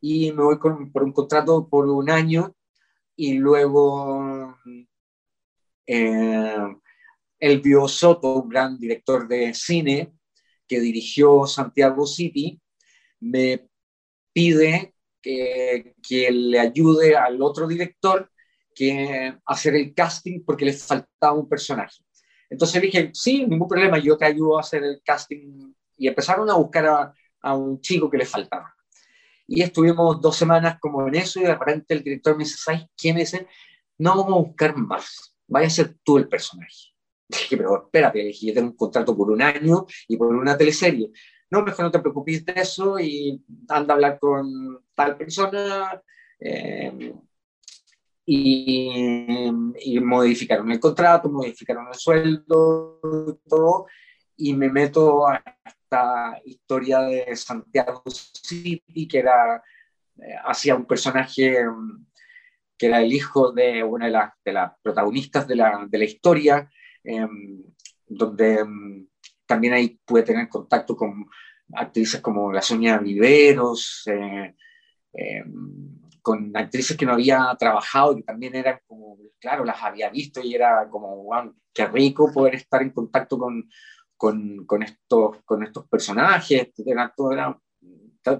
Y 0.00 0.32
me 0.32 0.42
voy 0.42 0.58
por 0.58 1.02
un 1.02 1.12
contrato 1.12 1.68
por 1.68 1.86
un 1.86 2.10
año, 2.10 2.54
y 3.16 3.34
luego 3.34 4.56
eh, 5.86 6.76
el 7.38 7.60
Bio 7.60 7.86
Soto, 7.86 8.34
un 8.36 8.48
gran 8.48 8.78
director 8.78 9.28
de 9.28 9.52
cine, 9.52 10.12
que 10.70 10.78
dirigió 10.78 11.46
Santiago 11.46 12.06
City, 12.06 12.60
me 13.18 13.68
pide 14.32 14.94
que, 15.20 15.96
que 16.00 16.30
le 16.30 16.60
ayude 16.60 17.16
al 17.16 17.42
otro 17.42 17.66
director 17.66 18.30
que 18.72 19.36
hacer 19.46 19.74
el 19.74 19.92
casting 19.92 20.44
porque 20.46 20.66
le 20.66 20.72
faltaba 20.72 21.32
un 21.32 21.48
personaje. 21.48 22.04
Entonces 22.48 22.80
dije, 22.80 23.10
sí, 23.12 23.44
ningún 23.48 23.66
problema, 23.66 23.98
yo 23.98 24.16
te 24.16 24.26
ayudo 24.26 24.58
a 24.58 24.60
hacer 24.60 24.84
el 24.84 25.02
casting. 25.04 25.74
Y 25.98 26.06
empezaron 26.06 26.48
a 26.48 26.54
buscar 26.54 26.86
a, 26.86 27.14
a 27.42 27.56
un 27.56 27.80
chico 27.80 28.08
que 28.08 28.18
le 28.18 28.24
faltaba. 28.24 28.72
Y 29.48 29.62
estuvimos 29.62 30.20
dos 30.20 30.36
semanas 30.36 30.78
como 30.78 31.08
en 31.08 31.16
eso 31.16 31.40
y 31.40 31.42
de 31.42 31.56
repente 31.56 31.94
el 31.94 32.04
director 32.04 32.36
me 32.36 32.44
dice, 32.44 32.58
¿sabes 32.58 32.82
quién 32.96 33.18
es? 33.18 33.36
No 33.98 34.10
vamos 34.10 34.34
a 34.34 34.46
buscar 34.46 34.76
más, 34.76 35.34
vaya 35.48 35.66
a 35.66 35.70
ser 35.70 35.96
tú 36.04 36.16
el 36.16 36.28
personaje. 36.28 36.89
Dije, 37.30 37.56
pero 37.56 37.84
espérate, 37.84 38.18
dije, 38.18 38.46
yo 38.46 38.54
tengo 38.54 38.70
un 38.70 38.76
contrato 38.76 39.16
por 39.16 39.30
un 39.30 39.42
año 39.42 39.86
y 40.08 40.16
por 40.16 40.34
una 40.34 40.56
teleserie. 40.56 41.10
No, 41.50 41.62
mejor 41.62 41.84
no 41.86 41.90
te 41.90 42.00
preocupes 42.00 42.44
de 42.44 42.54
eso 42.56 42.98
y 42.98 43.42
anda 43.68 43.94
a 43.94 43.96
hablar 43.96 44.18
con 44.18 44.84
tal 44.94 45.16
persona. 45.16 46.00
Eh, 46.38 47.12
y, 48.26 49.50
y, 49.80 50.00
modificaron 50.00 50.70
el 50.70 50.78
contrato, 50.78 51.28
modificaron 51.28 51.88
el 51.88 51.94
sueldo 51.94 53.00
todo, 53.48 53.86
y 54.36 54.54
me 54.54 54.70
meto 54.70 55.26
a 55.26 55.42
esta 55.64 56.40
historia 56.44 57.00
de 57.00 57.34
Santiago 57.34 58.04
City, 58.06 59.08
que 59.08 59.18
era, 59.18 59.56
eh, 60.16 60.36
hacía 60.44 60.76
un 60.76 60.86
personaje 60.86 61.66
mm, 61.66 62.06
que 62.78 62.86
era 62.86 63.02
el 63.02 63.12
hijo 63.12 63.52
de 63.52 63.82
una 63.82 64.06
de, 64.06 64.12
las, 64.12 64.32
de 64.44 64.52
las 64.52 64.72
protagonistas 64.80 65.48
de 65.48 65.56
la, 65.56 65.86
de 65.88 65.98
la 65.98 66.04
historia, 66.04 66.70
Em, 67.04 67.62
donde 68.06 68.58
em, 68.60 69.06
también 69.46 69.72
ahí 69.74 69.98
pude 70.04 70.22
tener 70.22 70.48
contacto 70.48 70.96
con 70.96 71.26
actrices 71.74 72.20
como 72.20 72.52
la 72.52 72.62
Sonia 72.62 72.98
Viveros, 72.98 74.02
eh, 74.06 74.54
em, 75.12 76.00
con 76.22 76.56
actrices 76.56 76.96
que 76.96 77.06
no 77.06 77.12
había 77.12 77.56
trabajado, 77.58 78.16
que 78.16 78.22
también 78.22 78.54
eran 78.54 78.80
como, 78.86 79.16
claro, 79.38 79.64
las 79.64 79.82
había 79.82 80.10
visto 80.10 80.40
y 80.42 80.54
era 80.54 80.88
como, 80.90 81.24
wow, 81.24 81.54
qué 81.72 81.86
rico 81.86 82.30
poder 82.32 82.56
estar 82.56 82.82
en 82.82 82.90
contacto 82.90 83.38
con, 83.38 83.68
con, 84.16 84.66
con 84.66 84.82
estos, 84.82 85.42
con 85.44 85.62
estos 85.62 85.88
personajes, 85.88 86.68
era 86.84 87.12
todo, 87.16 87.32
era, 87.32 87.58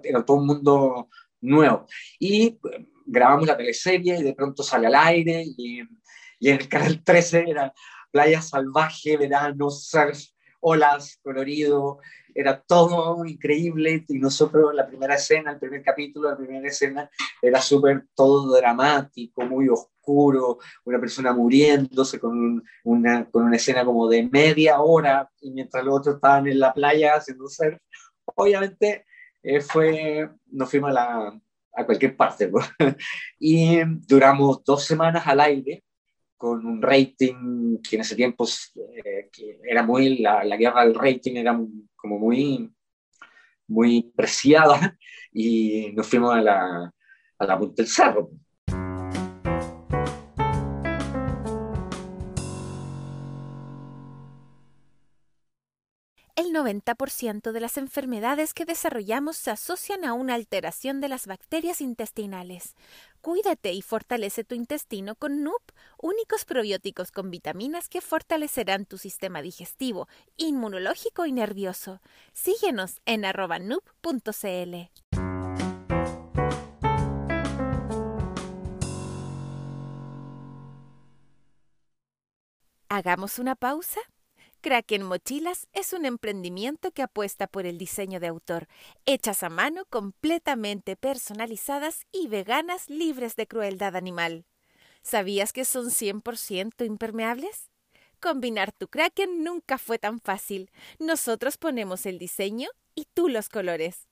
era 0.04 0.24
todo 0.24 0.36
un 0.36 0.46
mundo 0.46 1.08
nuevo. 1.40 1.86
Y 2.18 2.58
grabamos 3.06 3.46
la 3.46 3.56
teleserie 3.56 4.18
y 4.18 4.22
de 4.22 4.34
pronto 4.34 4.62
sale 4.62 4.86
al 4.88 4.94
aire 4.94 5.42
y, 5.56 5.82
y 6.38 6.48
en 6.50 6.60
el 6.60 6.68
canal 6.68 7.02
13 7.02 7.44
era 7.48 7.72
playa 8.10 8.42
salvaje, 8.42 9.16
verano, 9.16 9.70
surf, 9.70 10.20
olas, 10.60 11.18
colorido, 11.22 11.98
era 12.34 12.60
todo 12.60 13.24
increíble 13.24 14.04
y 14.08 14.18
nosotros 14.18 14.74
la 14.74 14.86
primera 14.86 15.14
escena, 15.14 15.52
el 15.52 15.58
primer 15.58 15.82
capítulo, 15.82 16.30
la 16.30 16.36
primera 16.36 16.68
escena 16.68 17.10
era 17.42 17.60
súper 17.60 18.06
todo 18.14 18.56
dramático, 18.56 19.42
muy 19.42 19.68
oscuro, 19.68 20.58
una 20.84 21.00
persona 21.00 21.32
muriéndose 21.32 22.20
con 22.20 22.62
una, 22.84 23.28
con 23.30 23.44
una 23.44 23.56
escena 23.56 23.84
como 23.84 24.08
de 24.08 24.28
media 24.30 24.80
hora 24.80 25.28
y 25.40 25.50
mientras 25.50 25.84
los 25.84 25.98
otros 25.98 26.14
estaban 26.16 26.46
en 26.46 26.60
la 26.60 26.72
playa 26.72 27.14
haciendo 27.16 27.48
surf. 27.48 27.78
Obviamente 28.36 29.06
eh, 29.42 29.60
fue, 29.60 30.30
nos 30.46 30.70
fuimos 30.70 30.94
a, 30.96 31.32
a 31.72 31.86
cualquier 31.86 32.16
parte 32.16 32.50
y 33.38 33.80
duramos 34.06 34.62
dos 34.64 34.84
semanas 34.84 35.26
al 35.26 35.40
aire 35.40 35.82
con 36.40 36.64
un 36.64 36.80
rating 36.80 37.82
que 37.82 37.96
en 37.96 38.00
ese 38.00 38.16
tiempo 38.16 38.46
eh, 38.74 39.28
que 39.30 39.60
era 39.62 39.82
muy, 39.82 40.20
la, 40.20 40.42
la, 40.42 40.56
guerra 40.56 40.86
del 40.86 40.94
rating 40.94 41.36
era 41.36 41.60
como 41.94 42.18
muy, 42.18 42.72
muy 43.68 44.10
preciada 44.16 44.96
y 45.34 45.92
nos 45.92 46.06
fuimos 46.06 46.34
a 46.34 46.40
la, 46.40 46.94
a 47.38 47.46
la 47.46 47.58
punta 47.58 47.82
del 47.82 47.88
cerro. 47.88 48.30
El 56.36 56.54
90% 56.54 57.52
de 57.52 57.60
las 57.60 57.76
enfermedades 57.76 58.54
que 58.54 58.64
desarrollamos 58.64 59.36
se 59.36 59.50
asocian 59.50 60.06
a 60.06 60.14
una 60.14 60.34
alteración 60.34 61.02
de 61.02 61.08
las 61.08 61.26
bacterias 61.26 61.82
intestinales. 61.82 62.76
Cuídate 63.20 63.72
y 63.72 63.82
fortalece 63.82 64.44
tu 64.44 64.54
intestino 64.54 65.14
con 65.14 65.44
NUP, 65.44 65.60
únicos 65.98 66.46
probióticos 66.46 67.12
con 67.12 67.30
vitaminas 67.30 67.90
que 67.90 68.00
fortalecerán 68.00 68.86
tu 68.86 68.96
sistema 68.96 69.42
digestivo, 69.42 70.08
inmunológico 70.38 71.26
y 71.26 71.32
nervioso. 71.32 72.00
Síguenos 72.32 73.02
en 73.04 73.26
arroba. 73.26 73.58
Hagamos 82.88 83.38
una 83.38 83.54
pausa 83.54 84.00
Kraken 84.62 85.04
Mochilas 85.04 85.68
es 85.72 85.94
un 85.94 86.04
emprendimiento 86.04 86.90
que 86.90 87.00
apuesta 87.00 87.46
por 87.46 87.64
el 87.64 87.78
diseño 87.78 88.20
de 88.20 88.26
autor, 88.26 88.68
hechas 89.06 89.42
a 89.42 89.48
mano, 89.48 89.86
completamente 89.86 90.96
personalizadas 90.96 92.06
y 92.12 92.28
veganas 92.28 92.90
libres 92.90 93.36
de 93.36 93.46
crueldad 93.46 93.96
animal. 93.96 94.44
¿Sabías 95.02 95.54
que 95.54 95.64
son 95.64 95.86
100% 95.86 96.84
impermeables? 96.84 97.70
Combinar 98.20 98.70
tu 98.72 98.88
Kraken 98.88 99.42
nunca 99.42 99.78
fue 99.78 99.98
tan 99.98 100.20
fácil. 100.20 100.70
Nosotros 100.98 101.56
ponemos 101.56 102.04
el 102.04 102.18
diseño 102.18 102.68
y 102.94 103.06
tú 103.14 103.30
los 103.30 103.48
colores. 103.48 104.08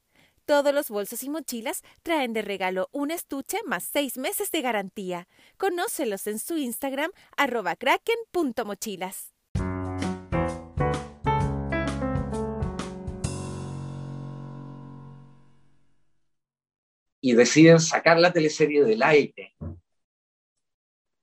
Todos 0.46 0.72
los 0.72 0.88
bolsos 0.88 1.22
y 1.24 1.28
mochilas 1.28 1.82
traen 2.02 2.32
de 2.32 2.40
regalo 2.40 2.88
un 2.92 3.11
estuche 3.11 3.58
más 3.66 3.84
seis 3.84 4.16
meses 4.16 4.50
de 4.50 4.62
garantía. 4.62 5.28
Conócelos 5.58 6.26
en 6.26 6.38
su 6.38 6.56
Instagram 6.56 7.11
arroba 7.37 7.76
kraken.mochilas. 7.76 9.34
y 17.20 17.35
deciden 17.35 17.81
sacar 17.81 18.18
la 18.18 18.33
teleserie 18.33 18.85
del 18.85 19.02
aire. 19.02 19.54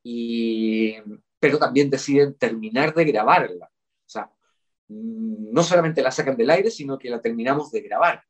Y, 0.03 0.95
pero 1.39 1.57
también 1.57 1.89
deciden 1.89 2.35
terminar 2.35 2.93
de 2.93 3.05
grabarla. 3.05 3.65
O 3.65 4.09
sea, 4.09 4.31
no 4.87 5.63
solamente 5.63 6.01
la 6.01 6.11
sacan 6.11 6.37
del 6.37 6.49
aire, 6.49 6.69
sino 6.69 6.97
que 6.97 7.09
la 7.09 7.21
terminamos 7.21 7.71
de 7.71 7.81
grabar. 7.81 8.23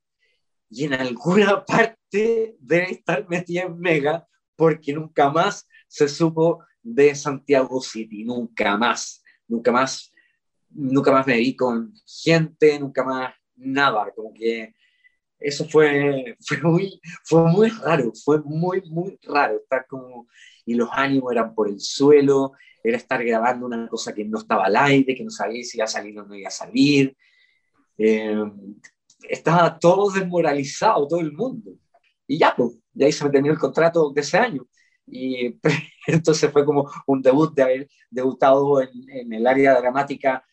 Y 0.69 0.85
en 0.85 0.93
alguna 0.93 1.65
parte 1.65 2.55
debe 2.59 2.91
estar 2.91 3.27
metida 3.27 3.63
en 3.63 3.79
Mega, 3.79 4.27
porque 4.55 4.93
nunca 4.93 5.29
más 5.29 5.67
se 5.87 6.07
supo 6.07 6.63
de 6.81 7.15
Santiago 7.15 7.81
City, 7.81 8.23
nunca 8.23 8.77
más, 8.77 9.23
nunca 9.47 9.71
más, 9.71 10.13
nunca 10.69 11.11
más 11.11 11.25
me 11.25 11.37
vi 11.37 11.55
con 11.55 11.93
gente, 12.05 12.79
nunca 12.79 13.03
más 13.03 13.33
nada, 13.55 14.11
como 14.15 14.33
que 14.33 14.73
eso 15.39 15.65
fue, 15.65 16.35
fue, 16.39 16.61
muy, 16.61 16.99
fue 17.23 17.51
muy 17.51 17.69
raro, 17.69 18.11
fue 18.23 18.41
muy, 18.43 18.81
muy 18.89 19.19
raro 19.23 19.57
estar 19.57 19.85
como, 19.87 20.27
y 20.65 20.75
los 20.75 20.89
ánimos 20.91 21.31
eran 21.31 21.53
por 21.53 21.67
el 21.67 21.79
suelo, 21.79 22.53
era 22.83 22.97
estar 22.97 23.23
grabando 23.23 23.65
una 23.65 23.87
cosa 23.87 24.13
que 24.13 24.25
no 24.25 24.39
estaba 24.39 24.65
al 24.65 24.75
aire, 24.75 25.15
que 25.15 25.23
no 25.23 25.31
sabía 25.31 25.63
si 25.63 25.77
iba 25.77 25.85
a 25.85 25.87
salir 25.87 26.17
o 26.19 26.25
no 26.25 26.35
iba 26.35 26.47
a 26.47 26.51
salir. 26.51 27.15
Eh, 27.97 28.43
estaba 29.27 29.79
todo 29.79 30.11
desmoralizado, 30.11 31.07
todo 31.07 31.19
el 31.19 31.31
mundo. 31.31 31.71
Y 32.27 32.37
ya, 32.37 32.53
pues, 32.55 32.77
ya 32.93 33.07
ahí 33.07 33.11
se 33.11 33.23
me 33.25 33.31
terminó 33.31 33.53
el 33.53 33.59
contrato 33.59 34.11
de 34.11 34.21
ese 34.21 34.37
año. 34.37 34.67
Y 35.07 35.59
entonces 36.07 36.51
fue 36.51 36.63
como 36.63 36.89
un 37.07 37.21
debut 37.21 37.53
de 37.55 37.63
haber 37.63 37.89
debutado 38.09 38.81
en, 38.81 38.89
en 39.09 39.33
el 39.33 39.47
área 39.47 39.79
dramática 39.79 40.45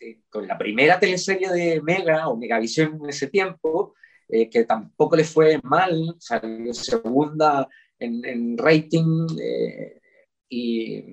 eh, 0.00 0.20
con 0.30 0.46
la 0.46 0.56
primera 0.56 0.98
teleserie 0.98 1.50
de 1.50 1.82
Mega 1.82 2.28
o 2.28 2.36
Megavisión 2.36 2.98
en 3.02 3.10
ese 3.10 3.28
tiempo, 3.28 3.94
eh, 4.28 4.50
que 4.50 4.64
tampoco 4.64 5.16
le 5.16 5.24
fue 5.24 5.60
mal, 5.62 6.16
salió 6.18 6.74
segunda 6.74 7.68
en, 7.98 8.58
rating 8.58 9.26
eh, 9.40 10.00
y, 10.48 11.04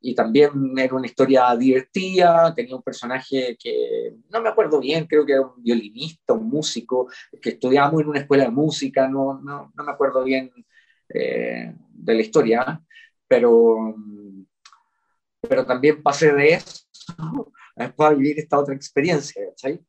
y, 0.00 0.14
también 0.14 0.50
era 0.78 0.94
una 0.94 1.06
historia 1.06 1.56
divertida, 1.56 2.54
tenía 2.54 2.76
un 2.76 2.82
personaje 2.82 3.56
que 3.58 4.14
no 4.30 4.40
me 4.42 4.48
acuerdo 4.50 4.80
bien, 4.80 5.06
creo 5.06 5.24
que 5.24 5.32
era 5.32 5.42
un 5.42 5.62
violinista, 5.62 6.34
un 6.34 6.48
músico, 6.48 7.08
que 7.40 7.50
estudiábamos 7.50 8.02
en 8.02 8.08
una 8.08 8.20
escuela 8.20 8.44
de 8.44 8.50
música, 8.50 9.08
no, 9.08 9.40
no, 9.40 9.72
no 9.74 9.84
me 9.84 9.92
acuerdo 9.92 10.22
bien 10.24 10.50
eh, 11.08 11.74
de 11.90 12.14
la 12.14 12.20
historia, 12.20 12.82
pero, 13.26 13.94
pero 15.40 15.64
también 15.64 16.02
pasé 16.02 16.32
de 16.32 16.54
eso 16.54 16.84
a 17.76 18.10
vivir 18.10 18.38
esta 18.38 18.58
otra 18.58 18.74
experiencia, 18.74 19.42
¿cachai? 19.48 19.80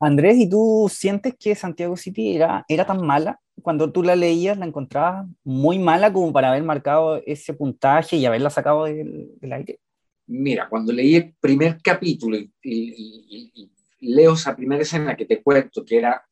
Andrés, 0.00 0.36
¿y 0.38 0.48
tú 0.48 0.90
sientes 0.92 1.34
que 1.38 1.54
Santiago 1.54 1.96
City 1.96 2.36
era, 2.36 2.64
era 2.68 2.86
tan 2.86 3.04
mala? 3.04 3.40
Cuando 3.62 3.90
tú 3.90 4.02
la 4.02 4.16
leías, 4.16 4.58
¿la 4.58 4.66
encontrabas 4.66 5.26
muy 5.44 5.78
mala 5.78 6.12
como 6.12 6.32
para 6.32 6.50
haber 6.50 6.62
marcado 6.62 7.22
ese 7.24 7.54
puntaje 7.54 8.16
y 8.16 8.26
haberla 8.26 8.50
sacado 8.50 8.84
del, 8.84 9.52
aire? 9.52 9.80
Mira, 10.26 10.68
cuando 10.68 10.92
leí 10.92 11.16
el 11.16 11.34
primer 11.40 11.80
capítulo 11.82 12.36
y, 12.62 13.70
leo 14.00 14.34
esa 14.34 14.54
primera 14.54 14.82
escena 14.82 15.16
que 15.16 15.24
te 15.24 15.42
cuento, 15.42 15.84
que 15.84 15.98
era 15.98 16.22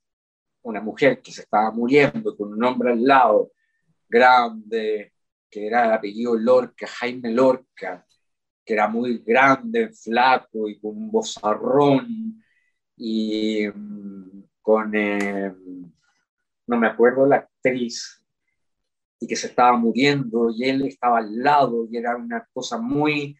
una 0.63 0.81
mujer 0.81 1.21
que 1.23 1.33
se 1.33 1.43
estaba 1.43 1.71
muriendo 1.71 2.37
con 2.37 2.53
un 2.53 2.63
hombre 2.63 2.93
al 2.93 3.03
lado, 3.03 3.53
grande, 4.09 5.13
que 5.51 5.67
era 5.67 5.87
el 5.87 5.93
apellido 5.93 6.35
Lorca, 6.37 6.87
Jaime 6.87 7.31
Lorca, 7.33 8.05
que 8.65 8.73
era 8.73 8.89
muy 8.89 9.19
grande, 9.19 9.91
flaco 9.91 10.69
y 10.69 10.79
con 10.79 10.97
un 10.97 11.11
bozarrón, 11.11 12.43
y 12.97 13.67
mm, 13.69 14.45
con, 14.63 14.95
eh, 14.95 15.55
no 16.67 16.77
me 16.79 16.87
acuerdo, 16.87 17.27
la 17.27 17.37
actriz, 17.37 18.25
y 19.21 19.27
que 19.27 19.37
se 19.37 19.49
estaba 19.49 19.77
muriendo 19.77 20.51
y 20.51 20.65
él 20.65 20.87
estaba 20.87 21.19
al 21.19 21.39
lado 21.43 21.87
y 21.91 21.97
era 21.97 22.17
una 22.17 22.47
cosa 22.53 22.79
muy 22.79 23.37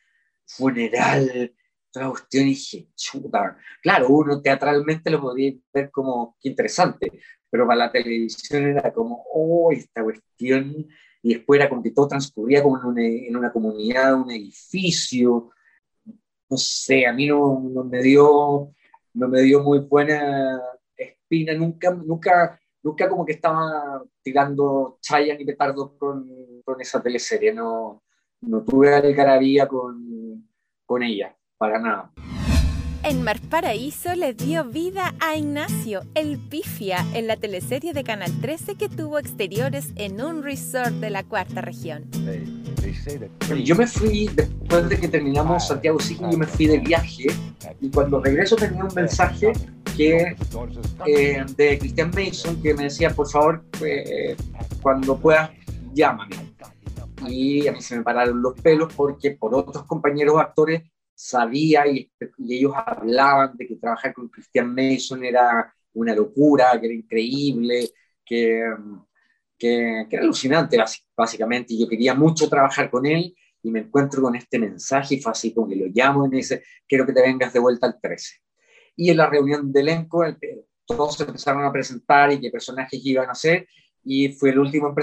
funeral, 0.47 1.55
toda 1.91 2.11
cuestión 2.11 2.45
y 2.45 2.51
dije, 2.51 2.89
chuta, 2.97 3.57
claro, 3.83 4.09
uno 4.09 4.41
teatralmente 4.43 5.11
lo 5.11 5.21
podía 5.21 5.53
ver 5.73 5.91
como, 5.91 6.37
qué 6.41 6.51
interesante, 6.51 7.21
pero 7.51 7.67
para 7.67 7.79
la 7.79 7.93
televisión 7.93 8.65
era 8.65 8.93
como, 8.93 9.25
oh, 9.33 9.73
esta 9.73 10.03
cuestión, 10.03 10.87
y 11.23 11.35
después 11.35 11.61
era 11.61 11.69
como 11.69 11.83
que 11.83 11.93
todo 11.93 12.09
transcurría 12.09 12.63
como 12.63 12.79
en 12.79 12.87
una, 12.87 13.07
en 13.07 13.37
una 13.37 13.53
comunidad, 13.53 14.15
un 14.15 14.31
edificio, 14.31 15.51
no 16.51 16.57
sé, 16.57 17.07
a 17.07 17.13
mí 17.13 17.27
no, 17.27 17.61
no 17.61 17.85
me 17.85 18.03
dio 18.03 18.75
no 19.15 19.29
me 19.29 19.41
dio 19.43 19.63
muy 19.63 19.79
buena 19.79 20.61
espina, 20.97 21.55
nunca, 21.55 21.91
nunca, 21.91 22.61
nunca 22.83 23.09
como 23.09 23.25
que 23.25 23.33
estaba 23.33 24.03
tirando 24.23 24.99
chayas 25.01 25.39
ni 25.39 25.45
petardos 25.45 25.93
con, 25.99 26.29
con 26.65 26.81
esa 26.81 27.03
teleserie, 27.03 27.53
no, 27.55 28.03
no 28.43 28.63
tuve 28.63 28.95
algarabía 28.95 29.67
con, 29.67 30.49
con 30.85 31.03
ella, 31.03 31.37
para 31.57 31.79
nada. 31.79 32.13
En 33.07 33.23
Mar 33.23 33.39
Paraíso 33.51 34.15
le 34.15 34.33
dio 34.33 34.65
vida 34.65 35.15
a 35.21 35.37
Ignacio, 35.37 36.01
el 36.15 36.39
pifia, 36.39 37.05
en 37.13 37.27
la 37.27 37.37
teleserie 37.37 37.93
de 37.93 38.03
Canal 38.03 38.33
13 38.41 38.77
que 38.77 38.89
tuvo 38.89 39.19
exteriores 39.19 39.93
en 39.97 40.23
un 40.23 40.43
resort 40.43 40.95
de 40.95 41.11
la 41.11 41.23
cuarta 41.23 41.61
región. 41.61 42.07
Yo 43.63 43.77
me 43.77 43.87
fui, 43.87 44.31
después 44.35 44.89
de 44.89 44.99
que 44.99 45.09
terminamos 45.09 45.69
Santiago 45.69 46.01
City, 46.01 46.23
yo 46.31 46.39
me 46.39 46.47
fui 46.47 46.67
de 46.67 46.79
viaje 46.79 47.27
y 47.79 47.91
cuando 47.91 48.23
regreso 48.23 48.57
tenía 48.57 48.83
un 48.83 48.95
mensaje 48.95 49.53
que, 49.95 50.35
eh, 51.07 51.45
de 51.59 51.79
Christian 51.79 52.11
Mason 52.11 52.63
que 52.63 52.73
me 52.73 52.85
decía, 52.85 53.11
por 53.11 53.29
favor, 53.29 53.63
eh, 53.85 54.35
cuando 54.81 55.19
puedas, 55.19 55.51
llámame. 55.93 56.37
Y 57.29 57.69
a 57.69 57.73
mí 57.73 57.83
se 57.83 57.99
me 57.99 58.03
pararon 58.03 58.41
los 58.41 58.59
pelos 58.61 58.95
porque 58.95 59.33
por 59.33 59.55
otros 59.55 59.85
compañeros 59.85 60.41
actores 60.41 60.85
sabía 61.15 61.87
y, 61.87 62.11
ellos 62.49 62.73
hablaban 62.75 63.57
de 63.57 63.67
que 63.67 63.77
trabajar 63.77 64.13
con 64.13 64.29
Christian 64.29 64.75
Mason 64.75 65.25
era 65.25 65.73
una 65.95 66.15
locura, 66.15 66.79
que 66.81 66.87
era 66.87 66.95
increíble, 66.95 67.91
que, 68.25 68.63
que, 69.59 70.07
era 70.11 70.23
alucinante 70.23 70.77
básicamente, 71.17 71.75
y 71.75 71.81
yo 71.81 71.89
quería 71.89 72.15
mucho 72.15 72.49
trabajar 72.49 72.91
con 72.91 73.07
él 73.07 73.35
y 73.63 73.71
me 73.71 73.81
encuentro 73.81 74.21
con 74.21 74.35
este 74.35 74.59
mensaje 74.59 75.15
y 75.15 75.21
fue 75.21 75.33
así 75.33 75.55
como 75.55 75.69
que 75.69 75.77
lo 75.77 75.87
llamo 75.87 76.27
y 76.27 76.29
me 76.29 76.37
dice, 76.39 76.63
quiero 76.87 77.07
que 77.07 77.13
te 77.13 77.23
vengas 77.23 77.53
de 77.53 77.61
vuelta 77.61 77.87
al 77.87 77.99
13. 78.01 78.41
Y 78.97 79.11
en 79.11 79.17
la 79.17 79.29
reunión 79.29 79.73
de 79.73 79.81
elenco 79.81 80.23
todos 80.87 81.17
se 81.17 81.25
empezaron 81.25 81.65
a 81.65 81.73
presentar 81.73 82.33
y 82.33 82.41
qué 82.41 82.51
personajes 82.51 83.01
iban 83.05 83.31
a 83.31 83.35
ser 83.35 83.67
y 84.05 84.29
fue 84.33 84.51
el 84.51 84.59
último 84.59 84.95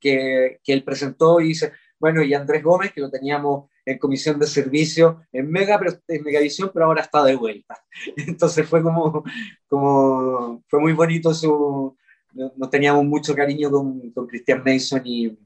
que, 0.00 0.58
que 0.62 0.72
él 0.72 0.82
presentó 0.82 1.40
y 1.40 1.48
dice, 1.48 1.72
bueno, 1.98 2.22
y 2.22 2.34
Andrés 2.34 2.62
Gómez, 2.62 2.92
que 2.92 3.00
lo 3.00 3.10
teníamos 3.10 3.70
en 3.88 3.98
comisión 3.98 4.38
de 4.38 4.46
servicio 4.46 5.22
en 5.32 5.50
Mega, 5.50 5.78
pero 5.78 5.98
en 6.08 6.22
Megavisión, 6.22 6.70
pero 6.74 6.84
ahora 6.84 7.02
está 7.02 7.24
de 7.24 7.36
vuelta. 7.36 7.82
Entonces 8.16 8.68
fue 8.68 8.82
como, 8.82 9.24
como 9.66 10.62
fue 10.68 10.80
muy 10.80 10.92
bonito 10.92 11.32
su, 11.32 11.96
nos 12.32 12.70
teníamos 12.70 13.04
mucho 13.06 13.34
cariño 13.34 13.70
con, 13.70 14.10
con 14.10 14.26
Christian 14.26 14.62
Mason 14.62 15.00
y, 15.06 15.38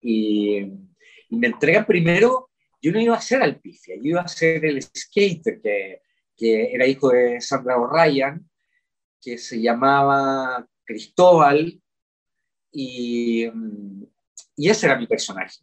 y, 0.00 0.70
me 1.30 1.48
entregan 1.48 1.84
primero, 1.84 2.50
yo 2.80 2.92
no 2.92 3.00
iba 3.00 3.16
a 3.16 3.20
ser 3.20 3.42
Alpifia, 3.42 3.96
yo 3.96 4.02
iba 4.10 4.20
a 4.20 4.28
ser 4.28 4.64
el 4.64 4.82
skater, 4.82 5.60
que, 5.60 6.02
que 6.36 6.72
era 6.74 6.86
hijo 6.86 7.08
de 7.08 7.40
Sandra 7.40 7.78
O'Ryan, 7.78 8.48
que 9.20 9.38
se 9.38 9.60
llamaba 9.60 10.68
Cristóbal, 10.84 11.80
y, 12.70 13.46
y 14.56 14.68
ese 14.68 14.86
era 14.86 14.98
mi 14.98 15.06
personaje 15.06 15.56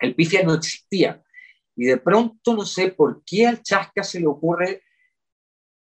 el 0.00 0.14
pifia 0.14 0.42
no 0.42 0.54
existía. 0.54 1.22
Y 1.76 1.84
de 1.86 1.96
pronto 1.98 2.54
no 2.54 2.64
sé 2.64 2.88
por 2.88 3.22
qué 3.24 3.46
al 3.46 3.62
Chasca 3.62 4.02
se 4.02 4.20
le 4.20 4.26
ocurre 4.26 4.82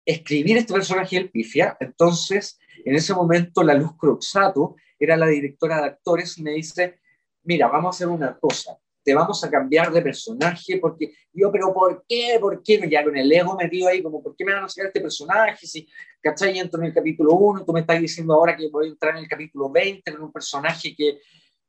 escribir 0.06 0.58
este 0.58 0.74
personaje 0.74 1.16
del 1.16 1.30
pifia. 1.30 1.78
Entonces, 1.80 2.60
en 2.86 2.96
ese 2.96 3.14
momento, 3.14 3.64
la 3.64 3.74
Luz 3.74 3.96
Croxato 3.98 4.76
era 5.00 5.18
la 5.18 5.28
directora 5.28 5.82
de 5.82 5.88
actores 5.88 6.38
y 6.38 6.44
me 6.44 6.52
dice, 6.52 7.00
mira, 7.44 7.68
vamos 7.68 7.88
a 7.88 7.96
hacer 7.96 8.08
una 8.08 8.38
cosa, 8.38 8.78
te 9.04 9.14
vamos 9.14 9.44
a 9.44 9.50
cambiar 9.50 9.92
de 9.92 10.02
personaje 10.02 10.78
porque 10.78 11.14
yo, 11.34 11.52
pero 11.52 11.74
¿por 11.74 12.06
qué? 12.08 12.38
¿Por 12.40 12.64
qué? 12.64 12.88
Ya 12.90 13.04
con 13.04 13.18
el 13.18 13.32
ego 13.32 13.56
metido 13.56 13.90
ahí, 13.90 14.02
como, 14.02 14.24
¿por 14.24 14.36
qué 14.36 14.46
me 14.46 14.54
van 14.54 14.64
a 14.64 14.66
hacer 14.66 14.86
este 14.86 15.02
personaje? 15.02 15.68
Si, 15.68 15.88
¿cachai? 16.22 16.58
Entro 16.58 16.80
en 16.80 16.88
el 16.88 16.94
capítulo 16.94 17.34
1, 17.34 17.66
tú 17.66 17.74
me 17.74 17.82
estás 17.82 18.00
diciendo 18.00 18.34
ahora 18.34 18.56
que 18.56 18.70
voy 18.70 18.88
a 18.88 18.90
entrar 18.90 19.16
en 19.18 19.24
el 19.24 19.30
capítulo 19.30 19.70
20 19.70 20.12
con 20.12 20.24
un 20.24 20.32
personaje 20.32 20.96
que 20.96 21.20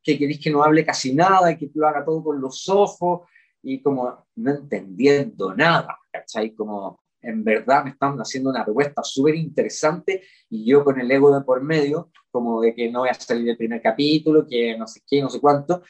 que 0.04 0.18
queréis 0.18 0.38
que 0.40 0.50
no 0.50 0.62
hable 0.62 0.84
casi 0.84 1.14
nada 1.14 1.50
y 1.50 1.56
que 1.56 1.70
lo 1.74 1.88
haga 1.88 2.04
todo 2.04 2.22
con 2.22 2.40
los 2.40 2.68
ojos 2.68 3.22
y 3.62 3.82
como 3.82 4.26
no 4.36 4.50
entendiendo 4.50 5.54
nada, 5.54 5.98
¿cachai? 6.12 6.54
Como 6.54 7.00
en 7.22 7.42
verdad 7.42 7.84
me 7.84 7.90
están 7.90 8.18
haciendo 8.18 8.50
una 8.50 8.64
propuesta 8.64 9.02
súper 9.02 9.34
interesante 9.34 10.22
y 10.50 10.66
yo 10.66 10.84
con 10.84 11.00
el 11.00 11.10
ego 11.10 11.34
de 11.34 11.42
por 11.42 11.62
medio, 11.62 12.10
como 12.30 12.60
de 12.60 12.74
que 12.74 12.90
no 12.90 13.00
voy 13.00 13.08
a 13.08 13.14
salir 13.14 13.46
del 13.46 13.56
primer 13.56 13.80
capítulo, 13.80 14.46
que 14.46 14.76
no 14.76 14.86
sé 14.86 15.00
qué, 15.06 15.22
no 15.22 15.30
sé 15.30 15.40
cuánto, 15.40 15.82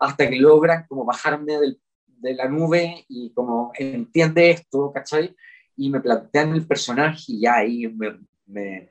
hasta 0.00 0.28
que 0.28 0.36
logran 0.36 0.86
como 0.88 1.04
bajarme 1.04 1.58
del, 1.58 1.80
de 2.06 2.34
la 2.34 2.48
nube 2.48 3.04
y 3.08 3.32
como 3.32 3.70
entiende 3.78 4.50
esto, 4.50 4.90
¿cachai? 4.92 5.36
Y 5.76 5.90
me 5.90 6.00
plantean 6.00 6.54
el 6.54 6.66
personaje 6.66 7.22
y 7.28 7.42
ya 7.42 7.58
ahí 7.58 7.86
me, 7.86 8.18
me, 8.46 8.90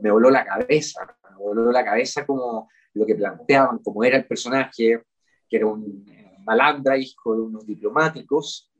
me 0.00 0.10
voló 0.10 0.30
la 0.30 0.44
cabeza, 0.44 1.16
me 1.30 1.36
voló 1.36 1.70
la 1.70 1.84
cabeza 1.84 2.26
como 2.26 2.68
lo 2.96 3.04
que 3.06 3.14
planteaban, 3.14 3.78
como 3.78 4.02
era 4.02 4.16
el 4.16 4.26
personaje, 4.26 5.02
que 5.48 5.56
era 5.56 5.66
un 5.66 6.04
malandra, 6.44 6.96
hijo 6.96 7.34
de 7.34 7.42
unos 7.42 7.66
diplomáticos, 7.66 8.72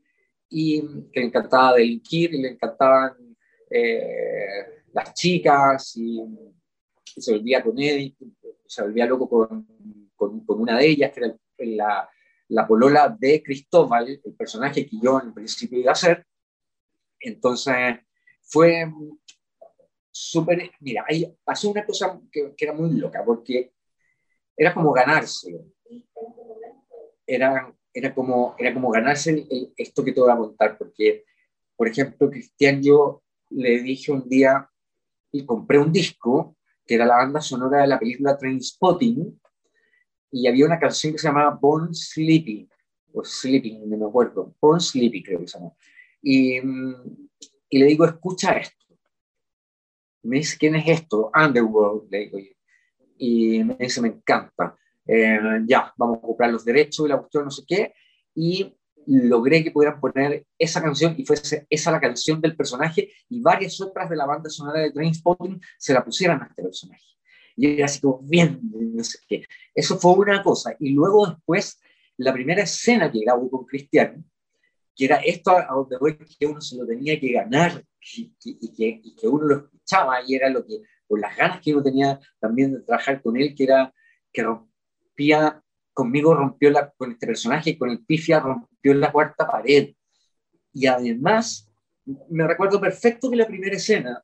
y 0.49 0.81
que 1.11 1.19
le 1.19 1.27
encantaba 1.27 1.75
delinquir, 1.75 2.33
y 2.33 2.41
le 2.41 2.49
encantaban 2.49 3.13
eh, 3.69 4.83
las 4.93 5.13
chicas, 5.13 5.95
y, 5.97 6.23
se 7.03 7.31
volvía 7.31 7.63
con 7.63 7.79
él, 7.79 8.15
se 8.65 8.81
volvía 8.83 9.05
loco 9.05 9.27
con, 9.29 9.65
con, 10.15 10.43
una 10.61 10.77
de 10.77 10.87
ellas, 10.87 11.11
que 11.11 11.19
era 11.21 11.35
la, 11.59 12.09
la 12.49 12.67
polola 12.67 13.15
de 13.17 13.41
Cristóbal, 13.41 14.19
el 14.23 14.33
personaje 14.35 14.85
que 14.85 14.97
yo 15.01 15.19
en 15.21 15.33
principio 15.33 15.79
iba 15.79 15.91
a 15.91 15.95
ser. 15.95 16.25
Entonces, 17.19 17.99
fue 18.41 18.85
súper, 20.11 20.71
mira, 20.79 21.05
ahí 21.07 21.35
pasó 21.43 21.69
una 21.69 21.85
cosa 21.85 22.19
que, 22.31 22.53
que, 22.55 22.65
era 22.65 22.73
muy 22.73 22.91
loca, 22.91 23.23
porque 23.25 23.73
era 24.57 24.73
como 24.73 24.91
ganarse. 24.91 25.63
Era, 27.25 27.71
era, 27.93 28.13
como, 28.13 28.55
era 28.57 28.73
como 28.73 28.89
ganarse 28.89 29.47
esto 29.77 30.03
que 30.03 30.11
te 30.11 30.19
voy 30.19 30.31
a 30.31 30.37
contar, 30.37 30.77
porque, 30.77 31.25
por 31.75 31.87
ejemplo, 31.87 32.29
Cristian, 32.29 32.81
yo 32.81 33.21
le 33.51 33.81
dije 33.81 34.11
un 34.11 34.27
día 34.27 34.69
y 35.31 35.45
compré 35.45 35.77
un 35.77 35.91
disco 35.91 36.55
que 36.85 36.95
era 36.95 37.05
la 37.05 37.17
banda 37.17 37.41
sonora 37.41 37.81
de 37.81 37.87
la 37.87 37.99
película 37.99 38.37
Trainspotting 38.37 39.39
y 40.31 40.47
había 40.47 40.65
una 40.65 40.79
canción 40.79 41.13
que 41.13 41.19
se 41.19 41.27
llamaba 41.27 41.57
Born 41.61 41.93
Sleepy, 41.93 42.67
o 43.13 43.23
Sleeping, 43.23 43.89
no 43.89 43.97
me 43.97 44.05
acuerdo, 44.05 44.55
Born 44.59 44.79
Sleepy 44.79 45.23
creo 45.23 45.39
que 45.39 45.47
se 45.47 45.57
llama. 45.57 45.73
Y, 46.21 46.57
y 47.69 47.77
le 47.77 47.85
digo, 47.85 48.05
escucha 48.05 48.53
esto. 48.53 48.85
me 50.23 50.37
dice, 50.37 50.57
¿quién 50.57 50.75
es 50.75 50.87
esto? 50.87 51.31
Underworld, 51.35 52.09
le 52.09 52.19
digo 52.19 52.37
y 53.17 53.63
me 53.63 53.75
dice, 53.75 54.01
me 54.01 54.09
encanta. 54.09 54.75
Eh, 55.05 55.39
ya, 55.65 55.93
vamos 55.97 56.17
a 56.17 56.21
comprar 56.21 56.51
los 56.51 56.65
derechos 56.65 57.05
y 57.05 57.09
la 57.09 57.17
cuestión, 57.17 57.45
no 57.45 57.51
sé 57.51 57.63
qué, 57.65 57.93
y 58.35 58.73
logré 59.07 59.63
que 59.63 59.71
pudieran 59.71 59.99
poner 59.99 60.45
esa 60.57 60.81
canción 60.81 61.15
y 61.17 61.25
fuese 61.25 61.65
esa 61.69 61.91
la 61.91 62.01
canción 62.01 62.41
del 62.41 62.57
personaje 62.57 63.09
y 63.29 63.39
varias 63.39 63.79
otras 63.79 64.09
de 64.09 64.17
la 64.17 64.25
banda 64.25 64.49
sonora 64.49 64.81
de 64.81 64.91
Trainspotting 64.91 65.61
se 65.77 65.93
la 65.93 66.03
pusieran 66.03 66.41
a 66.41 66.47
este 66.47 66.61
personaje. 66.61 67.03
Y 67.55 67.77
era 67.77 67.85
así 67.85 68.01
como, 68.01 68.19
bien, 68.21 68.59
no 68.61 69.03
sé 69.03 69.19
qué. 69.27 69.45
Eso 69.73 69.97
fue 69.97 70.13
una 70.13 70.43
cosa. 70.43 70.75
Y 70.79 70.89
luego 70.89 71.27
después, 71.27 71.79
la 72.17 72.33
primera 72.33 72.63
escena 72.63 73.11
que 73.11 73.21
grabó 73.21 73.49
con 73.49 73.65
Cristian, 73.65 74.23
que 74.95 75.05
era 75.05 75.17
esto 75.17 75.51
a 75.51 75.67
donde 75.73 75.97
voy, 75.97 76.17
que 76.39 76.45
uno 76.45 76.59
se 76.59 76.75
lo 76.75 76.85
tenía 76.85 77.19
que 77.19 77.31
ganar 77.31 77.83
y, 78.15 78.35
que, 78.75 79.01
y 79.03 79.15
que 79.15 79.27
uno 79.27 79.45
lo 79.45 79.55
escuchaba 79.57 80.19
y 80.27 80.35
era 80.35 80.49
lo 80.49 80.65
que 80.65 80.81
por 81.07 81.19
las 81.19 81.35
ganas 81.35 81.61
que 81.61 81.73
uno 81.73 81.83
tenía 81.83 82.19
también 82.39 82.73
de 82.73 82.81
trabajar 82.81 83.21
con 83.21 83.37
él, 83.37 83.55
que 83.55 83.63
era 83.63 83.93
que 84.31 84.43
rompía, 84.43 85.63
conmigo 85.93 86.35
rompió 86.35 86.69
la, 86.69 86.91
con 86.91 87.11
este 87.11 87.27
personaje, 87.27 87.77
con 87.77 87.89
el 87.89 88.05
pifia 88.05 88.39
rompió 88.39 88.93
la 88.93 89.11
cuarta 89.11 89.47
pared. 89.47 89.93
Y 90.73 90.85
además, 90.85 91.71
me 92.29 92.45
recuerdo 92.47 92.79
perfecto 92.79 93.29
que 93.29 93.35
la 93.35 93.47
primera 93.47 93.75
escena, 93.75 94.23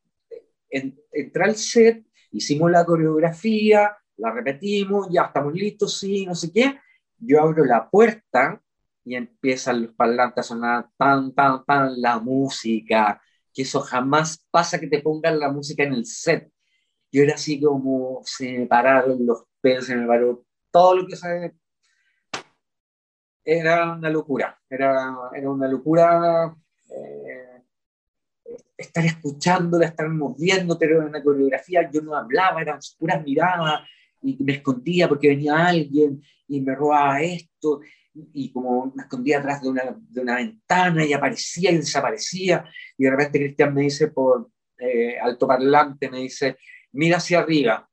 en, 0.69 0.99
entré 1.11 1.43
al 1.43 1.55
set, 1.55 2.05
hicimos 2.31 2.69
la 2.69 2.85
coreografía, 2.85 3.97
la 4.17 4.31
repetimos, 4.31 5.07
ya 5.11 5.23
estamos 5.23 5.53
listos, 5.53 5.99
sí, 5.99 6.25
no 6.25 6.35
sé 6.35 6.51
qué. 6.51 6.79
Yo 7.17 7.41
abro 7.41 7.65
la 7.65 7.89
puerta 7.89 8.61
y 9.03 9.15
empiezan 9.15 9.83
los 9.83 9.93
parlantes 9.93 10.45
a 10.45 10.47
sonar 10.47 10.89
tan, 10.97 11.33
tan, 11.33 11.65
tan, 11.65 12.01
la 12.01 12.19
música, 12.19 13.21
que 13.53 13.63
eso 13.63 13.81
jamás 13.81 14.45
pasa 14.51 14.79
que 14.79 14.87
te 14.87 15.01
pongan 15.01 15.39
la 15.39 15.51
música 15.51 15.83
en 15.83 15.93
el 15.93 16.05
set 16.05 16.52
yo 17.13 17.21
era 17.21 17.35
así 17.35 17.61
como, 17.61 18.21
se 18.25 18.57
me 18.57 18.65
pararon 18.65 19.23
los 19.23 19.43
pelos, 19.61 19.85
se 19.85 19.95
me 19.95 20.07
paró 20.07 20.43
todo 20.71 20.95
lo 20.97 21.07
que 21.07 21.15
sabe. 21.15 21.53
Era 23.45 23.93
una 23.93 24.09
locura, 24.09 24.59
era, 24.67 25.15
era 25.35 25.51
una 25.51 25.67
locura 25.67 26.55
eh, 26.89 27.61
estar 28.75 29.05
escuchándola, 29.05 29.85
estar 29.85 30.09
moviéndote, 30.09 30.85
era 30.85 31.05
una 31.05 31.21
coreografía, 31.21 31.87
yo 31.91 32.01
no 32.01 32.15
hablaba, 32.15 32.61
eran 32.61 32.79
puras 32.97 33.23
miradas, 33.23 33.81
y 34.23 34.43
me 34.43 34.53
escondía 34.53 35.07
porque 35.07 35.27
venía 35.27 35.67
alguien 35.67 36.23
y 36.47 36.61
me 36.61 36.73
robaba 36.73 37.21
esto, 37.21 37.81
y 38.13 38.51
como 38.51 38.91
me 38.95 39.03
escondía 39.03 39.37
atrás 39.37 39.61
de 39.61 39.69
una, 39.69 39.95
de 39.97 40.21
una 40.21 40.35
ventana 40.37 41.05
y 41.05 41.13
aparecía 41.13 41.71
y 41.71 41.77
desaparecía, 41.77 42.65
y 42.97 43.03
de 43.03 43.11
repente 43.11 43.39
Cristian 43.39 43.73
me 43.73 43.83
dice 43.83 44.07
por 44.07 44.49
eh, 44.79 45.19
altoparlante, 45.19 46.09
me 46.09 46.19
dice, 46.19 46.57
mira 46.93 47.17
hacia 47.17 47.39
arriba, 47.39 47.89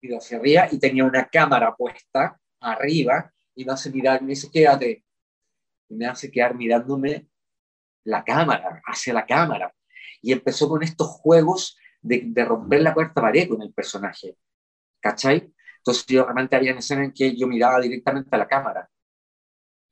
mira 0.00 0.18
hacia 0.18 0.38
arriba 0.38 0.68
y 0.70 0.78
tenía 0.78 1.04
una 1.04 1.26
cámara 1.28 1.74
puesta 1.76 2.40
arriba 2.60 3.32
y 3.54 3.64
me 3.64 3.72
hace 3.72 3.90
mirar, 3.90 4.22
me 4.22 4.30
dice, 4.30 4.50
quédate. 4.50 5.04
Y 5.88 5.94
me 5.96 6.06
hace 6.06 6.30
quedar 6.30 6.54
mirándome 6.54 7.28
la 8.04 8.24
cámara, 8.24 8.82
hacia 8.86 9.12
la 9.12 9.26
cámara. 9.26 9.74
Y 10.22 10.32
empezó 10.32 10.68
con 10.68 10.82
estos 10.82 11.08
juegos 11.08 11.76
de, 12.00 12.32
romper 12.44 12.82
la 12.82 12.94
cuarta 12.94 13.20
pared 13.20 13.48
con 13.48 13.62
el 13.62 13.72
personaje. 13.72 14.36
¿Cachai? 15.00 15.52
Entonces 15.78 16.06
yo 16.06 16.24
realmente 16.24 16.56
había 16.56 16.72
escena 16.72 17.04
en 17.04 17.12
que 17.12 17.36
yo 17.36 17.46
miraba 17.46 17.80
directamente 17.80 18.34
a 18.34 18.38
la 18.38 18.48
cámara. 18.48 18.88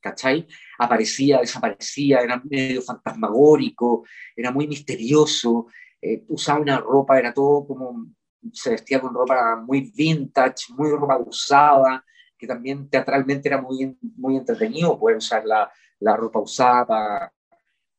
¿Cachai? 0.00 0.46
Aparecía, 0.78 1.38
desaparecía, 1.38 2.20
era 2.20 2.42
medio 2.44 2.82
fantasmagórico, 2.82 4.04
era 4.34 4.50
muy 4.50 4.66
misterioso, 4.66 5.66
eh, 6.00 6.24
usaba 6.28 6.60
una 6.60 6.78
ropa, 6.78 7.18
era 7.18 7.32
todo 7.32 7.66
como 7.66 8.06
se 8.53 8.70
vestía 8.70 9.01
con 9.01 9.14
ropa 9.14 9.57
muy 9.57 9.93
vintage, 9.95 10.72
muy 10.76 10.90
ropa 10.90 11.18
usada, 11.18 12.05
que 12.36 12.47
también 12.47 12.88
teatralmente 12.88 13.49
era 13.49 13.61
muy, 13.61 13.97
muy 14.16 14.36
entretenido 14.36 14.99
poder 14.99 15.18
usar 15.18 15.45
la, 15.45 15.70
la 16.01 16.16
ropa 16.16 16.40
usada 16.40 17.32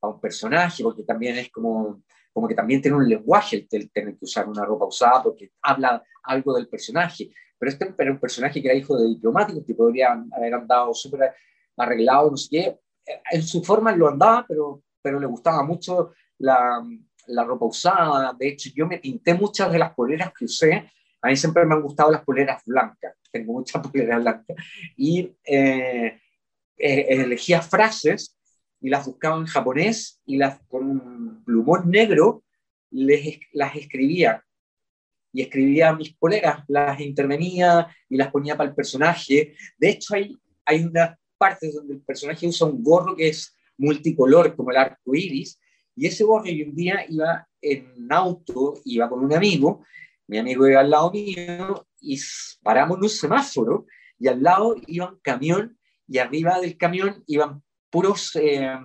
un 0.07 0.19
personaje, 0.19 0.83
porque 0.83 1.03
también 1.03 1.37
es 1.37 1.49
como, 1.49 2.01
como 2.31 2.47
que 2.47 2.55
también 2.55 2.81
tiene 2.81 2.97
un 2.97 3.07
lenguaje 3.07 3.67
el, 3.71 3.91
tener 3.91 4.17
que 4.17 4.25
usar 4.25 4.47
una 4.47 4.65
ropa 4.65 4.85
usada, 4.85 5.23
porque 5.23 5.51
habla 5.61 6.03
algo 6.23 6.53
del 6.53 6.67
personaje. 6.67 7.31
Pero 7.57 7.71
este 7.71 7.93
era 7.97 8.11
un 8.11 8.19
personaje 8.19 8.61
que 8.61 8.67
era 8.67 8.77
hijo 8.77 8.97
de 8.97 9.07
diplomático, 9.07 9.63
que 9.65 9.75
podría 9.75 10.23
haber 10.31 10.53
andado 10.53 10.93
súper 10.93 11.33
arreglado, 11.77 12.31
no 12.31 12.37
sé 12.37 12.47
qué. 12.49 12.79
En 13.31 13.43
su 13.43 13.63
forma 13.63 13.95
lo 13.95 14.09
andaba, 14.09 14.45
pero, 14.47 14.81
pero 15.01 15.19
le 15.19 15.27
gustaba 15.27 15.63
mucho 15.63 16.11
la, 16.39 16.83
la 17.27 17.43
ropa 17.43 17.65
usada. 17.65 18.33
De 18.37 18.49
hecho, 18.49 18.69
yo 18.75 18.87
me 18.87 18.99
pinté 18.99 19.33
muchas 19.33 19.71
de 19.71 19.79
las 19.79 19.93
poleras 19.93 20.31
que 20.37 20.45
usé. 20.45 20.91
A 21.21 21.27
mí 21.27 21.35
siempre 21.35 21.65
me 21.65 21.75
han 21.75 21.81
gustado 21.81 22.11
las 22.11 22.23
poleras 22.23 22.61
blancas. 22.65 23.15
Tengo 23.31 23.53
muchas 23.53 23.85
poleras 23.87 24.21
blancas. 24.21 24.57
Y 24.97 25.35
eh, 25.45 26.19
eh, 26.77 27.05
elegía 27.09 27.61
frases 27.61 28.37
y 28.81 28.89
las 28.89 29.05
buscaba 29.05 29.37
en 29.37 29.45
japonés 29.45 30.21
y 30.25 30.37
las 30.37 30.59
con 30.67 30.89
un 30.89 31.43
plumón 31.45 31.89
negro 31.89 32.43
les, 32.91 33.39
las 33.53 33.75
escribía. 33.75 34.43
Y 35.31 35.41
escribía 35.41 35.93
mis 35.93 36.13
poleras, 36.13 36.63
las 36.67 36.99
intervenía 36.99 37.87
y 38.07 38.17
las 38.17 38.31
ponía 38.31 38.55
para 38.55 38.69
el 38.69 38.75
personaje. 38.75 39.55
De 39.77 39.89
hecho, 39.89 40.13
hay, 40.13 40.37
hay 40.65 40.83
una 40.83 41.17
parte 41.37 41.71
donde 41.71 41.95
el 41.95 42.01
personaje 42.01 42.47
usa 42.47 42.67
un 42.67 42.83
gorro 42.83 43.15
que 43.15 43.29
es 43.29 43.55
multicolor, 43.77 44.55
como 44.55 44.71
el 44.71 44.77
arco 44.77 45.15
iris, 45.15 45.59
y 45.95 46.07
ese 46.07 46.23
gorro 46.23 46.45
yo 46.45 46.65
un 46.65 46.75
día 46.75 47.05
iba 47.07 47.47
en 47.61 48.07
auto, 48.09 48.75
iba 48.85 49.09
con 49.09 49.23
un 49.23 49.33
amigo, 49.33 49.85
mi 50.27 50.37
amigo 50.37 50.67
iba 50.67 50.81
al 50.81 50.89
lado 50.89 51.11
mío 51.11 51.87
y 51.99 52.19
paramos 52.61 52.97
en 52.97 53.03
un 53.03 53.09
semáforo 53.09 53.85
y 54.17 54.27
al 54.27 54.41
lado 54.41 54.75
iba 54.87 55.09
un 55.09 55.19
camión 55.19 55.77
y 56.07 56.17
arriba 56.17 56.59
del 56.59 56.77
camión 56.77 57.23
iban 57.27 57.61
puros 57.89 58.35
eh, 58.35 58.75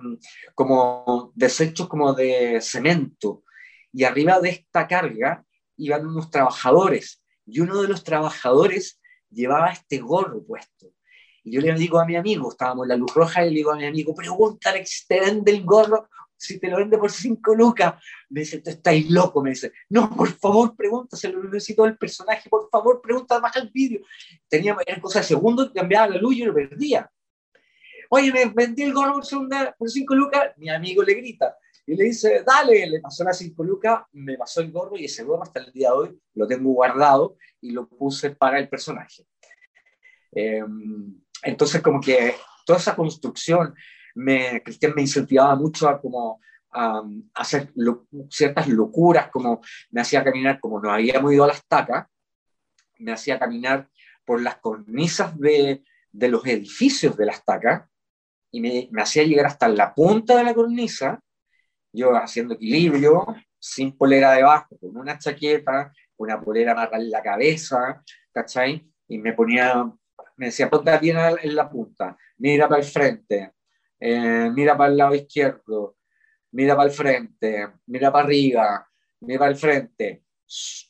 como 0.53 1.31
desechos 1.35 1.87
como 1.87 2.13
de 2.13 2.59
cemento 2.61 3.43
y 3.91 4.03
arriba 4.03 4.39
de 4.39 4.49
esta 4.49 4.87
carga 4.87 5.43
iban 5.77 6.05
unos 6.05 6.29
trabajadores 6.29 7.23
y 7.45 7.59
uno 7.61 7.81
de 7.81 7.87
los 7.87 8.03
trabajadores 8.03 8.99
llevaba 9.29 9.71
este 9.71 9.97
gorro 9.97 10.43
puesto. 10.43 10.93
Y 11.43 11.53
yo 11.53 11.61
le 11.61 11.73
digo 11.73 11.99
a 11.99 12.05
mi 12.05 12.15
amigo, 12.15 12.51
estábamos 12.51 12.85
en 12.85 12.89
la 12.89 12.95
luz 12.97 13.13
roja, 13.13 13.45
y 13.45 13.49
le 13.49 13.55
digo 13.55 13.71
a 13.71 13.77
mi 13.77 13.85
amigo, 13.85 14.13
pregúntale 14.13 14.81
que 14.81 14.89
te 15.07 15.19
vende 15.19 15.51
el 15.51 15.63
gorro 15.63 16.09
si 16.39 16.57
te 16.57 16.69
lo 16.69 16.77
vende 16.77 16.97
por 16.97 17.11
5 17.11 17.53
lucas. 17.53 17.95
Me 18.29 18.41
dice, 18.41 18.61
tú 18.61 18.69
estás 18.69 18.95
loco, 19.09 19.43
me 19.43 19.51
dice, 19.51 19.73
no, 19.89 20.09
por 20.15 20.29
favor, 20.29 20.75
pregunta, 20.75 21.17
se 21.17 21.27
lo 21.29 21.43
necesito 21.43 21.85
el 21.85 21.97
personaje, 21.97 22.49
por 22.49 22.69
favor, 22.69 23.01
pregunta, 23.01 23.39
baja 23.39 23.59
el 23.59 23.69
vídeo. 23.69 24.01
Tenía, 24.47 24.75
era 24.85 25.01
cosa 25.01 25.19
de 25.19 25.25
segundo, 25.25 25.71
cambiaba 25.73 26.07
la 26.07 26.17
luz 26.17 26.35
y 26.35 26.43
lo 26.43 26.53
perdía. 26.53 27.11
Oye, 28.09 28.31
me 28.31 28.45
vendí 28.45 28.83
el 28.83 28.93
gorro 28.93 29.21
por 29.77 29.89
5 29.91 30.15
lucas, 30.15 30.53
mi 30.57 30.69
amigo 30.69 31.03
le 31.03 31.13
grita. 31.15 31.57
Y 31.85 31.95
le 31.95 32.05
dice, 32.05 32.43
dale, 32.45 32.87
le 32.87 33.01
pasó 33.01 33.23
las 33.23 33.37
5 33.37 33.63
lucas, 33.63 34.03
me 34.13 34.37
pasó 34.37 34.61
el 34.61 34.71
gorro 34.71 34.95
y 34.95 35.05
ese 35.05 35.23
gorro 35.23 35.43
hasta 35.43 35.59
el 35.59 35.71
día 35.73 35.89
de 35.89 35.95
hoy 35.95 36.21
lo 36.35 36.47
tengo 36.47 36.71
guardado 36.71 37.35
y 37.59 37.71
lo 37.71 37.87
puse 37.87 38.31
para 38.31 38.59
el 38.59 38.69
personaje. 38.69 39.25
Em, 40.31 41.19
entonces, 41.43 41.81
como 41.81 41.99
que 41.99 42.35
toda 42.65 42.79
esa 42.79 42.95
construcción, 42.95 43.73
me, 44.19 44.61
Cristian 44.63 44.93
me 44.95 45.01
incentivaba 45.01 45.55
mucho 45.55 45.87
a 45.87 45.99
como 45.99 46.41
a, 46.71 47.01
hacer 47.33 47.71
ciertas 48.29 48.67
locuras, 48.67 49.29
como 49.29 49.61
me 49.91 50.01
hacía 50.01 50.23
caminar, 50.23 50.59
como 50.59 50.79
nos 50.81 50.93
habíamos 50.93 51.33
ido 51.33 51.45
a 51.45 51.47
las 51.47 51.65
tacas, 51.65 52.07
me 52.99 53.11
hacía 53.13 53.39
caminar 53.39 53.89
por 54.25 54.41
las 54.41 54.57
cornisas 54.57 55.37
de, 55.39 55.83
de 56.11 56.27
los 56.27 56.45
edificios 56.45 57.15
de 57.17 57.25
las 57.25 57.43
tacas 57.43 57.87
y 58.51 58.61
me, 58.61 58.89
me, 58.91 59.01
hacía 59.01 59.23
llegar 59.23 59.45
hasta 59.45 59.67
la 59.67 59.93
punta 59.93 60.35
de 60.35 60.43
la 60.43 60.53
cornisa, 60.53 61.21
yo 61.93 62.15
haciendo 62.15 62.55
equilibrio, 62.55 63.25
sin 63.57 63.97
polera 63.97 64.33
debajo, 64.33 64.77
con 64.79 64.97
una 64.97 65.17
chaqueta, 65.17 65.91
una 66.17 66.41
polera 66.41 66.73
amarrada 66.73 67.03
en 67.03 67.09
la 67.09 67.23
cabeza, 67.23 68.03
¿cachai? 68.31 68.91
Y 69.07 69.17
me 69.17 69.33
ponía, 69.33 69.85
me 70.35 70.47
decía, 70.47 70.69
ponte 70.69 70.97
bien 70.99 71.17
en 71.41 71.55
la 71.55 71.69
punta, 71.69 72.17
mira 72.37 72.67
para 72.67 72.81
el 72.81 72.87
frente, 72.87 73.53
eh, 73.99 74.49
mira 74.53 74.77
para 74.77 74.91
el 74.91 74.97
lado 74.97 75.15
izquierdo, 75.15 75.97
mira 76.51 76.75
para 76.75 76.89
el 76.89 76.95
frente, 76.95 77.67
mira 77.87 78.11
para 78.11 78.25
arriba, 78.25 78.87
mira 79.21 79.39
para 79.39 79.51
el 79.51 79.57
frente, 79.57 80.23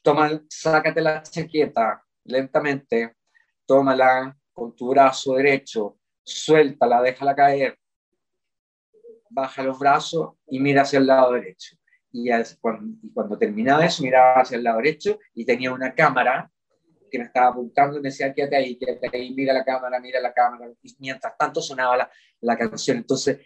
toma, 0.01 0.41
sácate 0.49 1.01
la 1.01 1.24
chaqueta 1.24 2.03
lentamente, 2.26 3.16
tómala 3.66 4.38
con 4.53 4.76
tu 4.76 4.89
brazo 4.89 5.36
derecho, 5.36 5.97
suéltala, 6.24 7.01
déjala 7.01 7.36
caer, 7.36 7.80
baja 9.30 9.64
los 9.64 9.80
brazos 9.80 10.36
y 10.47 10.60
mira 10.60 10.84
hacia 10.84 10.99
el 10.99 11.07
lado 11.07 11.34
derecho. 11.34 11.76
Y 12.12 12.30
cuando, 12.60 12.97
y 13.03 13.12
cuando 13.14 13.38
terminaba 13.38 13.86
eso, 13.86 14.01
miraba 14.03 14.41
hacia 14.41 14.57
el 14.57 14.64
lado 14.64 14.78
derecho 14.78 15.20
y 15.34 15.45
tenía 15.45 15.72
una 15.72 15.93
cámara 15.93 16.51
que 17.10 17.20
me 17.20 17.26
estaba 17.26 17.47
apuntando 17.49 17.97
y 17.97 18.01
me 18.01 18.10
decía, 18.10 18.34
quédate 18.34 18.55
ahí, 18.55 18.78
quédate 18.78 19.10
ahí, 19.14 19.34
mira 19.34 19.53
la 19.53 19.64
cámara, 19.64 19.99
mira 19.99 20.20
la 20.20 20.34
cámara. 20.34 20.70
Y 20.82 20.95
mientras 20.99 21.38
tanto 21.38 21.62
sonaba 21.62 21.97
la, 21.97 22.12
la 22.41 22.57
canción. 22.57 22.97
Entonces, 22.97 23.39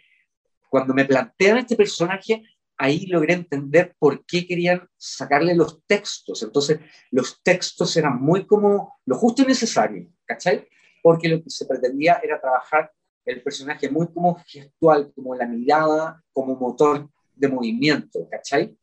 cuando 0.68 0.94
me 0.94 1.04
plantean 1.04 1.58
este 1.58 1.76
personaje, 1.76 2.42
ahí 2.76 3.06
logré 3.06 3.34
entender 3.34 3.94
por 3.98 4.24
qué 4.26 4.46
querían 4.46 4.88
sacarle 4.96 5.54
los 5.54 5.84
textos. 5.86 6.42
Entonces, 6.42 6.80
los 7.10 7.42
textos 7.42 7.96
eran 7.96 8.20
muy 8.20 8.46
como 8.46 8.98
lo 9.06 9.16
justo 9.16 9.42
y 9.42 9.46
necesario, 9.46 10.08
¿cachai? 10.24 10.66
Porque 11.02 11.28
lo 11.28 11.42
que 11.42 11.50
se 11.50 11.66
pretendía 11.66 12.20
era 12.22 12.40
trabajar 12.40 12.90
el 13.24 13.42
personaje 13.42 13.88
muy 13.88 14.08
como 14.08 14.36
gestual, 14.46 15.12
como 15.14 15.34
la 15.34 15.46
mirada, 15.46 16.22
como 16.32 16.56
motor 16.56 17.08
de 17.34 17.48
movimiento, 17.48 18.28
¿cachai? 18.30 18.76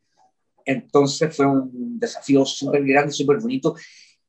Entonces 0.64 1.34
fue 1.34 1.46
un 1.46 1.98
desafío 1.98 2.44
súper 2.44 2.84
grande, 2.84 3.12
súper 3.12 3.38
bonito 3.38 3.76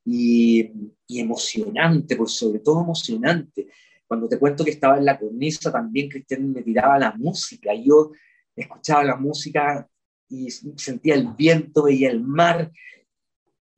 y, 0.05 0.71
emocionante, 1.07 2.15
por 2.15 2.29
sobre 2.29 2.59
todo 2.59 2.81
emocionante. 2.81 3.67
Cuando 4.07 4.27
te 4.27 4.37
cuento 4.37 4.63
que 4.63 4.71
estaba 4.71 4.97
en 4.97 5.05
la 5.05 5.17
cornisa, 5.17 5.71
también 5.71 6.09
Cristian 6.09 6.51
me 6.51 6.61
tiraba 6.61 6.99
la 6.99 7.13
música. 7.13 7.73
Yo 7.73 8.11
escuchaba 8.55 9.03
la 9.03 9.15
música 9.15 9.87
y 10.29 10.49
sentía 10.51 11.15
el 11.15 11.27
viento, 11.27 11.83
veía 11.83 12.09
el 12.09 12.21
mar. 12.21 12.71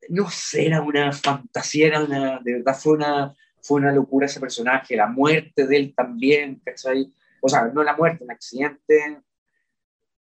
No 0.08 0.30
sé, 0.30 0.66
era 0.66 0.82
una 0.82 1.12
fantasía, 1.12 1.88
era 1.88 2.04
una, 2.04 2.40
de 2.40 2.54
verdad 2.54 2.76
fue 2.78 2.94
una, 2.94 3.34
fue 3.60 3.80
una 3.80 3.92
locura 3.92 4.26
ese 4.26 4.40
personaje, 4.40 4.96
la 4.96 5.08
muerte 5.08 5.66
de 5.66 5.76
él 5.76 5.94
también, 5.94 6.60
¿cachai? 6.64 7.12
O 7.40 7.48
sea, 7.48 7.66
no 7.66 7.82
la 7.82 7.96
muerte, 7.96 8.24
un 8.24 8.30
accidente, 8.30 9.20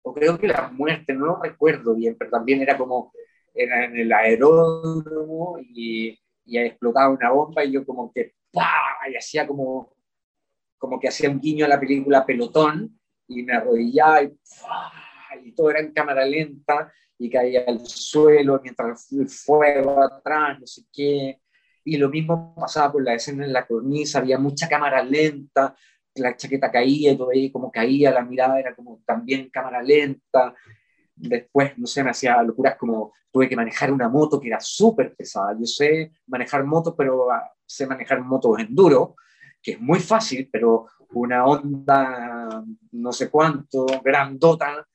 o 0.03 0.13
creo 0.13 0.37
que 0.37 0.47
la 0.47 0.69
muerte, 0.69 1.13
no 1.13 1.25
lo 1.25 1.41
recuerdo 1.41 1.95
bien, 1.95 2.15
pero 2.17 2.31
también 2.31 2.61
era 2.61 2.77
como 2.77 3.13
era 3.53 3.85
en 3.85 3.97
el 3.97 4.11
aeródromo 4.11 5.57
y, 5.59 6.17
y 6.45 6.57
explotaba 6.57 7.09
una 7.09 7.31
bomba 7.31 7.63
y 7.63 7.71
yo 7.71 7.85
como 7.85 8.11
que 8.11 8.33
¡pah! 8.51 9.09
y 9.11 9.15
hacía 9.15 9.47
como 9.47 9.93
como 10.77 10.99
que 10.99 11.09
hacía 11.09 11.29
un 11.29 11.39
guiño 11.39 11.65
a 11.65 11.69
la 11.69 11.79
película 11.79 12.25
Pelotón 12.25 12.99
y 13.27 13.43
me 13.43 13.53
arrodillaba 13.53 14.23
y, 14.23 14.33
y 15.43 15.51
todo 15.51 15.69
era 15.69 15.79
en 15.79 15.91
cámara 15.93 16.25
lenta 16.25 16.91
y 17.19 17.29
caía 17.29 17.63
al 17.67 17.85
suelo 17.85 18.59
mientras 18.63 19.11
el 19.11 19.29
fuego 19.29 20.01
atrás, 20.01 20.59
no 20.59 20.65
sé 20.65 20.81
qué. 20.91 21.39
Y 21.83 21.97
lo 21.97 22.09
mismo 22.09 22.55
pasaba 22.55 22.91
por 22.91 23.03
la 23.03 23.13
escena 23.13 23.45
en 23.45 23.53
la 23.53 23.67
cornisa, 23.67 24.19
había 24.19 24.39
mucha 24.39 24.67
cámara 24.67 25.03
lenta, 25.03 25.75
la 26.15 26.35
chaqueta 26.35 26.71
caía 26.71 27.11
y 27.11 27.17
todo 27.17 27.29
ahí 27.29 27.51
como 27.51 27.71
caía, 27.71 28.11
la 28.11 28.25
mirada 28.25 28.59
era 28.59 28.75
como 28.75 29.03
también 29.05 29.51
cámara 29.51 29.83
lenta 29.83 30.55
después, 31.15 31.77
no 31.77 31.87
sé, 31.87 32.03
me 32.03 32.11
hacía 32.11 32.41
locuras 32.43 32.75
como 32.77 33.13
tuve 33.31 33.47
que 33.47 33.55
manejar 33.55 33.91
una 33.91 34.09
moto 34.09 34.39
que 34.39 34.47
era 34.47 34.59
súper 34.59 35.15
pesada. 35.15 35.55
Yo 35.57 35.65
sé 35.65 36.11
manejar 36.27 36.63
motos, 36.65 36.93
pero 36.97 37.31
ah, 37.31 37.51
sé 37.65 37.87
manejar 37.87 38.21
motos 38.21 38.59
enduro, 38.59 39.15
que 39.61 39.73
es 39.73 39.79
muy 39.79 39.99
fácil, 39.99 40.49
pero 40.51 40.87
una 41.13 41.45
onda 41.45 42.63
no 42.91 43.11
sé 43.11 43.29
cuánto, 43.29 43.85
grandota, 44.03 44.87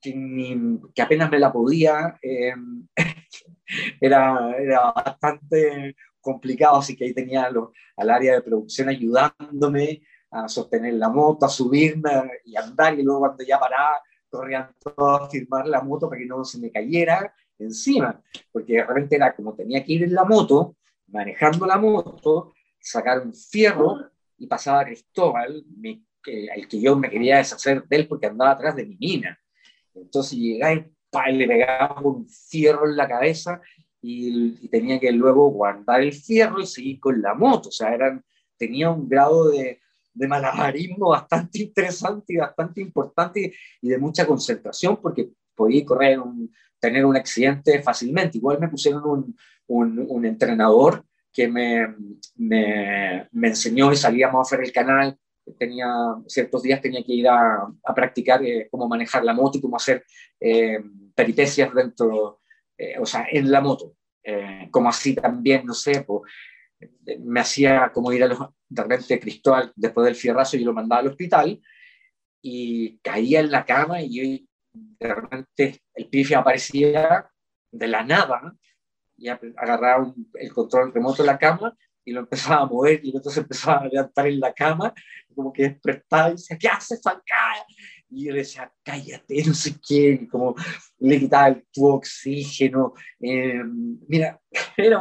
que, 0.00 0.78
que 0.94 1.02
apenas 1.02 1.30
me 1.30 1.38
la 1.38 1.52
podía, 1.52 2.18
em, 2.20 2.86
era, 4.00 4.54
era 4.58 4.92
bastante 4.92 5.96
complicado, 6.20 6.76
así 6.76 6.96
que 6.96 7.04
ahí 7.04 7.14
tenía 7.14 7.50
al 7.96 8.10
área 8.10 8.34
de 8.34 8.42
producción 8.42 8.88
ayudándome 8.88 10.02
a 10.30 10.48
sostener 10.48 10.94
la 10.94 11.08
moto, 11.08 11.46
a 11.46 11.48
subirme 11.48 12.10
y 12.44 12.56
andar, 12.56 12.98
y 12.98 13.02
luego 13.02 13.20
cuando 13.20 13.44
ya 13.44 13.58
paraba, 13.58 14.00
corrían 14.32 14.74
todos 14.82 15.20
a 15.20 15.28
firmar 15.28 15.66
la 15.68 15.82
moto 15.82 16.08
para 16.08 16.18
que 16.18 16.26
no 16.26 16.42
se 16.42 16.58
me 16.58 16.72
cayera 16.72 17.34
encima, 17.58 18.20
porque 18.50 18.74
de 18.74 18.84
repente 18.84 19.16
era 19.16 19.36
como 19.36 19.54
tenía 19.54 19.84
que 19.84 19.92
ir 19.92 20.04
en 20.04 20.14
la 20.14 20.24
moto, 20.24 20.76
manejando 21.08 21.66
la 21.66 21.76
moto, 21.76 22.54
sacar 22.80 23.20
un 23.20 23.34
fierro 23.34 24.10
y 24.38 24.46
pasaba 24.46 24.80
a 24.80 24.84
Cristóbal, 24.86 25.64
el 25.84 26.68
que 26.68 26.80
yo 26.80 26.96
me 26.96 27.10
quería 27.10 27.36
deshacer 27.36 27.84
de 27.86 27.96
él 27.96 28.08
porque 28.08 28.26
andaba 28.26 28.52
atrás 28.52 28.74
de 28.74 28.86
mi 28.86 28.96
mina. 28.96 29.38
Entonces 29.94 30.38
llegaba 30.38 30.74
y 30.74 31.32
le 31.32 31.46
pegaba 31.46 32.00
un 32.00 32.26
fierro 32.26 32.88
en 32.88 32.96
la 32.96 33.06
cabeza 33.06 33.60
y, 34.00 34.56
y, 34.62 34.68
tenía 34.68 34.98
que 34.98 35.12
luego 35.12 35.48
guardar 35.48 36.00
el 36.00 36.14
fierro 36.14 36.58
y 36.58 36.66
seguir 36.66 36.98
con 36.98 37.20
la 37.20 37.34
moto. 37.34 37.68
O 37.68 37.72
sea, 37.72 37.94
eran, 37.94 38.24
tenía 38.56 38.90
un 38.90 39.08
grado 39.08 39.50
de, 39.50 39.80
de 40.14 40.28
malabarismo 40.28 41.10
bastante 41.10 41.58
interesante 41.62 42.34
y 42.34 42.36
bastante 42.36 42.80
importante 42.80 43.52
y 43.80 43.88
de 43.88 43.98
mucha 43.98 44.26
concentración, 44.26 44.98
porque 45.00 45.30
podía 45.54 45.84
correr, 45.84 46.18
un, 46.20 46.52
tener 46.80 47.04
un 47.04 47.16
accidente 47.16 47.82
fácilmente. 47.82 48.38
Igual 48.38 48.58
me 48.60 48.68
pusieron 48.68 49.04
un, 49.06 49.36
un, 49.68 50.26
entrenador 50.26 51.04
que 51.32 51.48
me, 51.48 51.94
me, 52.36 53.28
me, 53.30 53.48
enseñó 53.48 53.92
y 53.92 53.96
salíamos 53.96 54.38
a 54.38 54.42
hacer 54.42 54.64
el 54.64 54.72
canal. 54.72 55.16
Tenía, 55.58 55.86
ciertos 56.26 56.62
días 56.62 56.80
tenía 56.80 57.02
que 57.02 57.12
ir 57.12 57.28
a, 57.28 57.66
a 57.84 57.94
practicar 57.94 58.44
eh, 58.44 58.68
cómo 58.70 58.88
manejar 58.88 59.24
la 59.24 59.34
moto 59.34 59.58
y 59.58 59.60
cómo 59.60 59.76
hacer 59.76 60.04
eh, 60.38 60.78
peripecias 61.14 61.74
dentro, 61.74 62.40
eh, 62.76 62.96
o 62.98 63.06
sea, 63.06 63.26
en 63.30 63.50
la 63.50 63.60
moto. 63.60 63.94
Eh, 64.24 64.68
como 64.70 64.88
así 64.88 65.14
también, 65.14 65.66
no 65.66 65.74
sé, 65.74 66.02
pues, 66.02 66.22
me 67.20 67.40
hacía 67.40 67.90
como 67.92 68.12
ir 68.12 68.24
a 68.24 68.28
los, 68.28 68.38
de 68.68 68.82
repente 68.82 69.20
Cristóbal, 69.20 69.72
después 69.76 70.04
del 70.04 70.14
fierrazo, 70.14 70.56
yo 70.56 70.66
lo 70.66 70.72
mandaba 70.72 71.00
al 71.00 71.08
hospital 71.08 71.60
y 72.40 72.98
caía 72.98 73.40
en 73.40 73.50
la 73.50 73.64
cama 73.64 74.02
y 74.02 74.48
de 74.72 75.14
repente 75.14 75.82
el 75.94 76.08
pifia 76.08 76.38
aparecía 76.38 77.30
de 77.70 77.86
la 77.86 78.02
nada 78.04 78.56
y 79.16 79.28
agarraba 79.28 80.12
el 80.34 80.52
control 80.52 80.92
remoto 80.92 81.22
de 81.22 81.26
la 81.28 81.38
cama 81.38 81.76
y 82.04 82.12
lo 82.12 82.20
empezaba 82.20 82.62
a 82.62 82.66
mover 82.66 83.00
y 83.04 83.14
entonces 83.14 83.42
empezaba 83.42 83.82
a 83.82 83.88
levantar 83.88 84.26
en 84.26 84.40
la 84.40 84.52
cama, 84.52 84.92
como 85.34 85.52
que 85.52 85.62
despertaba 85.64 86.30
y 86.30 86.32
decía, 86.32 86.58
¿qué 86.58 86.68
haces 86.68 87.06
acá? 87.06 87.64
Y 88.10 88.26
yo 88.26 88.32
le 88.32 88.38
decía, 88.38 88.70
cállate, 88.82 89.44
no 89.46 89.54
sé 89.54 89.76
qué, 89.86 90.26
como 90.30 90.54
le 90.98 91.18
quitaba 91.18 91.48
el 91.48 91.64
tubo 91.72 91.94
oxígeno. 91.94 92.94
Eh, 93.20 93.62
mira, 94.08 94.40
era, 94.76 95.00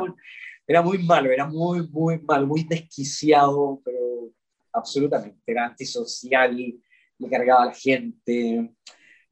era 0.71 0.81
muy 0.81 0.99
malo, 0.99 1.29
era 1.29 1.45
muy, 1.45 1.85
muy 1.89 2.17
malo, 2.19 2.47
muy 2.47 2.63
desquiciado, 2.63 3.81
pero 3.83 4.31
absolutamente, 4.71 5.39
era 5.45 5.65
antisocial, 5.65 6.55
le 6.55 7.29
cargaba 7.29 7.63
a 7.63 7.65
la 7.67 7.73
gente. 7.73 8.73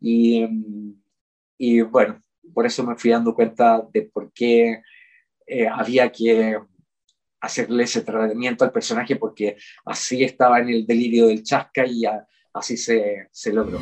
Y, 0.02 0.46
y 1.58 1.80
bueno, 1.82 2.22
por 2.54 2.66
eso 2.66 2.84
me 2.84 2.98
fui 2.98 3.12
dando 3.12 3.34
cuenta 3.34 3.88
de 3.94 4.02
por 4.02 4.34
qué 4.34 4.82
eh, 5.48 5.66
había 5.66 6.12
que 6.12 6.60
hacerle 7.40 7.84
ese 7.86 8.02
tratamiento 8.02 8.66
al 8.66 8.74
personaje, 8.74 9.16
porque 9.16 9.56
así 9.86 10.22
estaba 10.26 10.60
en 10.60 10.68
el 10.68 10.86
delirio 10.86 11.28
del 11.28 11.44
chasca 11.44 11.86
y 11.88 12.04
así 12.54 12.76
se, 12.76 13.30
se 13.32 13.54
logró. 13.54 13.80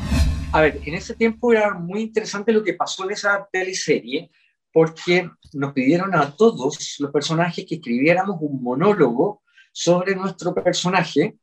A 0.53 0.61
ver, 0.61 0.79
en 0.85 0.93
ese 0.93 1.15
tiempo 1.15 1.51
era 1.51 1.73
muy 1.73 2.01
interesante 2.01 2.53
lo 2.53 2.63
que 2.63 2.75
pasó 2.75 3.03
en 3.05 3.11
esa 3.13 3.49
teleserie, 3.51 4.29
porque 4.77 5.27
nos 5.53 5.73
pidieron 5.73 6.13
a 6.13 6.35
todos 6.35 6.99
los 6.99 7.11
personajes 7.11 7.65
que 7.65 7.75
escribiéramos 7.77 8.37
un 8.41 8.61
monólogo 8.61 9.41
sobre 9.71 10.15
nuestro 10.15 10.53
personaje 10.53 11.35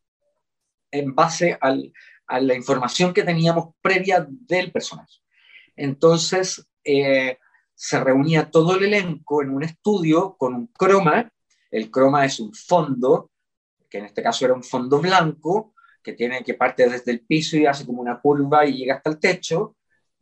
en 0.93 1.16
base 1.16 1.59
a 1.61 2.39
la 2.41 2.55
información 2.55 3.12
que 3.12 3.24
teníamos 3.24 3.74
previa 3.82 4.24
del 4.28 4.70
personaje. 4.70 5.18
Entonces, 5.74 6.64
eh, 6.85 7.39
se 7.74 7.99
reunía 7.99 8.53
todo 8.53 8.76
el 8.76 8.85
elenco 8.85 9.43
en 9.43 9.51
un 9.51 9.64
estudio 9.64 10.37
con 10.39 10.55
un 10.55 10.68
croma. 10.68 11.28
El 11.72 11.91
croma 11.91 12.24
es 12.24 12.39
un 12.39 12.55
fondo, 12.55 13.32
que 13.91 13.99
en 13.99 14.05
este 14.05 14.22
caso 14.22 14.45
era 14.45 14.55
un 14.55 14.62
fondo 14.62 15.01
blanco, 15.01 15.74
que 16.05 16.12
tiene 16.12 16.45
que 16.45 16.55
parte 16.55 16.89
desde 16.89 17.11
el 17.11 17.26
piso 17.26 17.57
y 17.57 17.66
hace 17.66 17.85
como 17.85 18.01
una 18.01 18.20
curva 18.20 18.64
y 18.64 18.76
llega 18.76 18.95
hasta 18.95 19.11
el 19.11 19.18
techo. 19.18 19.74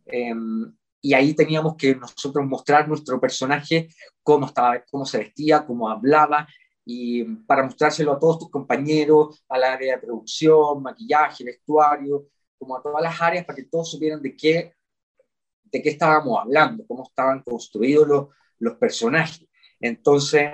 Em, 0.07 0.75
y 1.03 1.14
ahí 1.14 1.34
teníamos 1.34 1.76
que 1.76 1.96
nosotros 1.96 2.46
mostrar 2.46 2.88
nuestro 2.88 3.20
personaje, 3.20 3.88
cómo, 4.22 4.46
estaba, 4.46 4.82
cómo 4.90 5.05
se 5.05 5.18
vestía, 5.18 5.66
cómo 5.66 5.90
hablaba, 5.90 6.46
y 6.84 7.24
para 7.24 7.64
mostrárselo 7.64 8.12
a 8.12 8.18
todos 8.18 8.38
tus 8.38 8.50
compañeros, 8.50 9.44
al 9.48 9.64
área 9.64 9.96
de 9.96 10.00
producción, 10.00 10.80
maquillaje, 10.82 11.44
vestuario, 11.44 12.28
como 12.57 12.76
a 12.76 12.82
todas 12.82 13.03
las 13.03 13.20
áreas, 13.20 13.44
para 13.44 13.57
que 13.57 13.64
todos 13.64 13.90
supieran 13.90 14.22
de 14.22 14.36
qué 14.36 14.74
de 15.64 15.80
qué 15.80 15.88
estábamos 15.88 16.38
hablando, 16.38 16.86
cómo 16.86 17.05
estaban 17.05 17.42
construidos 17.42 18.07
los, 18.07 18.28
los 18.59 18.76
personajes. 18.76 19.48
Entonces, 19.80 20.53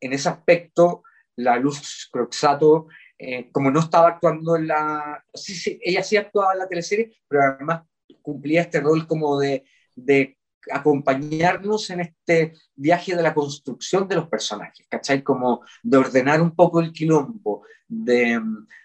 en 0.00 0.12
ese 0.12 0.28
aspecto, 0.28 1.02
la 1.36 1.56
Luz 1.56 2.08
Croxato, 2.12 2.86
eh, 3.18 3.50
como 3.50 3.72
no 3.72 3.80
estaba 3.80 4.10
actuando 4.10 4.54
en 4.54 4.68
la... 4.68 5.24
Sí, 5.34 5.54
sí, 5.56 5.80
ella 5.82 6.04
sí 6.04 6.16
actuaba 6.16 6.52
en 6.52 6.60
la 6.60 6.68
teleserie, 6.68 7.16
pero 7.26 7.42
además 7.42 7.82
cumplía 8.22 8.62
este 8.62 8.80
rol 8.80 9.08
como 9.08 9.40
de, 9.40 9.64
de 9.94 10.36
acompañarnos 10.70 11.90
en 11.90 12.00
este 12.00 12.54
viaje 12.74 13.14
de 13.14 13.22
la 13.22 13.34
construcción 13.34 14.08
de 14.08 14.16
los 14.16 14.28
personajes, 14.28 14.86
¿cachai? 14.88 15.22
Como 15.22 15.62
de 15.82 15.98
ordenar 15.98 16.40
un 16.40 16.54
poco 16.54 16.80
el 16.80 16.92
quilombo, 16.92 17.62
de, 17.86 18.40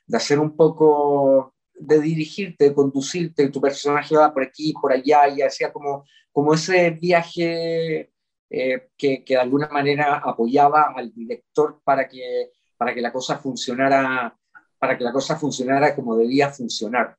de 0.06 0.18
hacer 0.18 0.40
un 0.40 0.56
poco 0.56 1.56
de 1.74 2.02
dirigirte, 2.02 2.66
de 2.66 2.74
conducirte, 2.74 3.50
tu 3.50 3.62
personaje 3.62 4.16
va 4.16 4.34
por 4.34 4.44
aquí, 4.44 4.74
por 4.74 4.92
allá, 4.92 5.30
y 5.30 5.42
hacía 5.42 5.72
como, 5.72 6.06
como 6.32 6.54
ese 6.54 6.90
viaje 6.92 8.12
eh, 8.50 8.90
que, 8.98 9.24
que, 9.24 9.36
de 9.36 9.40
alguna 9.40 9.70
manera 9.70 10.22
apoyaba 10.24 10.94
al 10.96 11.14
director 11.14 11.80
para 11.84 12.08
que, 12.08 12.52
para 12.78 12.94
que 12.94 13.02
la 13.02 13.14
cosa 13.14 13.38
funcionara 13.38 14.36
para 14.80 14.98
que 14.98 15.04
la 15.04 15.12
cosa 15.12 15.36
funcionara 15.36 15.94
como 15.94 16.16
debía 16.16 16.50
funcionar. 16.50 17.18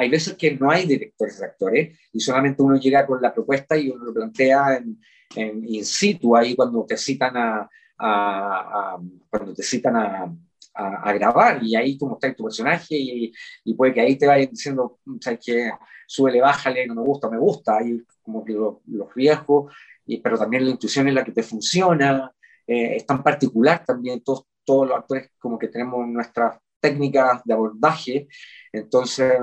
Hay 0.00 0.08
veces 0.08 0.34
que 0.34 0.56
no 0.56 0.70
hay 0.70 0.86
directores 0.86 1.38
de 1.38 1.44
actores 1.44 1.98
y 2.10 2.20
solamente 2.20 2.62
uno 2.62 2.76
llega 2.76 3.06
con 3.06 3.20
la 3.20 3.34
propuesta 3.34 3.76
y 3.76 3.90
uno 3.90 4.06
lo 4.06 4.14
plantea 4.14 4.76
en, 4.76 4.98
en 5.36 5.68
in 5.68 5.84
situ, 5.84 6.34
ahí 6.34 6.56
cuando 6.56 6.86
te 6.86 6.96
citan 6.96 7.36
a, 7.36 7.68
a, 7.98 8.94
a 8.94 8.98
cuando 9.28 9.52
te 9.52 9.62
citan 9.62 9.96
a, 9.96 10.34
a, 10.72 11.12
grabar 11.12 11.62
y 11.62 11.76
ahí 11.76 11.98
como 11.98 12.14
está 12.14 12.34
tu 12.34 12.44
personaje 12.44 12.96
y, 12.96 13.30
y, 13.62 13.74
puede 13.74 13.92
que 13.92 14.00
ahí 14.00 14.16
te 14.16 14.26
vayan 14.26 14.48
diciendo, 14.50 14.98
¿sabes 15.20 15.40
qué? 15.44 15.70
Súbele, 16.06 16.40
bájale, 16.40 16.86
no 16.86 16.94
me 16.94 17.02
gusta, 17.02 17.28
me 17.28 17.38
gusta, 17.38 17.76
ahí 17.76 18.02
como 18.22 18.42
que 18.42 18.54
los 18.54 18.76
lo 18.86 19.06
riesgos, 19.14 19.70
y, 20.06 20.18
pero 20.22 20.38
también 20.38 20.64
la 20.64 20.70
intuición 20.70 21.08
es 21.08 21.14
la 21.14 21.24
que 21.24 21.32
te 21.32 21.42
funciona, 21.42 22.32
eh, 22.66 22.96
es 22.96 23.04
tan 23.04 23.22
particular 23.22 23.84
también, 23.84 24.22
todos, 24.22 24.46
todos 24.64 24.88
los 24.88 24.96
actores 24.96 25.30
como 25.38 25.58
que 25.58 25.68
tenemos 25.68 26.08
nuestras 26.08 26.58
técnicas 26.80 27.42
de 27.44 27.54
abordaje, 27.54 28.28
entonces 28.72 29.34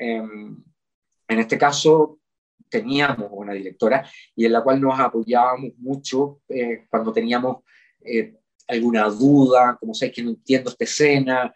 eh, 0.00 0.22
en 1.28 1.38
este 1.38 1.56
caso 1.56 2.18
teníamos 2.68 3.28
una 3.30 3.52
directora 3.52 4.08
y 4.34 4.46
en 4.46 4.52
la 4.52 4.62
cual 4.62 4.80
nos 4.80 4.98
apoyábamos 4.98 5.72
mucho 5.78 6.40
eh, 6.48 6.86
cuando 6.88 7.12
teníamos 7.12 7.58
eh, 8.00 8.34
alguna 8.66 9.04
duda, 9.08 9.76
como 9.78 9.94
sabes 9.94 10.14
que 10.14 10.22
no 10.22 10.30
entiendo 10.30 10.70
esta 10.70 10.84
escena, 10.84 11.54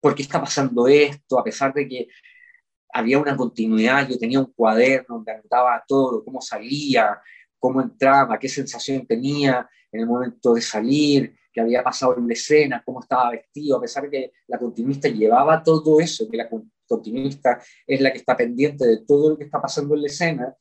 por 0.00 0.14
qué 0.14 0.22
está 0.22 0.40
pasando 0.40 0.86
esto, 0.86 1.38
a 1.38 1.44
pesar 1.44 1.74
de 1.74 1.86
que 1.86 2.08
había 2.92 3.18
una 3.18 3.36
continuidad, 3.36 4.08
yo 4.08 4.18
tenía 4.18 4.40
un 4.40 4.52
cuaderno 4.52 5.16
donde 5.16 5.32
anotaba 5.32 5.82
todo, 5.86 6.24
cómo 6.24 6.40
salía, 6.40 7.20
cómo 7.58 7.80
entraba, 7.82 8.38
qué 8.38 8.48
sensación 8.48 9.06
tenía 9.06 9.68
en 9.92 10.00
el 10.00 10.06
momento 10.06 10.54
de 10.54 10.62
salir, 10.62 11.36
qué 11.52 11.60
había 11.60 11.82
pasado 11.82 12.16
en 12.16 12.30
escena, 12.30 12.82
cómo 12.84 13.00
estaba 13.00 13.30
vestido, 13.30 13.76
a 13.76 13.80
pesar 13.80 14.04
de 14.04 14.10
que 14.10 14.32
la 14.46 14.58
continuista 14.58 15.08
llevaba 15.08 15.62
todo 15.62 16.00
eso, 16.00 16.28
que 16.30 16.36
la 16.36 16.48
continuista 16.86 17.60
es 17.86 18.00
la 18.00 18.12
que 18.12 18.18
está 18.18 18.36
pendiente 18.36 18.86
de 18.86 19.04
todo 19.04 19.30
lo 19.30 19.38
que 19.38 19.44
está 19.44 19.60
pasando 19.60 19.94
en 19.94 20.02
la 20.02 20.06
escena 20.08 20.56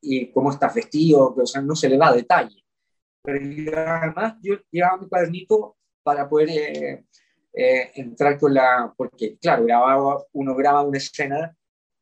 y 0.00 0.30
cómo 0.30 0.50
estás 0.50 0.74
vestido, 0.74 1.34
o 1.34 1.46
sea, 1.46 1.62
no 1.62 1.74
se 1.74 1.88
le 1.88 1.96
da 1.96 2.12
detalle. 2.12 2.64
Pero 3.22 3.40
además 3.76 4.34
yo 4.40 4.54
llevaba 4.70 4.98
mi 4.98 5.08
cuadernito 5.08 5.76
para 6.02 6.28
poder 6.28 6.50
eh, 6.50 7.04
eh, 7.52 7.90
entrar 7.94 8.38
con 8.38 8.54
la, 8.54 8.92
porque 8.96 9.36
claro, 9.38 9.64
grababa, 9.64 10.22
uno 10.32 10.54
graba 10.54 10.82
una 10.82 10.98
escena, 10.98 11.56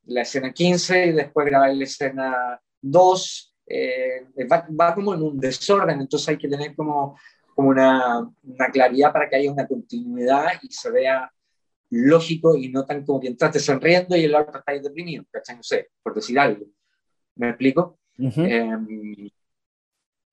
la 0.07 0.22
escena 0.22 0.53
15, 0.53 1.07
y 1.07 1.12
después 1.12 1.47
graba 1.47 1.68
la 1.68 1.85
escena 1.85 2.61
2, 2.82 3.57
eh, 3.66 4.26
va, 4.51 4.66
va, 4.78 4.95
como 4.95 5.14
en 5.14 5.22
un 5.22 5.41
desorden, 5.41 6.01
entonces 6.01 6.28
hay 6.28 6.37
que 6.37 6.49
tener 6.49 6.74
como, 6.76 7.16
como 7.55 7.68
una, 7.70 8.20
una, 8.42 8.70
claridad 8.70 9.12
para 9.12 9.28
que 9.28 9.36
haya 9.36 9.52
una 9.52 9.66
continuidad 9.66 10.52
y 10.62 10.68
se 10.68 10.90
vea 10.90 11.30
lógico 11.90 12.57
y 12.57 12.68
no 12.68 12.84
tan 12.84 13.05
como 13.05 13.20
que 13.20 13.28
entraste 13.28 13.61
sonriendo 13.61 14.16
y 14.16 14.24
el 14.24 14.34
otro 14.34 14.59
está 14.59 14.72
deprimido, 14.72 15.24
¿cachai? 15.30 15.57
No 15.57 15.62
sé, 15.62 15.90
por 16.02 16.14
decir 16.14 16.38
algo. 16.38 16.66
¿Me 17.36 17.50
explico? 17.50 17.98
Uh 18.18 18.28
-huh. 18.28 19.32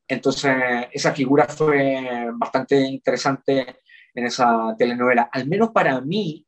Entonces, 0.08 0.54
esa 0.92 1.14
figura 1.14 1.46
fue 1.48 2.30
bastante 2.34 2.80
interesante 2.82 3.78
en 4.14 4.26
esa 4.26 4.76
telenovela. 4.78 5.30
Al 5.32 5.48
menos 5.48 5.70
para 5.70 6.02
mí, 6.02 6.46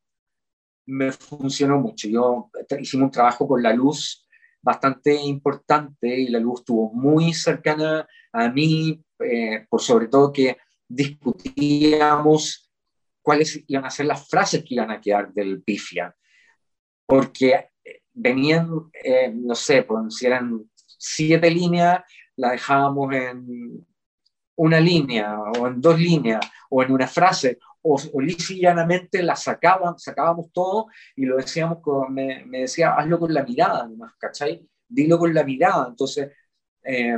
me 0.85 1.11
funcionó 1.11 1.79
mucho. 1.79 2.07
Yo 2.09 2.49
hicimos 2.79 3.05
un 3.05 3.11
trabajo 3.11 3.47
con 3.47 3.63
la 3.63 3.73
luz 3.73 4.27
bastante 4.61 5.13
importante 5.15 6.07
y 6.07 6.27
la 6.27 6.39
luz 6.39 6.61
estuvo 6.61 6.91
muy 6.93 7.33
cercana 7.33 8.07
a 8.31 8.49
mí, 8.49 9.01
eh, 9.19 9.65
por 9.69 9.81
sobre 9.81 10.07
todo 10.07 10.31
que 10.31 10.57
discutíamos 10.87 12.71
cuáles 13.21 13.63
iban 13.67 13.85
a 13.85 13.89
ser 13.89 14.05
las 14.05 14.27
frases 14.27 14.63
que 14.63 14.75
iban 14.75 14.91
a 14.91 15.01
quedar 15.01 15.33
del 15.33 15.63
pifia, 15.63 16.15
porque 17.05 17.69
venían, 18.13 18.69
eh, 19.03 19.31
no 19.33 19.55
sé, 19.55 19.83
pues, 19.83 20.15
si 20.15 20.25
eran 20.25 20.69
siete 20.97 21.49
líneas, 21.49 22.03
la 22.35 22.51
dejábamos 22.51 23.13
en 23.13 23.85
una 24.55 24.79
línea 24.79 25.39
o 25.39 25.67
en 25.67 25.81
dos 25.81 25.99
líneas 25.99 26.41
o 26.69 26.83
en 26.83 26.91
una 26.91 27.07
frase 27.07 27.57
o, 27.81 27.99
o 28.13 28.21
lisa 28.21 28.53
y 28.53 28.61
llanamente 28.61 29.21
la 29.23 29.35
sacaban, 29.35 29.97
sacábamos 29.99 30.51
todo 30.53 30.87
y 31.15 31.25
lo 31.25 31.37
decíamos, 31.37 31.79
con, 31.81 32.13
me, 32.13 32.45
me, 32.45 32.59
decía, 32.61 32.93
hazlo 32.93 33.19
con 33.19 33.33
la 33.33 33.43
mirada 33.43 33.87
nomás, 33.87 34.13
¿cachai? 34.17 34.67
Dilo 34.87 35.19
con 35.19 35.33
la 35.33 35.43
mirada. 35.43 35.87
Entonces, 35.89 36.31
eh, 36.83 37.17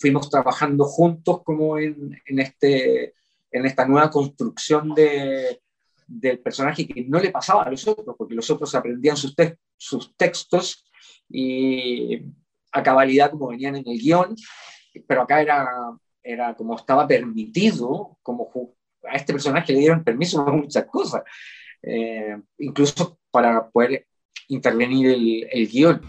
fuimos 0.00 0.30
trabajando 0.30 0.84
juntos 0.86 1.42
como 1.44 1.78
en, 1.78 2.18
en, 2.24 2.38
este, 2.40 3.14
en 3.52 3.66
esta 3.66 3.84
nueva 3.86 4.10
construcción 4.10 4.94
de, 4.94 5.60
del 6.06 6.38
personaje 6.38 6.88
que 6.88 7.04
no 7.04 7.20
le 7.20 7.30
pasaba 7.30 7.64
a 7.64 7.70
los 7.70 7.86
otros, 7.86 8.16
porque 8.16 8.34
los 8.34 8.50
otros 8.50 8.74
aprendían 8.74 9.16
sus, 9.16 9.36
te 9.36 9.58
sus 9.76 10.16
textos 10.16 10.86
y 11.28 12.22
a 12.72 12.82
cabalidad 12.82 13.30
como 13.30 13.48
venían 13.48 13.76
en 13.76 13.86
el 13.86 13.98
guion, 13.98 14.34
pero 15.06 15.22
acá 15.22 15.42
era, 15.42 15.68
era 16.22 16.54
como 16.54 16.76
estaba 16.76 17.06
permitido, 17.06 18.16
como 18.22 18.50
a 19.04 19.16
este 19.16 19.34
personaje 19.34 19.72
le 19.72 19.80
dieron 19.80 20.02
permiso 20.02 20.42
para 20.42 20.56
muchas 20.56 20.86
cosas, 20.86 21.22
eh, 21.82 22.38
incluso 22.58 23.18
para 23.30 23.68
poder 23.68 24.06
intervenir 24.48 25.08
el, 25.10 25.46
el 25.50 25.68
guion 25.68 26.00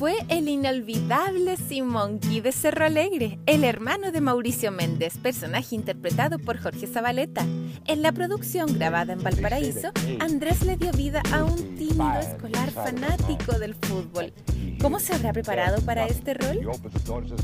fue 0.00 0.14
el 0.30 0.48
inolvidable 0.48 1.58
Simonki 1.58 2.40
de 2.40 2.52
Cerro 2.52 2.86
Alegre, 2.86 3.38
el 3.44 3.64
hermano 3.64 4.12
de 4.12 4.22
Mauricio 4.22 4.72
Méndez, 4.72 5.18
personaje 5.18 5.74
interpretado 5.74 6.38
por 6.38 6.58
Jorge 6.58 6.86
Zabaleta. 6.86 7.44
En 7.86 8.00
la 8.00 8.10
producción 8.10 8.72
grabada 8.78 9.12
en 9.12 9.22
Valparaíso, 9.22 9.90
Andrés 10.18 10.64
le 10.64 10.78
dio 10.78 10.90
vida 10.92 11.20
a 11.34 11.44
un 11.44 11.76
tímido 11.76 12.18
escolar 12.18 12.70
fanático 12.70 13.58
del 13.58 13.74
fútbol. 13.74 14.32
¿Cómo 14.80 14.98
se 15.00 15.12
habrá 15.12 15.34
preparado 15.34 15.82
para 15.82 16.06
este 16.06 16.32
rol? 16.32 16.66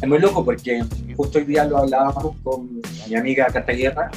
Es 0.01 0.09
muy 0.09 0.19
loco 0.19 0.43
porque 0.43 0.83
justo 1.15 1.37
hoy 1.37 1.45
día 1.45 1.67
lo 1.67 1.77
hablábamos 1.77 2.37
con 2.43 2.81
mi 3.07 3.17
amiga 3.17 3.49
Cata 3.53 3.75
Guerra. 3.75 4.11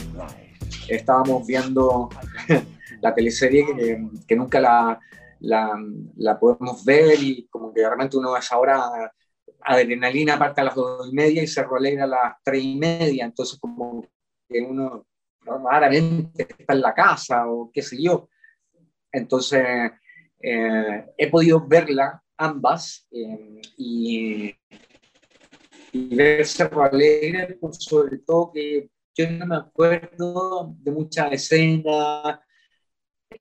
Estábamos 0.87 1.45
viendo 1.45 2.07
la 3.01 3.13
teleserie 3.13 3.65
que, 3.65 4.01
que 4.25 4.35
nunca 4.37 4.61
la 4.61 4.97
la, 5.39 5.77
la, 6.17 6.39
podemos 6.39 6.83
ver 6.83 7.21
y 7.21 7.47
como 7.47 7.73
que 7.73 7.81
realmente 7.81 8.17
uno 8.17 8.35
es 8.35 8.51
ahora 8.51 9.11
adrenalina 9.61 10.39
parte 10.39 10.61
a 10.61 10.65
las 10.65 10.75
dos 10.75 11.09
y 11.09 11.13
media 11.13 11.43
y 11.43 11.47
se 11.47 11.63
rolea 11.63 12.03
a 12.03 12.07
las 12.07 12.35
tres 12.43 12.63
y 12.63 12.75
media, 12.75 13.25
entonces 13.25 13.59
como 13.59 14.05
que 14.47 14.61
uno 14.61 15.05
raramente 15.41 16.47
está 16.57 16.73
en 16.73 16.81
la 16.81 16.93
casa 16.93 17.47
o 17.49 17.71
qué 17.73 17.81
sé 17.81 18.01
yo. 18.01 18.29
Entonces 19.11 19.91
eh, 20.41 21.05
he 21.17 21.29
podido 21.29 21.65
verla 21.67 22.21
ambas 22.37 23.07
eh, 23.11 23.61
y, 23.77 24.55
y 25.91 26.15
ver 26.15 26.45
Cerro 26.45 26.83
Alegre, 26.83 27.57
pues, 27.59 27.77
sobre 27.79 28.19
todo 28.19 28.51
que 28.53 28.89
yo 29.15 29.31
no 29.31 29.45
me 29.47 29.55
acuerdo 29.57 30.73
de 30.77 30.91
muchas 30.91 31.33
escenas, 31.33 32.39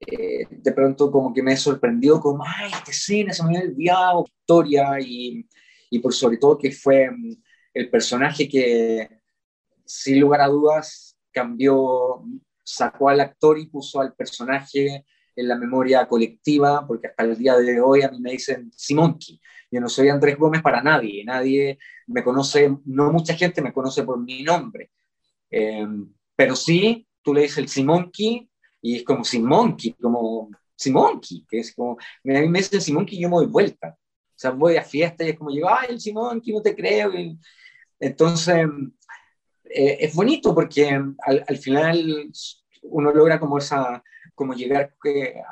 eh, 0.01 0.47
de 0.51 0.73
pronto 0.73 1.11
como 1.11 1.33
que 1.33 1.43
me 1.43 1.57
sorprendió 1.57 2.21
como, 2.21 2.45
ay, 2.45 2.71
este 2.73 2.93
cine 2.93 3.33
se 3.33 3.43
me 3.45 3.59
había 3.59 3.71
olvidado, 3.71 4.25
historia 4.27 5.01
y, 5.01 5.47
y 5.91 5.99
por 5.99 6.15
sobre 6.15 6.37
todo 6.37 6.59
que 6.59 6.71
fue 6.71 7.11
mm, 7.11 7.37
el 7.75 7.91
personaje 7.91 8.49
que 8.49 9.09
sin 9.85 10.21
lugar 10.21 10.43
a 10.43 10.49
dudas 10.49 11.17
cambió, 11.33 12.23
sacó 12.63 13.09
al 13.09 13.21
actor 13.21 13.59
y 13.59 13.67
puso 13.67 14.01
al 14.01 14.15
personaje 14.15 15.05
en 15.35 15.49
la 15.49 15.57
memoria 15.57 16.07
colectiva, 16.07 16.87
porque 16.87 17.09
hasta 17.09 17.25
el 17.25 17.39
día 17.39 17.57
de 17.57 17.81
hoy 17.81 18.03
a 18.03 18.11
mí 18.11 18.21
me 18.21 18.33
dicen 18.33 18.71
Simonki. 18.75 19.41
Yo 19.71 19.81
no 19.81 19.89
soy 19.89 20.09
Andrés 20.09 20.37
Gómez 20.37 20.63
para 20.63 20.83
nadie, 20.83 21.25
nadie 21.25 21.79
me 22.07 22.25
conoce, 22.25 22.77
no 22.85 23.13
mucha 23.13 23.35
gente 23.35 23.63
me 23.63 23.73
conoce 23.73 24.03
por 24.03 24.19
mi 24.19 24.43
nombre, 24.43 24.91
eh, 25.51 25.87
pero 26.35 26.57
sí, 26.57 27.07
tú 27.23 27.35
le 27.35 27.43
dices 27.43 27.59
el 27.59 27.69
Simonki 27.69 28.48
y 28.81 28.97
es 28.97 29.05
como 29.05 29.25
Simonki, 29.25 29.95
como 29.95 30.51
Simonki, 30.77 31.45
que 31.49 31.61
es 31.61 31.75
como, 31.75 31.93
a 31.93 31.99
mí 32.23 32.49
me 32.49 32.59
dicen 32.59 32.81
Simonki 32.81 33.17
y 33.17 33.23
yo 33.23 33.29
me 33.29 33.37
doy 33.37 33.47
vuelta. 33.47 33.97
O 33.99 34.41
sea, 34.41 34.51
voy 34.53 34.77
a 34.77 34.83
fiesta 34.83 35.25
y 35.25 35.31
es 35.31 35.39
como 35.39 35.51
llego, 35.51 35.69
ay, 35.69 35.89
el 35.91 36.01
Simonki, 36.01 36.53
no 36.53 36.63
te 36.63 36.77
creo. 36.77 37.13
entonces, 37.99 38.67
eh, 39.65 39.99
es 40.01 40.15
bonito 40.15 40.55
porque 40.55 40.89
al, 40.89 41.45
al, 41.47 41.59
final 41.59 42.31
uno 42.83 43.13
logra 43.13 43.41
como 43.41 43.59
esa, 43.59 44.03
como 44.35 44.55
llegar 44.55 44.95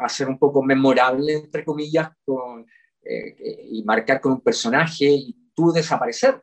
a 0.00 0.08
ser 0.08 0.28
un 0.28 0.38
poco 0.38 0.62
memorable, 0.62 1.34
entre 1.34 1.64
comillas, 1.64 2.10
con, 2.24 2.66
eh, 3.02 3.66
y 3.70 3.82
marcar 3.84 4.20
con 4.20 4.32
un 4.32 4.40
personaje 4.40 5.06
y 5.06 5.36
tú 5.54 5.72
desaparecer. 5.72 6.40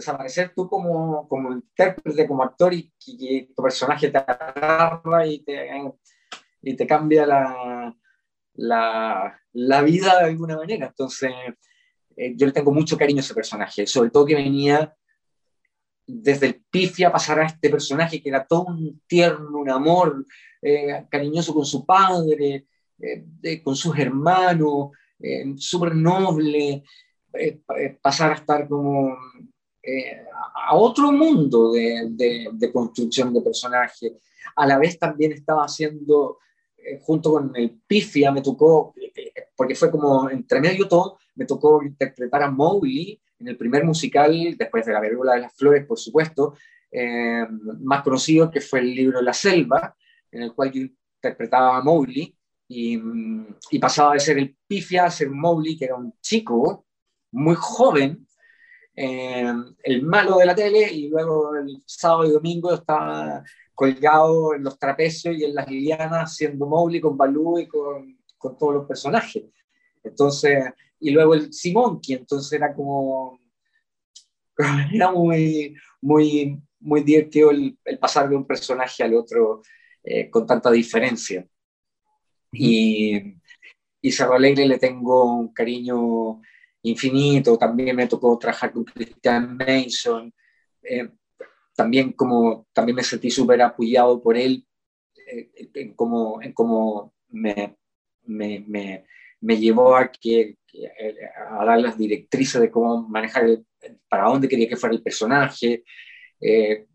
Desaparecer 0.00 0.52
tú 0.54 0.66
como, 0.66 1.28
como 1.28 1.52
intérprete, 1.52 2.26
como 2.26 2.42
actor 2.42 2.72
y 2.72 2.90
que 2.98 3.50
tu 3.54 3.62
personaje 3.62 4.08
te 4.08 4.16
agarra 4.16 5.26
y 5.26 5.40
te, 5.40 5.68
y 6.62 6.74
te 6.74 6.86
cambia 6.86 7.26
la, 7.26 7.94
la, 8.54 9.40
la, 9.52 9.82
vida 9.82 10.18
de 10.18 10.24
alguna 10.30 10.56
manera. 10.56 10.86
Entonces, 10.86 11.30
eh, 12.16 12.34
yo 12.34 12.46
le 12.46 12.52
tengo 12.52 12.72
mucho 12.72 12.96
cariño 12.96 13.18
a 13.18 13.20
ese 13.20 13.34
personaje, 13.34 13.86
sobre 13.86 14.10
todo 14.10 14.26
que 14.26 14.34
venía 14.34 14.94
desde 16.06 16.46
el 16.46 16.64
pifia 16.70 17.08
a 17.08 17.12
pasar 17.12 17.40
a 17.40 17.46
este 17.46 17.70
personaje 17.70 18.22
que 18.22 18.28
era 18.30 18.46
todo 18.46 18.66
un 18.66 19.02
tierno, 19.06 19.58
un 19.58 19.70
amor, 19.70 20.24
eh, 20.62 21.06
cariñoso 21.10 21.54
con 21.54 21.64
su 21.64 21.84
padre, 21.84 22.66
eh, 22.98 23.62
con 23.62 23.76
sus 23.76 23.98
hermanos, 23.98 24.90
súper 25.56 25.94
noble, 25.94 26.82
pasar 28.00 28.32
a 28.32 28.34
estar 28.36 28.66
como 28.66 29.14
a 30.68 30.76
otro 30.76 31.10
mundo 31.10 31.72
de, 31.72 32.08
de, 32.10 32.48
de, 32.52 32.72
construcción 32.72 33.32
de 33.32 33.40
personaje. 33.40 34.18
A 34.56 34.66
la 34.66 34.78
vez 34.78 34.98
también 34.98 35.32
estaba 35.32 35.64
haciendo 35.64 36.38
eh, 36.82 36.98
junto 37.02 37.32
con 37.32 37.52
el 37.54 37.78
Pifia 37.86 38.32
me 38.32 38.42
tocó, 38.42 38.94
eh, 38.96 39.32
porque 39.54 39.74
fue 39.74 39.90
como 39.90 40.30
entre 40.30 40.60
medio 40.60 40.88
todo, 40.88 41.18
me 41.34 41.44
tocó 41.44 41.82
interpretar 41.82 42.42
a 42.42 42.50
Mowgli 42.50 43.20
en 43.38 43.48
el 43.48 43.56
primer 43.56 43.84
musical, 43.84 44.56
después 44.56 44.86
de 44.86 44.92
La 44.92 45.00
Vergola 45.00 45.34
de 45.34 45.40
las 45.40 45.54
Flores, 45.54 45.86
por 45.86 45.98
supuesto, 45.98 46.54
eh, 46.90 47.46
más 47.80 48.02
conocido 48.02 48.50
que 48.50 48.60
fue 48.60 48.80
el 48.80 48.94
libro 48.94 49.22
La 49.22 49.32
Selva, 49.32 49.94
en 50.30 50.42
el 50.42 50.54
cual 50.54 50.70
yo 50.72 50.82
interpretaba 50.82 51.76
a 51.76 51.82
Mowgli, 51.82 52.34
y, 52.68 53.00
y 53.70 53.78
pasaba 53.78 54.14
de 54.14 54.20
ser 54.20 54.38
el 54.38 54.56
Pifia 54.66 55.06
a 55.06 55.10
ser 55.10 55.30
Mowgli, 55.30 55.76
que 55.76 55.86
era 55.86 55.96
un 55.96 56.14
chico 56.20 56.86
muy 57.32 57.56
joven, 57.58 58.26
eh, 59.02 59.54
el 59.82 60.02
malo 60.02 60.36
de 60.36 60.44
la 60.44 60.54
tele, 60.54 60.92
y 60.92 61.08
luego 61.08 61.56
el 61.56 61.82
sábado 61.86 62.26
y 62.26 62.32
domingo 62.32 62.74
estaba 62.74 63.42
colgado 63.74 64.54
en 64.54 64.62
los 64.62 64.78
trapecios 64.78 65.34
y 65.34 65.44
en 65.44 65.54
las 65.54 65.70
lianas, 65.70 66.36
siendo 66.36 66.66
Mowgli 66.66 67.00
con 67.00 67.16
Balú 67.16 67.58
y 67.58 67.66
con, 67.66 68.18
con, 68.36 68.58
todos 68.58 68.74
los 68.74 68.86
personajes. 68.86 69.44
Entonces, 70.04 70.66
y 70.98 71.12
luego 71.12 71.32
el 71.32 71.50
Simón, 71.50 71.98
que 72.02 72.12
entonces 72.12 72.52
era 72.52 72.74
como, 72.74 73.40
era 74.92 75.10
muy, 75.10 75.74
muy, 76.02 76.60
muy 76.80 77.02
divertido 77.02 77.52
el, 77.52 77.78
el 77.86 77.98
pasar 77.98 78.28
de 78.28 78.36
un 78.36 78.46
personaje 78.46 79.02
al 79.02 79.14
otro 79.14 79.62
eh, 80.04 80.28
con 80.28 80.46
tanta 80.46 80.70
diferencia. 80.70 81.46
Y, 82.52 83.18
y 84.02 84.12
Cerro 84.12 84.34
Alegre 84.34 84.66
le 84.66 84.78
tengo 84.78 85.24
un 85.36 85.54
cariño 85.54 86.42
infinito, 86.82 87.58
también 87.58 87.96
me 87.96 88.06
tocó 88.06 88.38
trabajar 88.38 88.72
con 88.72 88.84
Christian 88.84 89.56
Mason. 89.56 90.32
Eh, 90.82 91.08
también 91.74 92.12
como 92.12 92.66
también 92.72 92.96
me 92.96 93.02
sentí 93.02 93.30
súper 93.30 93.62
apoyado 93.62 94.22
por 94.22 94.36
él 94.36 94.66
eh, 95.26 95.50
en 95.74 95.94
cómo, 95.94 96.40
en 96.42 96.54
me, 97.28 97.76
me, 98.24 98.64
me, 98.66 99.04
me, 99.40 99.56
llevó 99.58 99.96
a, 99.96 100.10
que, 100.10 100.56
a 101.50 101.64
dar 101.64 101.80
las 101.80 101.96
directrices 101.96 102.60
de 102.60 102.70
cómo 102.70 103.08
manejar, 103.08 103.44
el, 103.44 103.66
para 104.08 104.28
dónde 104.28 104.48
quería 104.48 104.68
que 104.68 104.76
fuera 104.76 104.94
el 104.94 105.02
personaje. 105.02 105.84
Eh, 106.40 106.86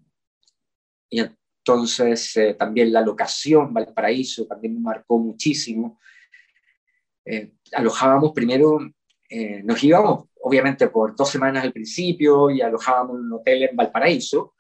y 1.10 1.20
entonces 1.20 2.36
eh, 2.38 2.54
también 2.54 2.92
la 2.92 3.02
locación, 3.02 3.74
Valparaíso, 3.74 4.46
también 4.46 4.76
me 4.76 4.82
marcó 4.82 5.18
muchísimo. 5.18 6.00
Eh, 7.26 7.54
alojábamos 7.74 8.34
primero, 8.34 8.80
eh, 9.30 9.62
nos 9.64 9.84
íbamos 9.84 10.26
obviamente 10.42 10.88
por 10.88 11.16
dos 11.16 11.30
semanas 11.30 11.64
al 11.64 11.74
principio 11.74 12.50
y 12.52 12.62
alojábamos 12.62 13.18
en 13.18 13.26
un 13.26 13.34
hotel 13.34 13.64
en 13.64 13.76
Valparaíso 13.76 14.54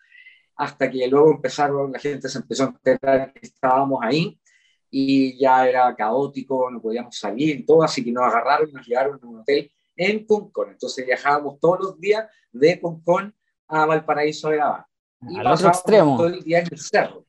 hasta 0.55 0.89
que 0.89 1.07
luego 1.07 1.32
empezaron, 1.32 1.91
la 1.91 1.99
gente 1.99 2.30
se 2.30 2.38
empezó 2.39 2.63
a 2.63 2.68
enterar 2.68 3.34
que 3.34 3.45
estábamos 3.45 3.99
ahí 4.01 4.39
y 4.89 5.38
ya 5.38 5.68
era 5.68 5.93
caótico, 5.95 6.72
no 6.72 6.82
podíamos 6.82 7.18
salir 7.18 7.59
y 7.59 7.66
todo, 7.66 7.84
así 7.84 8.03
que 8.03 8.11
nos 8.11 8.24
agarraron 8.24 8.70
y 8.70 8.74
nos 8.74 8.88
llevaron 8.88 9.20
a 9.22 9.28
un 9.28 9.39
hotel 9.39 9.72
en 9.95 10.26
Concón. 10.26 10.72
Entonces 10.72 11.05
viajábamos 11.05 11.59
todos 11.59 11.80
los 11.82 11.99
días 11.99 12.26
de 12.51 12.80
Concón 12.80 13.36
a 13.68 13.86
Valparaíso 13.86 14.49
de 14.49 14.57
Gabá. 14.57 14.88
Y 15.22 15.38
Al 15.38 15.47
otro 15.47 15.68
extremo. 15.68 16.18
todo 16.18 16.28
el 16.28 16.41
día 16.41 16.59
en 16.59 16.68
el 16.72 16.80
cerro. 16.80 17.26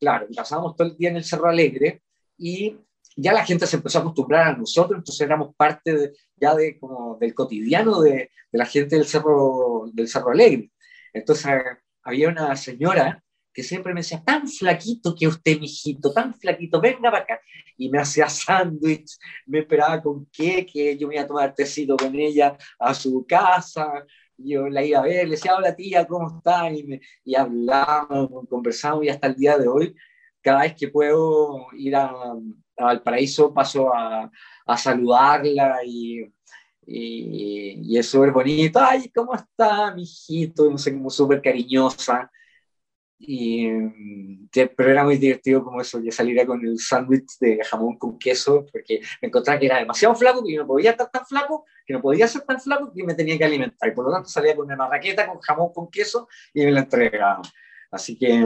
Claro, 0.00 0.26
pasábamos 0.34 0.76
todo 0.76 0.88
el 0.88 0.96
día 0.96 1.10
en 1.10 1.16
el 1.16 1.24
Cerro 1.24 1.48
Alegre 1.48 2.02
y 2.36 2.76
ya 3.16 3.32
la 3.32 3.44
gente 3.44 3.66
se 3.66 3.76
empezó 3.76 3.98
a 3.98 4.00
acostumbrar 4.02 4.48
a 4.48 4.56
nosotros, 4.56 4.98
entonces 4.98 5.26
éramos 5.26 5.54
parte 5.56 5.94
de, 5.94 6.12
ya 6.36 6.54
de, 6.54 6.78
como 6.78 7.16
del 7.18 7.34
cotidiano 7.34 8.00
de, 8.00 8.10
de, 8.10 8.30
la 8.52 8.66
gente 8.66 8.96
del 8.96 9.06
Cerro, 9.06 9.84
del 9.92 10.08
Cerro 10.08 10.30
Alegre. 10.30 10.70
Entonces 11.12 11.46
había 12.02 12.28
una 12.28 12.54
señora 12.56 13.22
que 13.56 13.62
siempre 13.62 13.94
me 13.94 14.00
decía, 14.00 14.22
tan 14.22 14.46
flaquito 14.46 15.14
que 15.18 15.26
usted, 15.26 15.58
mijito, 15.58 16.12
tan 16.12 16.34
flaquito, 16.34 16.78
venga 16.78 17.10
para 17.10 17.24
acá. 17.24 17.40
Y 17.78 17.88
me 17.88 17.98
hacía 17.98 18.28
sándwich, 18.28 19.16
me 19.46 19.60
esperaba 19.60 20.02
con 20.02 20.26
qué, 20.30 20.66
que 20.66 20.96
yo 20.98 21.08
me 21.08 21.14
iba 21.14 21.24
a 21.24 21.26
tomar 21.26 21.54
tecito 21.54 21.96
con 21.96 22.14
ella 22.14 22.56
a 22.78 22.92
su 22.92 23.24
casa, 23.26 24.04
yo 24.36 24.68
la 24.68 24.84
iba 24.84 24.98
a 24.98 25.02
ver, 25.02 25.24
le 25.24 25.36
decía, 25.36 25.56
hola 25.56 25.74
tía, 25.74 26.06
¿cómo 26.06 26.36
está? 26.36 26.70
Y, 26.70 26.84
me, 26.84 27.00
y 27.24 27.34
hablamos, 27.34 28.46
conversamos 28.50 29.04
y 29.04 29.08
hasta 29.08 29.28
el 29.28 29.36
día 29.36 29.56
de 29.56 29.68
hoy, 29.68 29.96
cada 30.42 30.62
vez 30.62 30.74
que 30.74 30.88
puedo 30.88 31.66
ir 31.72 31.96
a, 31.96 32.12
a 32.76 32.84
Valparaíso 32.84 33.52
paso 33.52 33.94
a, 33.94 34.30
a 34.66 34.76
saludarla 34.76 35.80
y, 35.84 36.20
y, 36.86 37.80
y, 37.82 37.98
es 37.98 38.06
súper 38.08 38.32
bonito. 38.32 38.78
Ay, 38.80 39.10
¿cómo 39.14 39.34
está, 39.34 39.94
mijito? 39.94 40.70
No 40.70 40.78
sé, 40.78 40.92
como 40.92 41.10
súper 41.10 41.42
cariñosa. 41.42 42.30
Y, 43.18 43.66
pero 44.76 44.90
era 44.90 45.04
muy 45.04 45.16
divertido 45.16 45.64
como 45.64 45.80
eso, 45.80 46.00
yo 46.02 46.12
saliera 46.12 46.44
con 46.44 46.62
el 46.64 46.78
sándwich 46.78 47.38
de 47.40 47.64
jamón 47.64 47.96
con 47.96 48.18
queso, 48.18 48.66
porque 48.70 49.00
me 49.22 49.28
encontraba 49.28 49.58
que 49.58 49.66
era 49.66 49.78
demasiado 49.78 50.14
flaco, 50.14 50.44
que 50.44 50.52
yo 50.52 50.60
no 50.60 50.66
podía 50.66 50.90
estar 50.90 51.10
tan 51.10 51.24
flaco, 51.24 51.64
que 51.86 51.94
no 51.94 52.02
podía 52.02 52.28
ser 52.28 52.42
tan 52.42 52.60
flaco, 52.60 52.92
que 52.94 53.04
me 53.04 53.14
tenía 53.14 53.38
que 53.38 53.44
alimentar. 53.44 53.88
Y 53.88 53.92
por 53.94 54.04
lo 54.04 54.12
tanto 54.12 54.28
salía 54.28 54.54
con 54.54 54.66
una 54.66 54.76
marraqueta 54.76 55.26
con 55.26 55.40
jamón 55.40 55.72
con 55.72 55.90
queso 55.90 56.28
y 56.52 56.64
me 56.64 56.72
la 56.72 56.80
entregaba. 56.80 57.40
Así 57.90 58.18
que 58.18 58.44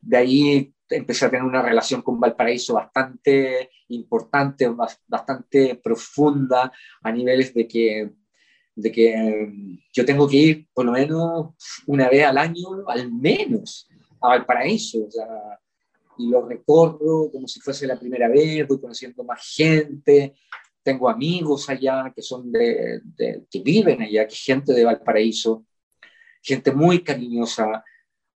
de 0.00 0.16
ahí 0.16 0.74
empecé 0.96 1.26
a 1.26 1.30
tener 1.30 1.44
una 1.44 1.62
relación 1.62 2.02
con 2.02 2.20
Valparaíso 2.20 2.74
bastante 2.74 3.70
importante, 3.88 4.68
bastante 5.06 5.76
profunda, 5.76 6.72
a 7.02 7.12
niveles 7.12 7.52
de 7.54 7.66
que, 7.66 8.10
de 8.74 8.92
que 8.92 9.52
yo 9.92 10.04
tengo 10.04 10.28
que 10.28 10.36
ir 10.36 10.68
por 10.72 10.84
lo 10.84 10.92
menos 10.92 11.54
una 11.86 12.08
vez 12.08 12.24
al 12.24 12.38
año, 12.38 12.86
al 12.86 13.12
menos, 13.12 13.88
a 14.20 14.28
Valparaíso. 14.28 15.06
O 15.06 15.10
sea, 15.10 15.26
y 16.18 16.28
lo 16.28 16.46
recorro 16.46 17.30
como 17.30 17.48
si 17.48 17.60
fuese 17.60 17.86
la 17.86 17.98
primera 17.98 18.28
vez, 18.28 18.66
voy 18.66 18.80
conociendo 18.80 19.24
más 19.24 19.40
gente, 19.54 20.34
tengo 20.82 21.08
amigos 21.08 21.68
allá 21.68 22.12
que 22.14 22.22
son 22.22 22.50
de, 22.50 23.00
de 23.04 23.44
que 23.50 23.60
viven 23.60 24.02
allá, 24.02 24.26
que 24.26 24.34
gente 24.34 24.72
de 24.72 24.84
Valparaíso, 24.84 25.64
gente 26.42 26.72
muy 26.72 27.02
cariñosa, 27.02 27.84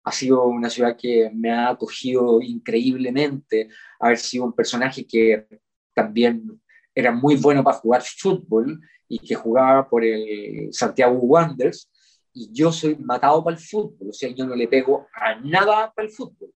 ha 0.06 0.12
sido 0.12 0.46
una 0.46 0.70
ciudad 0.70 0.96
que 0.96 1.32
me 1.34 1.52
ha 1.52 1.70
acogido 1.70 2.40
increíblemente, 2.42 3.70
haber 4.00 4.18
sido 4.20 4.46
un 4.46 4.54
personaje 4.54 5.06
que 5.06 5.48
también 5.94 6.62
era 6.94 7.12
muy 7.12 7.36
bueno 7.36 7.64
para 7.64 7.78
jugar 7.78 8.04
fútbol 8.04 8.80
y 9.10 9.20
que 9.20 9.36
jugaba 9.36 9.90
por 9.90 10.06
el 10.06 10.70
Santiago 10.72 11.18
Wanderers, 11.18 11.90
y 12.34 12.50
yo 12.52 12.72
soy 12.72 12.96
matado 12.98 13.44
para 13.44 13.58
el 13.58 13.64
fútbol, 13.64 14.10
o 14.10 14.14
sea, 14.14 14.30
yo 14.30 14.46
no 14.46 14.56
le 14.56 14.68
pego 14.68 15.08
a 15.14 15.36
nada 15.36 15.92
para 15.96 16.08
el 16.08 16.14
fútbol. 16.14 16.54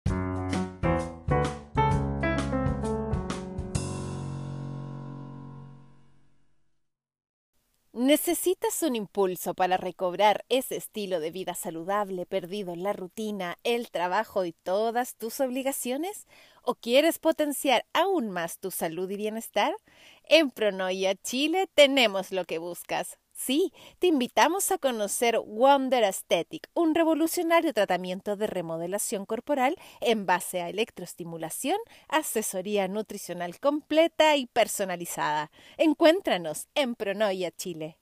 ¿Necesitas 8.06 8.84
un 8.84 8.94
impulso 8.94 9.52
para 9.54 9.78
recobrar 9.78 10.44
ese 10.48 10.76
estilo 10.76 11.18
de 11.18 11.32
vida 11.32 11.54
saludable 11.56 12.24
perdido 12.24 12.72
en 12.72 12.84
la 12.84 12.92
rutina, 12.92 13.58
el 13.64 13.90
trabajo 13.90 14.44
y 14.44 14.52
todas 14.52 15.16
tus 15.16 15.40
obligaciones? 15.40 16.28
¿O 16.62 16.76
quieres 16.76 17.18
potenciar 17.18 17.84
aún 17.92 18.30
más 18.30 18.60
tu 18.60 18.70
salud 18.70 19.10
y 19.10 19.16
bienestar? 19.16 19.74
En 20.22 20.52
Pronoia 20.52 21.16
Chile 21.16 21.68
tenemos 21.74 22.30
lo 22.30 22.44
que 22.44 22.58
buscas. 22.58 23.18
Sí, 23.38 23.74
te 23.98 24.06
invitamos 24.06 24.72
a 24.72 24.78
conocer 24.78 25.38
Wonder 25.38 26.04
Aesthetic, 26.04 26.70
un 26.72 26.94
revolucionario 26.94 27.74
tratamiento 27.74 28.34
de 28.34 28.46
remodelación 28.46 29.26
corporal 29.26 29.76
en 30.00 30.24
base 30.24 30.62
a 30.62 30.70
electroestimulación, 30.70 31.76
asesoría 32.08 32.88
nutricional 32.88 33.60
completa 33.60 34.36
y 34.36 34.46
personalizada. 34.46 35.50
Encuéntranos 35.76 36.68
en 36.74 36.94
Pronoia 36.94 37.50
Chile. 37.50 37.98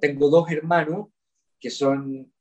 Tengo 0.00 0.30
dos 0.30 0.50
hermanos 0.50 1.08
que 1.60 1.68
son 1.68 2.32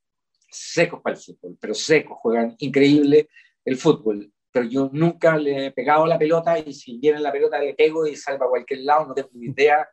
secos 0.49 1.01
para 1.01 1.17
el 1.17 1.21
fútbol, 1.21 1.57
pero 1.59 1.73
secos, 1.73 2.17
juegan 2.21 2.55
increíble 2.59 3.27
el 3.65 3.75
fútbol 3.75 4.31
pero 4.57 4.69
yo 4.69 4.89
nunca 4.91 5.37
le 5.37 5.67
he 5.67 5.71
pegado 5.71 6.07
la 6.07 6.17
pelota 6.17 6.57
y 6.57 6.73
si 6.73 6.97
viene 6.97 7.19
la 7.19 7.31
pelota 7.31 7.59
le 7.59 7.75
pego 7.75 8.07
y 8.07 8.15
salva 8.15 8.47
a 8.47 8.49
cualquier 8.49 8.79
lado, 8.79 9.05
no 9.05 9.13
tengo 9.13 9.29
ni 9.33 9.49
idea, 9.49 9.87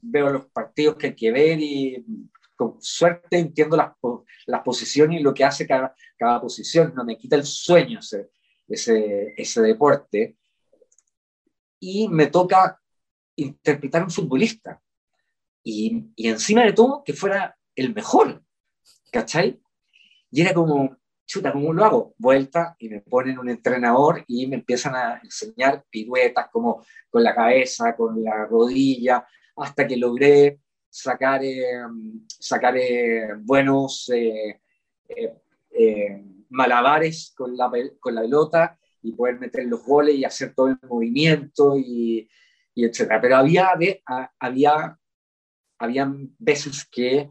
veo 0.00 0.30
los 0.30 0.46
partidos 0.46 0.94
que 0.94 1.08
hay 1.08 1.14
que 1.16 1.32
ver 1.32 1.58
y 1.58 2.04
con 2.54 2.80
suerte 2.80 3.38
entiendo 3.38 3.76
las, 3.76 3.90
las 4.46 4.62
posiciones 4.62 5.18
y 5.18 5.22
lo 5.22 5.34
que 5.34 5.42
hace 5.42 5.66
cada, 5.66 5.96
cada 6.16 6.40
posición, 6.40 6.94
no 6.94 7.04
me 7.04 7.18
quita 7.18 7.34
el 7.34 7.44
sueño 7.44 7.98
ese, 7.98 8.30
ese, 8.68 9.34
ese 9.36 9.62
deporte. 9.62 10.36
Y 11.80 12.08
me 12.08 12.28
toca 12.28 12.80
interpretar 13.34 14.04
un 14.04 14.10
futbolista. 14.12 14.80
Y, 15.64 16.04
y 16.14 16.28
encima 16.28 16.62
de 16.62 16.72
todo, 16.72 17.02
que 17.02 17.14
fuera 17.14 17.58
el 17.74 17.92
mejor, 17.92 18.44
¿cachai? 19.10 19.60
Y 20.30 20.40
era 20.40 20.54
como, 20.54 20.96
chuta, 21.26 21.52
¿cómo 21.52 21.72
lo 21.72 21.84
hago? 21.84 22.14
Vuelta 22.18 22.76
y 22.78 22.88
me 22.88 23.00
ponen 23.00 23.38
un 23.38 23.48
entrenador 23.48 24.24
y 24.26 24.46
me 24.46 24.56
empiezan 24.56 24.94
a 24.94 25.20
enseñar 25.22 25.84
piruetas 25.90 26.48
como 26.50 26.84
con 27.10 27.22
la 27.22 27.34
cabeza, 27.34 27.94
con 27.96 28.22
la 28.22 28.46
rodilla, 28.46 29.26
hasta 29.56 29.86
que 29.86 29.96
logré 29.96 30.60
sacar, 30.88 31.44
eh, 31.44 31.82
sacar 32.26 32.76
eh, 32.76 33.28
buenos 33.38 34.10
eh, 34.14 34.60
malabares 36.50 37.32
con 37.36 37.56
la, 37.56 37.70
con 37.98 38.14
la 38.14 38.22
pelota 38.22 38.78
y 39.02 39.12
poder 39.12 39.38
meter 39.38 39.64
los 39.66 39.84
goles 39.84 40.14
y 40.14 40.24
hacer 40.24 40.54
todo 40.54 40.68
el 40.68 40.78
movimiento 40.88 41.76
y, 41.76 42.28
y 42.74 42.84
etcétera. 42.84 43.20
Pero 43.20 43.36
había, 43.36 43.70
había, 44.38 44.98
había 45.78 46.14
veces 46.38 46.86
que 46.90 47.28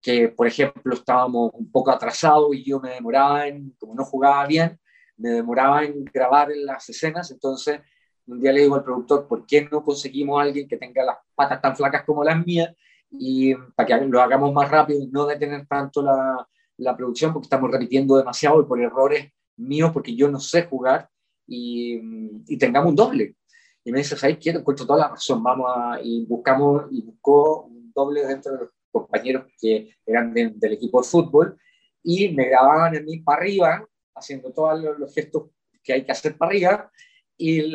que, 0.00 0.28
por 0.28 0.46
ejemplo, 0.46 0.94
estábamos 0.94 1.50
un 1.54 1.70
poco 1.70 1.90
atrasados 1.90 2.54
y 2.54 2.64
yo 2.64 2.80
me 2.80 2.90
demoraba 2.90 3.46
en, 3.46 3.74
como 3.78 3.94
no 3.94 4.04
jugaba 4.04 4.46
bien, 4.46 4.78
me 5.16 5.30
demoraba 5.30 5.84
en 5.84 6.04
grabar 6.04 6.48
las 6.54 6.88
escenas, 6.88 7.30
entonces 7.30 7.80
un 8.26 8.40
día 8.40 8.52
le 8.52 8.60
digo 8.60 8.74
al 8.74 8.84
productor, 8.84 9.26
¿por 9.26 9.46
qué 9.46 9.66
no 9.70 9.82
conseguimos 9.82 10.38
a 10.38 10.42
alguien 10.42 10.68
que 10.68 10.76
tenga 10.76 11.02
las 11.02 11.16
patas 11.34 11.60
tan 11.62 11.74
flacas 11.74 12.04
como 12.04 12.22
las 12.22 12.44
mías? 12.44 12.74
Y 13.10 13.54
para 13.74 13.86
que 13.86 14.06
lo 14.06 14.20
hagamos 14.20 14.52
más 14.52 14.70
rápido 14.70 15.00
y 15.00 15.06
no 15.06 15.26
detener 15.26 15.66
tanto 15.66 16.02
la, 16.02 16.46
la 16.76 16.96
producción, 16.96 17.32
porque 17.32 17.46
estamos 17.46 17.70
repitiendo 17.70 18.16
demasiado 18.16 18.60
y 18.60 18.66
por 18.66 18.80
errores 18.80 19.32
míos, 19.56 19.90
porque 19.92 20.14
yo 20.14 20.28
no 20.30 20.38
sé 20.40 20.64
jugar, 20.64 21.08
y, 21.46 21.98
y 22.46 22.58
tengamos 22.58 22.90
un 22.90 22.96
doble. 22.96 23.34
Y 23.82 23.92
me 23.92 23.98
dice, 23.98 24.16
¿sabes 24.16 24.38
qué? 24.38 24.50
Encuentro 24.50 24.86
toda 24.86 24.98
la 24.98 25.08
razón, 25.08 25.42
vamos 25.42 25.72
a, 25.74 25.98
y 26.02 26.26
buscamos, 26.26 26.84
y 26.90 27.02
buscó 27.02 27.62
un 27.62 27.90
doble 27.94 28.26
dentro 28.26 28.52
de 28.52 28.58
los 28.58 28.70
compañeros 29.02 29.46
que 29.60 29.96
eran 30.04 30.32
del 30.32 30.72
equipo 30.72 31.00
de 31.00 31.08
fútbol 31.08 31.58
y 32.02 32.28
me 32.30 32.48
grababan 32.48 32.94
en 32.94 33.04
mí 33.04 33.18
para 33.20 33.42
arriba, 33.42 33.86
haciendo 34.14 34.52
todos 34.52 34.80
los, 34.98 35.14
gestos 35.14 35.50
que 35.82 35.92
hay 35.92 36.04
que 36.04 36.12
hacer 36.12 36.36
para 36.36 36.50
arriba, 36.50 36.90
y, 37.36 37.74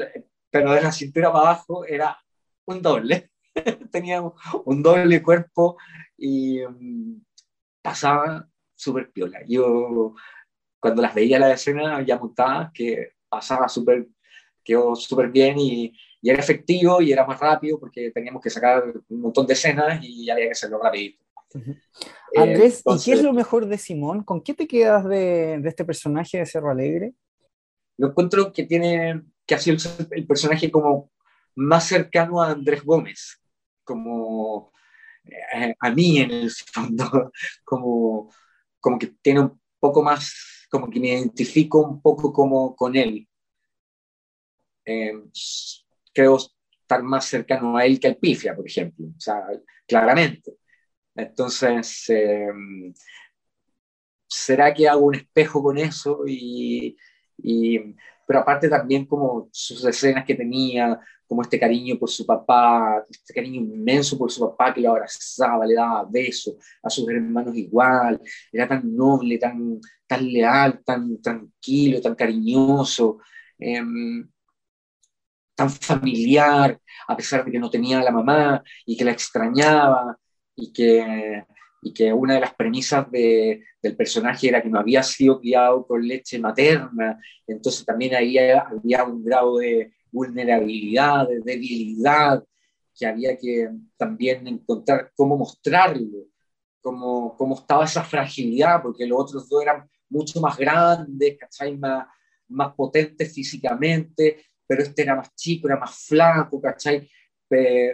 pero 0.49 0.73
de 0.73 0.81
la 0.81 0.91
cintura 0.91 1.31
para 1.31 1.51
abajo 1.51 1.85
era 1.85 2.17
un 2.65 2.81
doble. 2.81 3.29
Tenía 3.91 4.21
un 4.65 4.83
doble 4.83 5.21
cuerpo 5.21 5.77
y 6.17 6.61
um, 6.61 7.23
pasaba 7.81 8.47
súper 8.75 9.11
piola. 9.11 9.39
Yo, 9.47 10.15
cuando 10.79 11.01
las 11.01 11.13
veía 11.13 11.39
la 11.39 11.53
escena 11.53 12.01
ya 12.05 12.17
montadas, 12.17 12.71
que 12.73 13.11
pasaba 13.29 13.67
súper, 13.69 14.07
quedó 14.63 14.95
súper 14.95 15.29
bien 15.29 15.57
y, 15.59 15.93
y 16.23 16.29
era 16.29 16.39
efectivo 16.39 17.01
y 17.01 17.11
era 17.11 17.25
más 17.25 17.37
rápido 17.37 17.77
porque 17.77 18.09
teníamos 18.09 18.41
que 18.41 18.49
sacar 18.49 18.81
un 19.09 19.21
montón 19.21 19.45
de 19.45 19.53
escenas 19.53 19.99
y 20.01 20.29
había 20.29 20.45
que 20.45 20.51
hacerlo 20.51 20.81
rapidito. 20.81 21.21
Andrés, 22.35 22.81
¿y 22.85 23.03
qué 23.03 23.11
es 23.11 23.21
lo 23.21 23.33
mejor 23.33 23.67
de 23.67 23.77
Simón? 23.77 24.23
¿Con 24.23 24.41
qué 24.41 24.53
te 24.53 24.65
quedas 24.65 25.05
de, 25.05 25.59
de, 25.59 25.69
este 25.69 25.83
personaje 25.83 26.37
de 26.39 26.45
Cerro 26.45 26.71
Alegre? 26.71 27.13
Lo 27.97 28.07
encuentro 28.07 28.53
que 28.53 28.63
tiene, 28.63 29.21
que 29.45 29.53
ha 29.53 29.59
sido 29.59 29.75
el, 29.75 30.07
el 30.11 30.25
personaje 30.25 30.71
como 30.71 31.11
más 31.55 31.87
cercano 31.87 32.41
a 32.41 32.51
Andrés 32.51 32.83
Gómez, 32.83 33.37
como 33.83 34.71
eh, 35.25 35.75
a 35.77 35.91
mí 35.91 36.19
en 36.19 36.31
el 36.31 36.51
fondo, 36.51 37.31
como, 37.65 38.31
como 38.79 38.97
que 38.97 39.07
tiene 39.21 39.41
un 39.41 39.61
poco 39.77 40.01
más, 40.01 40.67
como 40.71 40.89
que 40.89 41.01
me 41.01 41.09
identifico 41.09 41.79
un 41.79 42.01
poco 42.01 42.31
como 42.31 42.75
con 42.77 42.95
él. 42.95 43.27
Eh, 44.85 45.13
creo 46.13 46.37
estar 46.37 47.03
más 47.03 47.25
cercano 47.25 47.77
a 47.77 47.85
él 47.85 47.99
que 47.99 48.07
al 48.07 48.17
Pifia, 48.17 48.55
por 48.55 48.67
ejemplo, 48.67 49.07
o 49.07 49.19
sea, 49.19 49.41
claramente. 49.87 50.53
Entonces, 51.15 52.09
eh, 52.09 52.47
¿será 54.27 54.73
que 54.73 54.87
hago 54.87 55.05
un 55.05 55.15
espejo 55.15 55.61
con 55.63 55.77
eso? 55.77 56.21
Y, 56.27 56.97
y, 57.37 57.79
pero 58.27 58.39
aparte 58.39 58.69
también 58.69 59.05
como 59.05 59.49
sus 59.51 59.83
escenas 59.85 60.25
que 60.25 60.35
tenía, 60.35 60.99
como 61.27 61.41
este 61.41 61.59
cariño 61.59 61.97
por 61.97 62.09
su 62.09 62.25
papá, 62.25 63.03
este 63.09 63.33
cariño 63.33 63.61
inmenso 63.61 64.17
por 64.17 64.31
su 64.31 64.41
papá 64.41 64.73
que 64.73 64.81
lo 64.81 64.91
abrazaba, 64.91 65.65
le 65.65 65.75
daba 65.75 66.05
besos, 66.09 66.55
a 66.81 66.89
sus 66.89 67.07
hermanos 67.09 67.55
igual, 67.55 68.19
era 68.51 68.67
tan 68.67 68.95
noble, 68.95 69.37
tan, 69.37 69.79
tan 70.07 70.31
leal, 70.31 70.83
tan 70.83 71.21
tranquilo, 71.21 72.01
tan 72.01 72.15
cariñoso, 72.15 73.19
em, 73.57 74.27
tan 75.55 75.69
familiar, 75.69 76.79
a 77.07 77.17
pesar 77.17 77.45
de 77.45 77.51
que 77.51 77.59
no 77.59 77.69
tenía 77.69 77.99
a 77.99 78.03
la 78.03 78.11
mamá 78.11 78.63
y 78.85 78.97
que 78.97 79.05
la 79.05 79.11
extrañaba 79.11 80.17
y 80.55 80.71
que, 80.71 81.43
y 81.81 81.93
que 81.93 82.13
una 82.13 82.35
de 82.35 82.41
las 82.41 82.53
premisas 82.55 83.09
de, 83.11 83.63
del 83.81 83.95
personaje 83.95 84.49
era 84.49 84.61
que 84.61 84.69
no 84.69 84.79
había 84.79 85.03
sido 85.03 85.39
criado 85.39 85.85
con 85.85 86.07
leche 86.07 86.39
materna, 86.39 87.19
entonces 87.45 87.85
también 87.85 88.15
ahí 88.15 88.37
había 88.37 89.03
un 89.03 89.23
grado 89.23 89.57
de 89.57 89.93
vulnerabilidad, 90.11 91.27
de 91.27 91.39
debilidad, 91.41 92.43
que 92.95 93.05
había 93.05 93.35
que 93.37 93.69
también 93.97 94.47
encontrar 94.47 95.11
cómo 95.15 95.35
mostrarlo, 95.37 96.27
cómo, 96.81 97.35
cómo 97.35 97.55
estaba 97.55 97.85
esa 97.85 98.03
fragilidad, 98.03 98.81
porque 98.81 99.07
los 99.07 99.19
otros 99.19 99.49
dos 99.49 99.63
eran 99.63 99.89
mucho 100.09 100.39
más 100.39 100.57
grandes, 100.57 101.37
¿cachai? 101.37 101.75
Más, 101.77 102.05
más 102.49 102.73
potentes 102.75 103.33
físicamente, 103.33 104.45
pero 104.67 104.83
este 104.83 105.03
era 105.03 105.15
más 105.15 105.35
chico, 105.35 105.67
era 105.67 105.77
más 105.77 106.05
flaco, 106.07 106.61
¿cachai? 106.61 107.09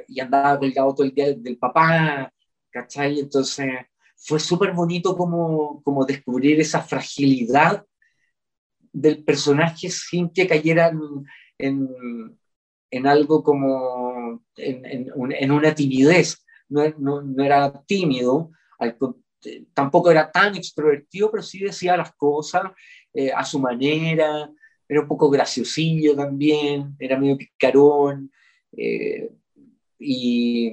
y 0.08 0.20
andaba 0.20 0.58
colgado 0.58 0.94
todo 0.96 1.06
el 1.06 1.14
día 1.14 1.34
del 1.34 1.58
papá, 1.58 2.32
¿cachai? 2.72 3.20
Entonces 3.20 3.68
fue 4.16 4.40
súper 4.40 4.74
bonito 4.74 5.16
como, 5.18 5.82
como 5.84 6.06
descubrir 6.06 6.60
esa 6.60 6.82
fragilidad 6.82 7.86
del 8.92 9.24
personaje 9.24 9.90
sin 9.90 10.30
que 10.30 10.48
cayera 10.48 10.92
en, 11.58 12.38
en, 12.92 13.08
algo 13.08 13.44
como 13.44 14.44
en, 14.56 15.52
una 15.52 15.76
timidez. 15.76 16.46
No, 16.70 16.84
no, 16.98 17.22
no 17.22 17.44
era 17.44 17.72
tímido, 17.88 18.52
tampoco 19.74 20.12
era 20.12 20.32
tan 20.32 20.56
extrovertido, 20.56 21.32
pero 21.32 21.42
sí 21.42 21.60
decía 21.60 21.98
las 21.98 22.14
cosas 22.14 22.64
eh, 23.14 23.32
a 23.32 23.44
su 23.44 23.60
manera, 23.60 24.52
era 24.90 25.02
un 25.02 25.08
poco 25.08 25.30
graciosillo 25.30 26.16
también, 26.16 26.96
era 27.00 27.18
medio 27.18 27.38
picarón, 27.38 28.32
eh, 28.76 29.30
y, 30.00 30.72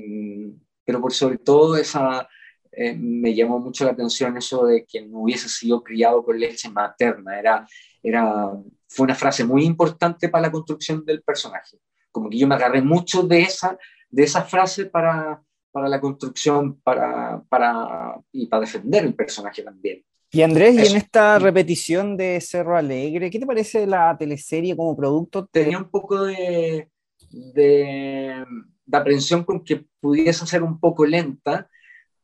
pero 0.85 1.03
por 1.03 1.13
sobre 1.13 1.37
todo 1.39 1.77
esa, 1.77 2.27
eh, 2.73 2.95
me 2.97 3.35
llamó 3.35 3.59
mucho 3.59 3.85
la 3.85 3.91
atención 3.91 4.37
eso 4.39 4.65
de 4.67 4.87
que 4.87 5.05
no 5.07 5.21
hubiese 5.21 5.51
sido 5.51 5.83
criado 5.83 6.25
con 6.25 6.41
leche 6.41 6.71
materna, 6.71 7.39
era, 7.39 7.67
era, 8.03 8.53
fue 8.89 9.05
una 9.05 9.15
frase 9.15 9.45
muy 9.45 9.65
importante 9.65 10.31
para 10.31 10.43
la 10.43 10.53
construcción 10.53 11.05
del 11.05 11.23
personaje, 11.23 11.79
como 12.11 12.31
que 12.31 12.39
yo 12.39 12.49
me 12.49 12.55
agarré 12.55 12.81
mucho 12.81 13.23
de 13.23 13.43
esa, 13.43 13.79
de 14.09 14.23
esa 14.23 14.43
frase 14.45 14.87
para, 14.87 15.43
para 15.71 15.89
la 15.89 16.01
construcción 16.01 16.81
para, 16.81 17.43
para, 17.51 18.19
y 18.33 18.47
para 18.47 18.63
defender 18.63 19.05
el 19.05 19.15
personaje 19.15 19.63
también. 19.63 20.03
Y 20.31 20.43
Andrés, 20.43 20.75
y 20.75 20.91
en 20.91 20.97
esta 20.97 21.39
repetición 21.39 22.17
de 22.17 22.41
Cerro 22.41 22.77
Alegre, 22.77 23.31
¿qué 23.31 23.39
te 23.39 23.47
parece 23.47 23.87
la 23.87 24.17
teleserie 24.19 24.77
como 24.77 24.97
producto? 24.97 25.47
Tenía 25.47 25.79
un 25.79 25.89
poco 25.89 26.25
de, 26.25 26.91
de, 27.31 28.45
de 28.85 28.97
aprensión 28.97 29.45
con 29.45 29.65
que 29.65 29.87
pudiese 30.01 30.47
ser 30.47 30.63
un 30.63 30.79
poco 30.79 31.07
lenta, 31.07 31.69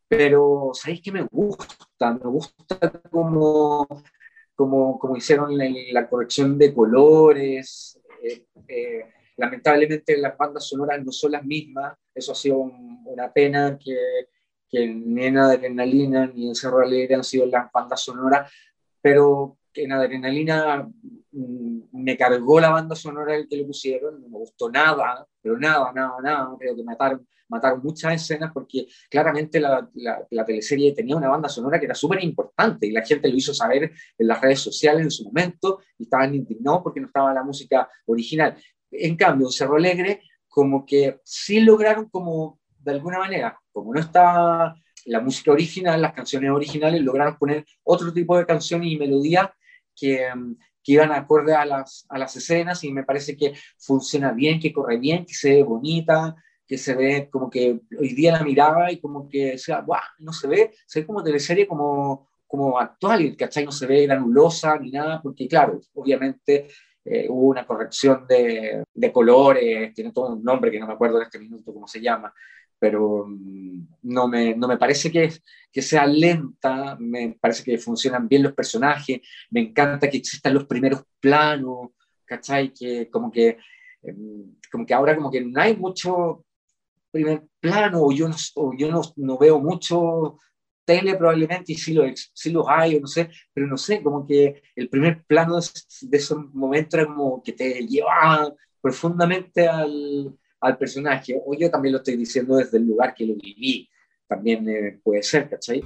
pero 0.08 0.72
¿sabéis 0.74 1.00
que 1.00 1.12
me 1.12 1.22
gusta? 1.22 2.12
Me 2.12 2.30
gusta 2.30 2.92
como, 3.10 3.86
como, 4.54 4.98
como 4.98 5.16
hicieron 5.16 5.56
la, 5.56 6.08
corrección 6.08 6.58
de 6.58 6.74
colores. 6.74 7.98
Eh, 8.22 8.46
eh, 8.68 9.04
lamentablemente 9.36 10.16
las 10.18 10.36
bandas 10.36 10.68
sonoras 10.68 11.02
no 11.04 11.12
son 11.12 11.32
las 11.32 11.44
mismas, 11.44 11.96
eso 12.14 12.32
ha 12.32 12.34
sido 12.34 12.58
una 12.58 13.32
pena 13.32 13.78
que 13.82 13.96
que 14.72 14.88
ni 14.88 15.26
en 15.26 15.36
Adrenalina 15.36 16.26
ni 16.26 16.48
en 16.48 16.54
Cerro 16.54 16.80
Alegre 16.80 17.14
han 17.14 17.24
sido 17.24 17.44
las 17.46 17.70
bandas 17.70 18.00
sonoras, 18.00 18.50
pero 19.02 19.58
en 19.74 19.92
Adrenalina 19.92 20.88
mm, 21.30 21.80
me 21.92 22.16
cargó 22.16 22.58
la 22.58 22.70
banda 22.70 22.96
sonora 22.96 23.34
que 23.48 23.56
le 23.56 23.64
pusieron, 23.64 24.20
no 24.22 24.28
me 24.28 24.38
gustó 24.38 24.70
nada, 24.70 25.26
pero 25.42 25.58
nada, 25.58 25.92
nada, 25.92 26.14
nada, 26.22 26.56
creo 26.58 26.74
que 26.74 26.82
mataron, 26.82 27.26
mataron 27.48 27.80
muchas 27.82 28.14
escenas 28.14 28.50
porque 28.52 28.86
claramente 29.10 29.60
la, 29.60 29.86
la, 29.94 30.44
teleserie 30.46 30.94
tenía 30.94 31.16
una 31.16 31.28
banda 31.28 31.50
sonora 31.50 31.78
que 31.78 31.84
era 31.84 31.94
súper 31.94 32.24
importante 32.24 32.86
y 32.86 32.92
la 32.92 33.02
gente 33.02 33.28
lo 33.28 33.36
hizo 33.36 33.52
saber 33.52 33.92
en 34.18 34.26
las 34.26 34.40
redes 34.40 34.60
sociales 34.60 35.02
en 35.02 35.10
su 35.10 35.24
momento 35.24 35.80
y 35.98 36.04
estaban 36.04 36.34
indignados 36.34 36.80
porque 36.82 37.00
no 37.00 37.08
estaba 37.08 37.34
la 37.34 37.42
música 37.42 37.88
original. 38.06 38.56
En 38.90 39.16
cambio, 39.16 39.50
Cerro 39.50 39.76
Alegre 39.76 40.22
como 40.48 40.84
que 40.84 41.20
sí 41.24 41.60
lograron 41.60 42.08
como 42.08 42.61
de 42.82 42.92
alguna 42.92 43.18
manera, 43.18 43.58
como 43.72 43.94
no 43.94 44.00
estaba 44.00 44.74
la 45.06 45.20
música 45.20 45.52
original, 45.52 46.00
las 46.00 46.12
canciones 46.12 46.50
originales, 46.50 47.02
lograron 47.02 47.36
poner 47.36 47.64
otro 47.82 48.12
tipo 48.12 48.36
de 48.36 48.46
canciones 48.46 48.88
y 48.90 48.96
melodías 48.96 49.50
que, 49.94 50.28
mm, 50.34 50.56
que 50.82 50.92
iban 50.92 51.12
acorde 51.12 51.54
a 51.54 51.64
las, 51.64 52.06
a 52.08 52.18
las 52.18 52.36
escenas 52.36 52.82
y 52.84 52.92
me 52.92 53.04
parece 53.04 53.36
que 53.36 53.54
funciona 53.78 54.32
bien, 54.32 54.60
que 54.60 54.72
corre 54.72 54.98
bien, 54.98 55.24
que 55.24 55.34
se 55.34 55.54
ve 55.54 55.62
bonita, 55.62 56.34
que 56.66 56.78
se 56.78 56.94
ve 56.94 57.28
como 57.30 57.50
que 57.50 57.80
hoy 57.98 58.14
día 58.14 58.32
la 58.32 58.42
miraba 58.42 58.90
y 58.90 59.00
como 59.00 59.28
que 59.28 59.58
sea, 59.58 59.80
¡guau! 59.80 60.00
no 60.18 60.32
se 60.32 60.48
ve, 60.48 60.72
se 60.86 61.00
ve 61.00 61.06
como 61.06 61.22
teleserie 61.22 61.66
como, 61.66 62.28
como 62.46 62.78
actual, 62.78 63.36
¿cachai? 63.36 63.64
No 63.64 63.72
se 63.72 63.86
ve 63.86 64.06
granulosa 64.06 64.78
ni 64.78 64.90
nada, 64.90 65.20
porque 65.22 65.46
claro, 65.48 65.80
obviamente 65.94 66.68
eh, 67.04 67.26
hubo 67.28 67.48
una 67.48 67.66
corrección 67.66 68.26
de, 68.28 68.84
de, 68.92 69.12
colores, 69.12 69.92
tiene 69.94 70.12
todo 70.12 70.34
un 70.34 70.42
nombre 70.42 70.70
que 70.70 70.78
no 70.80 70.86
me 70.86 70.94
acuerdo 70.94 71.18
en 71.18 71.24
este 71.24 71.38
minuto 71.38 71.72
cómo 71.72 71.86
se 71.86 72.00
llama, 72.00 72.32
pero 72.82 73.26
mm, 73.28 73.86
no 74.02 74.26
me, 74.26 74.56
no 74.56 74.66
me 74.66 74.76
parece 74.76 75.08
que, 75.12 75.32
que, 75.70 75.82
sea 75.82 76.04
lenta, 76.04 76.96
me 76.98 77.38
parece 77.40 77.62
que 77.62 77.78
funcionan 77.78 78.26
bien 78.26 78.42
los 78.42 78.54
personajes, 78.54 79.20
me 79.52 79.60
encanta 79.60 80.10
que 80.10 80.16
existan 80.16 80.54
los 80.54 80.66
primeros 80.66 81.04
planos, 81.20 81.90
¿cachai? 82.24 82.72
Que 82.74 83.08
como 83.08 83.30
que, 83.30 83.56
em, 84.02 84.56
como 84.72 84.84
que 84.84 84.94
ahora 84.94 85.14
como 85.14 85.30
que 85.30 85.42
no 85.42 85.60
hay 85.60 85.76
mucho 85.76 86.44
primer 87.12 87.44
plano, 87.60 88.02
o 88.02 88.10
yo 88.12 88.28
no, 88.28 88.36
yo 88.76 88.90
no, 88.90 89.00
no, 89.14 89.38
veo 89.38 89.60
mucho 89.60 90.38
tele 90.84 91.14
probablemente, 91.14 91.72
y 91.72 91.76
sí, 91.76 91.94
lo, 91.94 92.02
sí 92.34 92.50
los 92.50 92.66
hay, 92.68 92.96
o 92.96 93.00
no 93.00 93.06
sé, 93.06 93.30
pero 93.54 93.68
no 93.68 93.76
sé, 93.76 94.02
como 94.02 94.26
que 94.26 94.60
el 94.74 94.88
primer 94.88 95.22
plano 95.24 95.60
de, 95.60 95.66
de 96.02 96.16
esos 96.18 96.52
momentos 96.52 96.98
era 96.98 97.06
como 97.06 97.40
que 97.44 97.52
te 97.52 97.86
lleva 97.86 98.52
profundamente 98.80 99.68
al, 99.68 100.36
al 100.62 100.78
personaje, 100.78 101.40
o 101.44 101.54
yo 101.54 101.70
también 101.70 101.92
lo 101.92 101.98
estoy 101.98 102.16
diciendo 102.16 102.56
desde 102.56 102.78
el 102.78 102.86
lugar 102.86 103.14
que 103.14 103.26
lo 103.26 103.34
viví, 103.34 103.88
también 104.28 104.66
eh, 104.68 104.98
puede 105.02 105.22
ser, 105.22 105.50
¿cachai? 105.50 105.82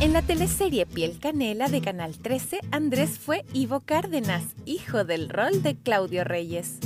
En 0.00 0.12
la 0.12 0.22
teleserie 0.22 0.86
Piel 0.86 1.18
Canela 1.18 1.68
de 1.68 1.80
Canal 1.80 2.16
13, 2.16 2.60
Andrés 2.70 3.18
fue 3.18 3.44
Ivo 3.52 3.80
Cárdenas, 3.80 4.44
hijo 4.66 5.04
del 5.04 5.28
rol 5.28 5.62
de 5.62 5.76
Claudio 5.76 6.22
Reyes. 6.22 6.78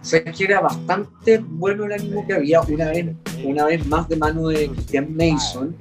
Sé 0.00 0.24
que 0.24 0.44
era 0.44 0.60
bastante 0.60 1.38
bueno 1.38 1.84
el 1.84 1.92
ánimo 1.92 2.26
que 2.26 2.34
había 2.34 2.60
una 2.62 2.90
vez, 2.90 3.06
una 3.44 3.66
vez 3.66 3.84
más 3.86 4.08
de 4.08 4.16
mano 4.16 4.48
de 4.48 4.68
Christian 4.68 5.14
Mason, 5.14 5.76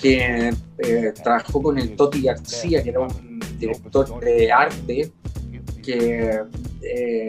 que 0.00 0.50
eh, 0.78 1.12
trabajó 1.22 1.62
con 1.62 1.78
el 1.78 1.94
Toti 1.94 2.22
García, 2.22 2.82
que 2.82 2.90
era 2.90 3.00
un 3.00 3.38
director 3.58 4.18
de 4.24 4.50
arte, 4.50 5.12
que 5.84 6.40
eh, 6.82 7.26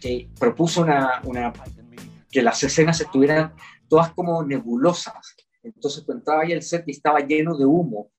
que 0.00 0.30
propuso 0.38 0.82
una, 0.82 1.20
una, 1.24 1.52
que 2.30 2.42
las 2.42 2.62
escenas 2.62 3.00
estuvieran 3.00 3.54
todas 3.88 4.12
como 4.12 4.42
nebulosas. 4.44 5.36
Entonces 5.62 6.04
tú 6.04 6.12
entrabas 6.12 6.44
ahí 6.44 6.52
el 6.52 6.62
set 6.62 6.84
y 6.86 6.92
estaba 6.92 7.20
lleno 7.20 7.56
de 7.56 7.64
humo. 7.64 8.10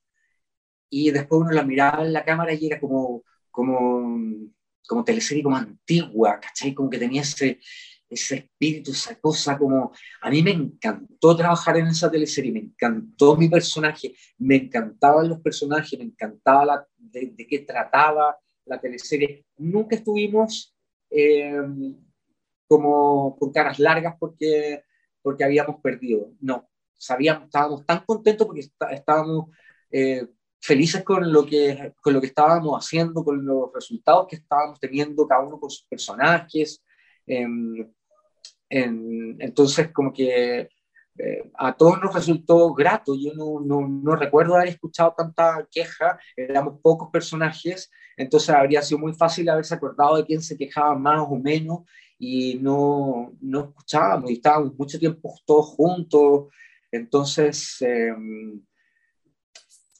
Y 0.90 1.12
después 1.12 1.42
uno 1.42 1.52
la 1.52 1.64
miraba 1.64 2.04
en 2.04 2.14
la 2.14 2.26
cámara 2.26 2.54
y 2.54 2.66
era 2.66 2.80
como, 2.80 3.24
como, 3.52 4.18
como 4.88 5.04
teleserie 5.04 5.44
como 5.44 5.56
antigua, 5.56 6.40
¿cachai? 6.40 6.74
Como 6.74 6.90
que 6.90 6.98
tenía 6.98 7.22
ese, 7.22 7.60
ese 8.10 8.36
espíritu, 8.36 8.92
esa 8.92 9.16
cosa 9.20 9.58
como... 9.58 9.92
A 10.22 10.30
mí 10.32 10.42
me 10.42 10.52
encantó 10.52 11.36
trabajar 11.36 11.78
en 11.78 11.88
esa 11.88 12.10
teleserie, 12.10 12.52
me 12.52 12.60
encantó 12.60 13.36
mi 13.36 13.48
personaje, 13.48 14.16
me 14.40 14.56
encantaban 14.56 15.30
los 15.30 15.40
personajes, 15.42 15.98
me 16.00 16.06
encantaba 16.06 16.66
la, 16.66 16.88
de, 16.98 17.34
de 17.36 17.48
qué 17.48 17.60
trataba 17.60 18.36
la 18.66 18.80
teleserie. 18.80 19.46
Nunca 19.58 19.96
estuvimos 19.96 20.76
eh, 21.10 21.62
como 22.68 23.38
con 23.38 23.52
caras 23.52 23.80
largas 23.80 24.16
porque, 24.20 24.84
porque 25.22 25.44
habíamos 25.44 25.82
perdido. 25.82 26.32
No, 26.40 26.70
sabíamos, 26.98 27.46
estábamos 27.46 27.86
tan 27.86 28.04
contentos 28.06 28.46
porque 28.46 28.68
estábamos 28.92 29.48
eh, 29.92 30.28
felices 30.62 31.04
con 31.04 31.32
lo, 31.32 31.46
que, 31.46 31.94
con 32.02 32.14
lo 32.14 32.22
que 32.22 32.28
estábamos 32.28 32.86
haciendo, 32.86 33.24
con 33.24 33.46
los 33.46 33.72
resultados 33.74 34.28
que 34.28 34.36
estábamos 34.36 34.80
teniendo 34.80 35.28
cada 35.28 35.42
uno 35.42 35.60
con 35.60 35.70
sus 35.70 35.86
personajes. 35.88 36.84
Em, 37.26 37.92
entonces, 38.70 39.92
como 39.92 40.14
que 40.14 40.70
eh, 41.20 41.52
a 41.56 41.76
todos 41.76 42.02
nos 42.02 42.14
resultó 42.14 42.74
grato. 42.74 43.14
Yo 43.16 43.34
no, 43.34 43.60
no, 43.60 43.88
no, 43.88 44.16
recuerdo 44.16 44.56
haber 44.56 44.70
escuchado 44.70 45.14
tanta 45.18 45.68
queja, 45.70 46.18
éramos 46.36 46.80
pocos 46.82 47.10
personajes, 47.12 47.92
entonces 48.20 48.50
habría 48.50 48.82
sido 48.82 49.00
muy 49.00 49.14
fácil 49.14 49.48
haberse 49.48 49.74
acordado 49.74 50.18
de 50.18 50.26
quién 50.26 50.42
se 50.42 50.58
quejaba 50.58 50.94
más 50.94 51.22
o 51.22 51.38
menos 51.38 51.84
y 52.18 52.56
no, 52.56 53.32
no 53.40 53.62
escuchábamos 53.62 54.30
y 54.30 54.34
estábamos 54.34 54.78
mucho 54.78 55.00
tiempo 55.00 55.34
todos 55.46 55.68
juntos. 55.68 56.54
Entonces 56.92 57.78
em, 57.80 58.62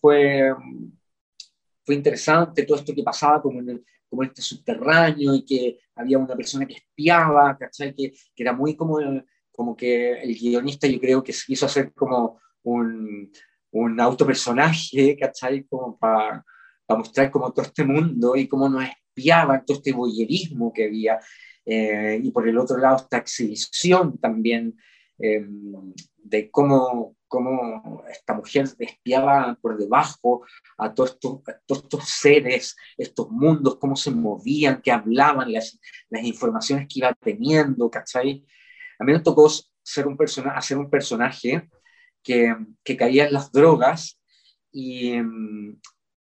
fue, 0.02 0.54
fue 1.86 1.96
interesante 1.96 2.64
todo 2.64 2.78
esto 2.78 2.94
que 2.94 3.04
pasaba 3.04 3.42
como 3.42 3.62
en, 3.62 3.86
como 4.10 4.24
este 4.24 4.42
subterráneo 4.42 5.34
y 5.36 5.46
que 5.46 5.80
había 5.96 6.18
una 6.18 6.36
persona 6.36 6.66
que 6.66 6.74
espiaba, 6.74 7.58
¿cachai? 7.58 7.96
Que, 7.96 8.12
que 8.36 8.44
era 8.44 8.52
muy 8.52 8.76
como 8.76 8.98
como 9.50 9.78
que 9.78 10.20
el 10.22 10.36
guionista 10.36 10.88
yo 10.88 11.00
creo 11.00 11.24
que 11.24 11.32
se 11.32 11.46
quiso 11.46 11.68
hacer 11.68 11.94
como 11.94 12.42
un, 12.64 13.32
un 13.72 14.02
autopersonaje, 14.02 15.18
¿cachai? 15.18 15.64
Como 15.64 15.98
para 15.98 16.44
mostrar 16.96 17.32
como 17.32 17.52
todo 17.52 17.66
este 17.66 17.84
mundo 17.84 18.36
y 18.36 18.48
cómo 18.48 18.70
nos 18.70 18.84
espiaba 18.84 19.64
todo 19.64 19.78
este 19.78 19.94
boyerismo 19.94 20.74
que 20.74 20.86
había. 20.86 21.20
Eh, 21.66 22.20
y 22.24 22.32
por 22.32 22.48
el 22.48 22.58
otro 22.58 22.78
lado 22.78 22.98
esta 22.98 23.18
exhibición 23.18 24.18
también 24.18 24.76
eh, 25.20 25.46
de 26.18 26.50
cómo, 26.50 27.18
cómo, 27.28 28.04
esta 28.10 28.34
mujer 28.34 28.68
espiaba 28.80 29.58
por 29.62 29.78
debajo 29.78 30.44
a 30.78 30.94
todos, 30.94 31.12
estos, 31.12 31.42
todos 31.66 31.84
estos 31.84 32.10
seres, 32.10 32.76
estos 32.98 33.30
mundos, 33.30 33.78
cómo 33.78 33.96
se 33.96 34.12
movían, 34.12 34.82
qué 34.82 34.92
hablaban, 34.92 35.52
las, 35.52 35.80
las 36.10 36.24
informaciones 36.24 36.88
que 36.88 37.00
iba 37.00 37.14
teniendo, 37.20 37.90
¿cachai? 37.90 38.46
A 38.98 39.04
mí 39.04 39.14
me 39.14 39.20
tocó 39.20 39.50
ser 39.84 40.08
un 40.08 40.18
hacer 40.56 40.78
un 40.78 40.90
personaje 40.90 41.70
que, 42.24 42.56
que, 42.84 42.98
caía 42.98 43.28
en 43.28 43.34
las 43.34 43.52
drogas 43.52 44.20
y, 44.72 45.14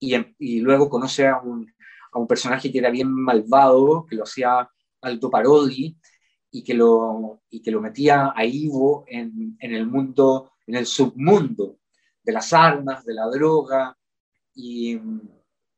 y, 0.02 0.16
y 0.40 0.60
luego 0.60 0.90
conoce 0.90 1.28
a 1.28 1.40
un, 1.40 1.72
a 2.12 2.20
un, 2.20 2.28
personaje 2.28 2.72
que 2.72 2.80
era 2.80 2.90
bien 2.90 3.10
malvado, 3.10 4.06
que 4.10 4.16
lo 4.16 4.24
hacía 4.24 4.68
Alto 5.02 5.30
Parodi 5.30 5.96
y 6.50 6.64
que 6.64 6.74
lo, 6.74 7.44
y 7.50 7.62
que 7.62 7.72
lo 7.72 7.82
metía 7.82 8.34
a 8.36 8.44
Ivo 8.44 9.06
en, 9.08 9.56
en 9.60 9.74
el 9.74 9.86
mundo, 9.86 10.54
en 10.66 10.76
el 10.76 10.88
submundo 10.88 11.78
de 12.24 12.34
las 12.34 12.52
armas, 12.52 13.06
de 13.06 13.14
la 13.14 13.28
droga. 13.28 13.96
Y 14.56 15.00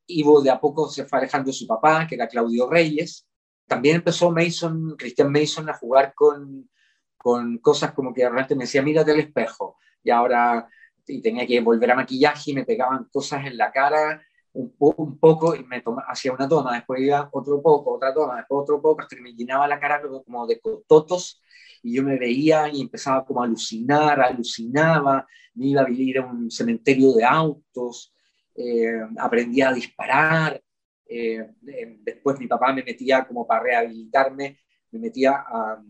Ivo 0.07 0.41
de 0.41 0.49
a 0.49 0.59
poco 0.59 0.89
se 0.89 1.05
fue 1.05 1.19
alejando 1.19 1.47
de 1.47 1.53
su 1.53 1.67
papá, 1.67 2.07
que 2.07 2.15
era 2.15 2.27
Claudio 2.27 2.69
Reyes. 2.69 3.27
También 3.67 3.97
empezó 3.97 4.31
Mason, 4.31 4.95
Christian 4.97 5.31
Mason 5.31 5.69
a 5.69 5.73
jugar 5.73 6.13
con, 6.15 6.69
con 7.17 7.57
cosas 7.57 7.91
como 7.93 8.13
que 8.13 8.21
realmente 8.21 8.55
me 8.55 8.63
decía, 8.63 8.81
mírate 8.81 9.11
al 9.11 9.19
espejo, 9.19 9.77
y 10.01 10.11
ahora 10.11 10.67
y 11.07 11.21
tenía 11.21 11.45
que 11.45 11.59
volver 11.61 11.91
a 11.91 11.95
maquillaje 11.95 12.51
y 12.51 12.53
me 12.53 12.65
pegaban 12.65 13.05
cosas 13.11 13.45
en 13.45 13.57
la 13.57 13.71
cara 13.71 14.21
un, 14.53 14.73
un 14.77 15.19
poco 15.19 15.55
y 15.55 15.63
me 15.63 15.83
hacía 16.07 16.33
una 16.33 16.47
toma, 16.47 16.75
después 16.75 17.01
iba 17.01 17.29
otro 17.31 17.61
poco, 17.61 17.95
otra 17.95 18.13
toma, 18.13 18.37
después 18.37 18.63
otro 18.63 18.81
poco, 18.81 19.01
hasta 19.01 19.15
que 19.15 19.21
me 19.21 19.33
llenaba 19.33 19.67
la 19.67 19.79
cara 19.79 20.01
como 20.01 20.45
de 20.47 20.59
cototos 20.59 21.41
y 21.81 21.95
yo 21.95 22.03
me 22.03 22.17
veía 22.17 22.69
y 22.69 22.81
empezaba 22.81 23.25
como 23.25 23.41
a 23.41 23.45
alucinar, 23.45 24.21
alucinaba, 24.21 25.27
me 25.55 25.67
iba 25.67 25.81
a 25.81 25.85
vivir 25.85 26.19
a 26.19 26.25
un 26.25 26.49
cementerio 26.49 27.13
de 27.13 27.25
autos, 27.25 28.13
eh, 28.55 29.01
aprendía 29.17 29.69
a 29.69 29.73
disparar, 29.73 30.61
eh, 31.05 31.45
eh, 31.67 31.97
después 32.01 32.39
mi 32.39 32.47
papá 32.47 32.71
me 32.73 32.83
metía 32.83 33.25
como 33.25 33.45
para 33.45 33.63
rehabilitarme, 33.63 34.59
me 34.91 34.99
metía 34.99 35.43
a 35.45 35.81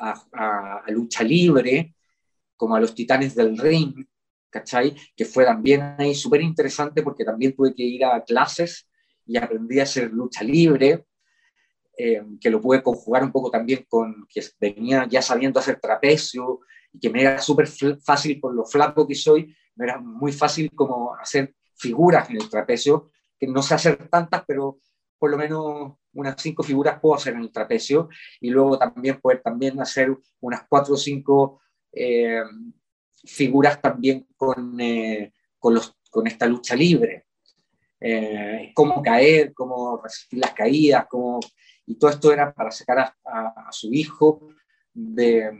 a, 0.00 0.84
lucha 0.88 1.22
libre, 1.22 1.94
como 2.56 2.76
a 2.76 2.80
los 2.80 2.94
titanes 2.94 3.34
del 3.34 3.56
ring, 3.58 4.06
¿cachai? 4.50 4.94
Que 5.16 5.24
fue 5.24 5.44
también 5.44 5.94
ahí 5.98 6.14
súper 6.14 6.42
interesante 6.42 7.02
porque 7.02 7.24
también 7.24 7.54
tuve 7.54 7.74
que 7.74 7.82
ir 7.82 8.04
a 8.04 8.22
clases 8.24 8.88
y 9.26 9.36
aprendí 9.36 9.80
a 9.80 9.84
hacer 9.84 10.10
lucha 10.10 10.42
libre, 10.42 11.06
eh, 11.96 12.22
que 12.40 12.50
lo 12.50 12.60
pude 12.60 12.82
conjugar 12.82 13.22
un 13.22 13.32
poco 13.32 13.50
también 13.50 13.86
con 13.88 14.26
que 14.28 14.42
venía 14.58 15.06
ya 15.08 15.22
sabiendo 15.22 15.60
hacer 15.60 15.78
trapecio 15.80 16.60
y 16.92 16.98
que 16.98 17.10
me 17.10 17.22
era 17.22 17.38
súper 17.38 17.68
fácil 18.02 18.40
por 18.40 18.54
lo 18.54 18.64
flaco 18.64 19.06
que 19.06 19.14
soy, 19.14 19.54
me 19.76 19.84
era 19.84 20.00
muy 20.00 20.32
fácil 20.32 20.70
como 20.74 21.14
hacer 21.14 21.54
figuras 21.76 22.28
en 22.30 22.36
el 22.36 22.48
trapecio, 22.48 23.10
que 23.38 23.46
no 23.46 23.62
sé 23.62 23.74
hacer 23.74 24.08
tantas, 24.08 24.44
pero 24.46 24.80
por 25.18 25.30
lo 25.30 25.36
menos 25.36 25.92
unas 26.14 26.40
cinco 26.40 26.62
figuras 26.62 26.98
puedo 27.00 27.14
hacer 27.14 27.34
en 27.34 27.40
el 27.40 27.52
trapecio 27.52 28.08
y 28.40 28.50
luego 28.50 28.78
también 28.78 29.20
poder 29.20 29.42
también 29.42 29.80
hacer 29.80 30.16
unas 30.40 30.66
cuatro 30.68 30.94
o 30.94 30.96
cinco 30.96 31.60
eh, 31.92 32.42
figuras 33.24 33.80
también 33.80 34.26
con, 34.36 34.80
eh, 34.80 35.32
con, 35.58 35.74
los, 35.74 35.96
con, 36.10 36.26
esta 36.26 36.46
lucha 36.46 36.74
libre. 36.74 37.26
Eh, 38.00 38.72
cómo 38.74 39.02
caer, 39.02 39.52
cómo 39.52 40.00
resistir 40.02 40.38
las 40.38 40.52
caídas, 40.52 41.06
cómo... 41.08 41.40
y 41.86 41.96
todo 41.96 42.10
esto 42.10 42.32
era 42.32 42.52
para 42.52 42.70
sacar 42.70 42.98
a, 42.98 43.16
a, 43.24 43.72
su 43.72 43.92
hijo 43.92 44.48
de, 44.94 45.50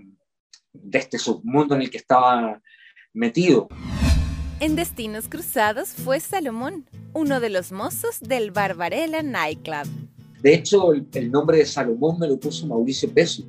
de 0.72 0.98
este 0.98 1.18
submundo 1.18 1.74
en 1.74 1.82
el 1.82 1.90
que 1.90 1.98
estaba 1.98 2.60
metido. 3.12 3.68
En 4.60 4.76
Destinos 4.76 5.28
Cruzados 5.28 5.90
fue 5.90 6.20
Salomón, 6.20 6.86
uno 7.14 7.40
de 7.40 7.50
los 7.50 7.72
mozos 7.72 8.20
del 8.20 8.50
Barbarella 8.50 9.22
Nightclub. 9.22 9.88
De 10.42 10.54
hecho, 10.54 10.92
el, 10.92 11.30
nombre 11.30 11.58
de 11.58 11.66
Salomón 11.66 12.18
me 12.18 12.28
lo 12.28 12.38
puso 12.38 12.66
Mauricio 12.66 13.12
Peso, 13.12 13.44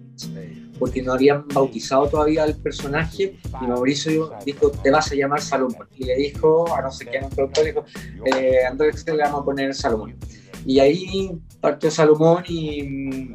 porque 0.81 1.03
no 1.03 1.13
habían 1.13 1.47
bautizado 1.47 2.09
todavía 2.09 2.41
al 2.41 2.55
personaje 2.55 3.37
y 3.61 3.67
Mauricio 3.67 4.31
dijo, 4.43 4.71
te 4.71 4.89
vas 4.89 5.11
a 5.11 5.15
llamar 5.15 5.39
Salomón. 5.39 5.87
Y 5.95 6.05
le 6.05 6.15
dijo, 6.15 6.73
a 6.75 6.81
no 6.81 6.91
sé 6.91 7.05
quién, 7.05 7.25
otro 7.25 7.45
doctor, 7.45 7.65
dijo, 7.65 7.85
eh, 8.25 8.65
Andrés, 8.65 9.05
le 9.05 9.17
vamos 9.17 9.43
a 9.43 9.45
poner 9.45 9.75
Salomón. 9.75 10.17
Y 10.65 10.79
ahí 10.79 11.31
partió 11.59 11.91
Salomón 11.91 12.45
y, 12.47 13.31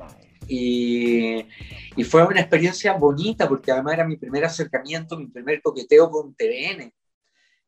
y, 0.49 1.47
y, 1.95 2.03
fue 2.03 2.27
una 2.27 2.41
experiencia 2.41 2.95
bonita, 2.95 3.49
porque 3.49 3.71
además 3.71 3.95
era 3.95 4.09
mi 4.09 4.17
primer 4.17 4.45
acercamiento, 4.45 5.17
mi 5.17 5.29
primer 5.29 5.63
coqueteo 5.63 6.11
con 6.11 6.35
TVN, 6.35 6.93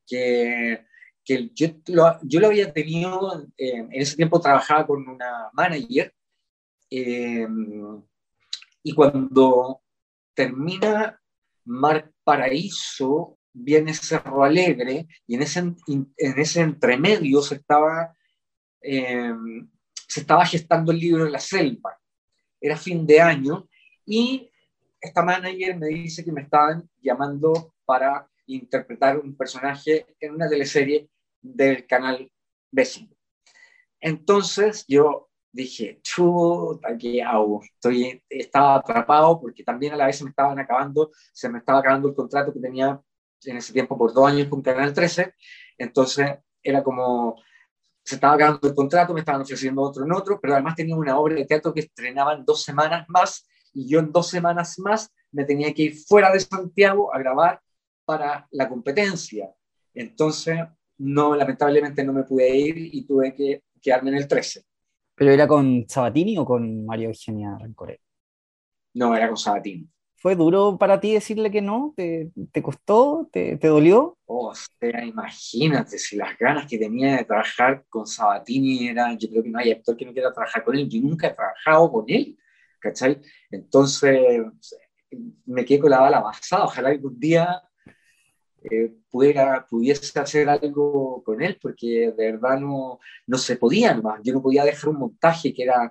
que 0.05 0.89
que 1.25 1.51
yo 1.55 1.69
lo, 1.89 2.19
yo 2.23 2.41
lo 2.41 2.47
había 2.47 2.73
tenido, 2.73 3.47
eh, 3.59 3.77
en 3.77 3.93
ese 3.93 4.17
tiempo 4.17 4.41
trabajaba 4.41 4.87
con 4.87 5.07
una 5.07 5.51
manager, 5.53 6.13
eh, 6.91 7.47
y 8.83 8.93
cuando 8.95 9.83
termina 10.35 11.21
Mar 11.65 12.11
Paraíso, 12.25 13.39
viene 13.53 13.93
Cerro 13.95 14.45
Alegre, 14.45 15.07
y 15.27 15.35
en 15.35 15.43
ese, 15.43 15.61
en 15.61 16.15
ese 16.17 16.61
entremedio 16.61 17.43
se 17.43 17.57
estaba, 17.57 18.15
eh, 18.81 19.35
se 20.07 20.21
estaba 20.21 20.47
gestando 20.47 20.93
el 20.93 20.99
libro 20.99 21.25
de 21.25 21.31
la 21.31 21.41
selva. 21.41 21.99
Era 22.61 22.77
fin 22.77 23.07
de 23.07 23.21
año, 23.21 23.69
y 24.07 24.51
esta 25.01 25.23
manager 25.23 25.77
me 25.77 25.89
dice 25.89 26.25
que 26.25 26.33
me 26.33 26.43
estaban 26.43 26.89
llamando 27.01 27.75
para 27.85 28.29
interpretar 28.47 29.19
un 29.19 29.37
personaje 29.37 30.07
en 30.21 30.35
una 30.35 30.49
teleserie 30.49 31.09
del 31.41 31.87
canal 31.87 32.31
vecino. 32.71 33.15
Entonces 34.01 34.85
yo 34.89 35.28
dije, 35.59 35.99
chuta, 36.03 36.97
¿qué 36.97 37.21
hago? 37.21 37.61
Estoy, 37.63 38.23
estaba 38.29 38.77
atrapado 38.77 39.41
porque 39.41 39.65
también 39.65 39.93
a 39.93 39.97
la 39.97 40.07
vez 40.07 40.17
se 40.17 40.25
me 40.25 40.31
estaban 40.31 40.59
acabando, 40.59 41.11
se 41.33 41.49
me 41.49 41.59
estaba 41.59 41.81
acabando 41.81 42.09
el 42.09 42.15
contrato 42.15 42.53
que 42.53 42.61
tenía 42.61 43.01
en 43.45 43.57
ese 43.57 43.73
tiempo 43.73 43.99
por 43.99 44.13
dos 44.13 44.29
años 44.29 44.49
con 44.49 44.63
Canal 44.63 44.93
13, 44.93 45.35
entonces 45.77 46.39
era 46.63 46.83
como, 46.85 47.43
se 48.05 48.15
estaba 48.15 48.35
acabando 48.35 48.69
el 48.69 48.75
contrato, 48.75 49.13
me 49.13 49.21
estaban 49.21 49.43
ofreciendo 49.43 49.83
otro 49.83 50.05
en 50.05 50.13
otro, 50.13 50.41
pero 50.41 50.55
además 50.55 50.77
tenía 50.77 50.95
una 50.95 51.19
obra 51.19 51.35
de 51.35 51.45
teatro 51.45 51.75
que 51.75 51.81
estrenaba 51.81 52.35
en 52.35 52.45
dos 52.45 52.63
semanas 52.63 53.05
más 53.09 53.49
y 53.75 53.89
yo 53.89 53.99
en 53.99 54.13
dos 54.13 54.29
semanas 54.29 54.79
más 54.79 55.13
me 55.33 55.45
tenía 55.45 55.75
que 55.75 55.83
ir 55.83 55.97
fuera 55.97 56.33
de 56.33 56.39
Santiago 56.39 57.13
a 57.13 57.19
grabar 57.19 57.61
para 58.05 58.47
la 58.53 58.69
competencia. 58.69 59.53
Entonces 59.93 60.59
no, 60.99 61.35
lamentablemente 61.35 62.05
no 62.05 62.13
me 62.13 62.23
pude 62.23 62.49
ir 62.57 62.77
y 62.79 63.05
tuve 63.07 63.35
que 63.35 63.65
quedarme 63.81 64.11
en 64.11 64.17
el 64.17 64.29
13. 64.29 64.68
¿Pero 65.19 65.33
era 65.33 65.49
con 65.49 65.85
Sabatini 65.89 66.39
o 66.39 66.45
con 66.45 66.87
María 66.87 67.09
Eugenia 67.09 67.59
Rancore? 67.59 68.01
No, 68.95 69.17
era 69.17 69.27
con 69.27 69.37
Sabatini. 69.37 69.89
¿Fue 70.15 70.37
duro 70.37 70.79
para 70.79 71.01
ti 71.01 71.13
decirle 71.13 71.51
que 71.51 71.61
no? 71.61 71.93
¿Te, 71.97 72.31
te 72.53 72.63
costó? 72.63 73.29
¿Te, 73.33 73.57
¿Te, 73.57 73.69
dolió? 73.69 74.17
O 74.27 74.53
sea, 74.55 75.05
imagínate, 75.05 75.99
si 75.99 76.17
las 76.17 76.39
ganas 76.39 76.67
que 76.67 76.79
tenía 76.79 77.17
de 77.17 77.25
trabajar 77.25 77.85
con 77.89 78.07
Sabatini 78.07 78.89
eran, 78.89 79.19
yo 79.19 79.29
creo 79.29 79.43
que 79.43 79.51
no 79.51 79.59
hay 79.59 79.73
actor 79.73 79.97
que 79.97 80.05
no 80.05 80.13
quiera 80.13 80.33
trabajar 80.33 80.65
con 80.65 80.77
él, 80.77 80.89
yo 80.89 81.01
nunca 81.01 81.29
he 81.29 81.35
trabajado 81.35 81.93
con 81.93 82.05
él, 82.09 82.37
¿cachai? 82.81 83.21
Entonces, 83.51 84.43
me 85.47 85.65
quedé 85.65 85.81
con 85.81 85.91
la 85.91 86.01
bala 86.01 86.21
basada, 86.21 86.65
ojalá 86.65 86.91
algún 86.91 87.19
día 87.19 87.63
eh, 88.63 88.93
pudiera, 89.11 89.67
pudiese 89.69 90.19
hacer 90.19 90.49
algo 90.49 91.23
con 91.25 91.43
él, 91.43 91.59
porque 91.61 92.13
de 92.17 92.33
verdad 92.33 92.59
no, 92.59 92.99
no 93.27 93.39
se 93.39 93.57
podía 93.57 93.95
más. 93.97 94.21
Yo 94.25 94.33
no 94.33 94.43
podía 94.43 94.65
dejar 94.65 94.91
un 94.91 94.99
montaje 94.99 95.55
que 95.55 95.63
era 95.63 95.91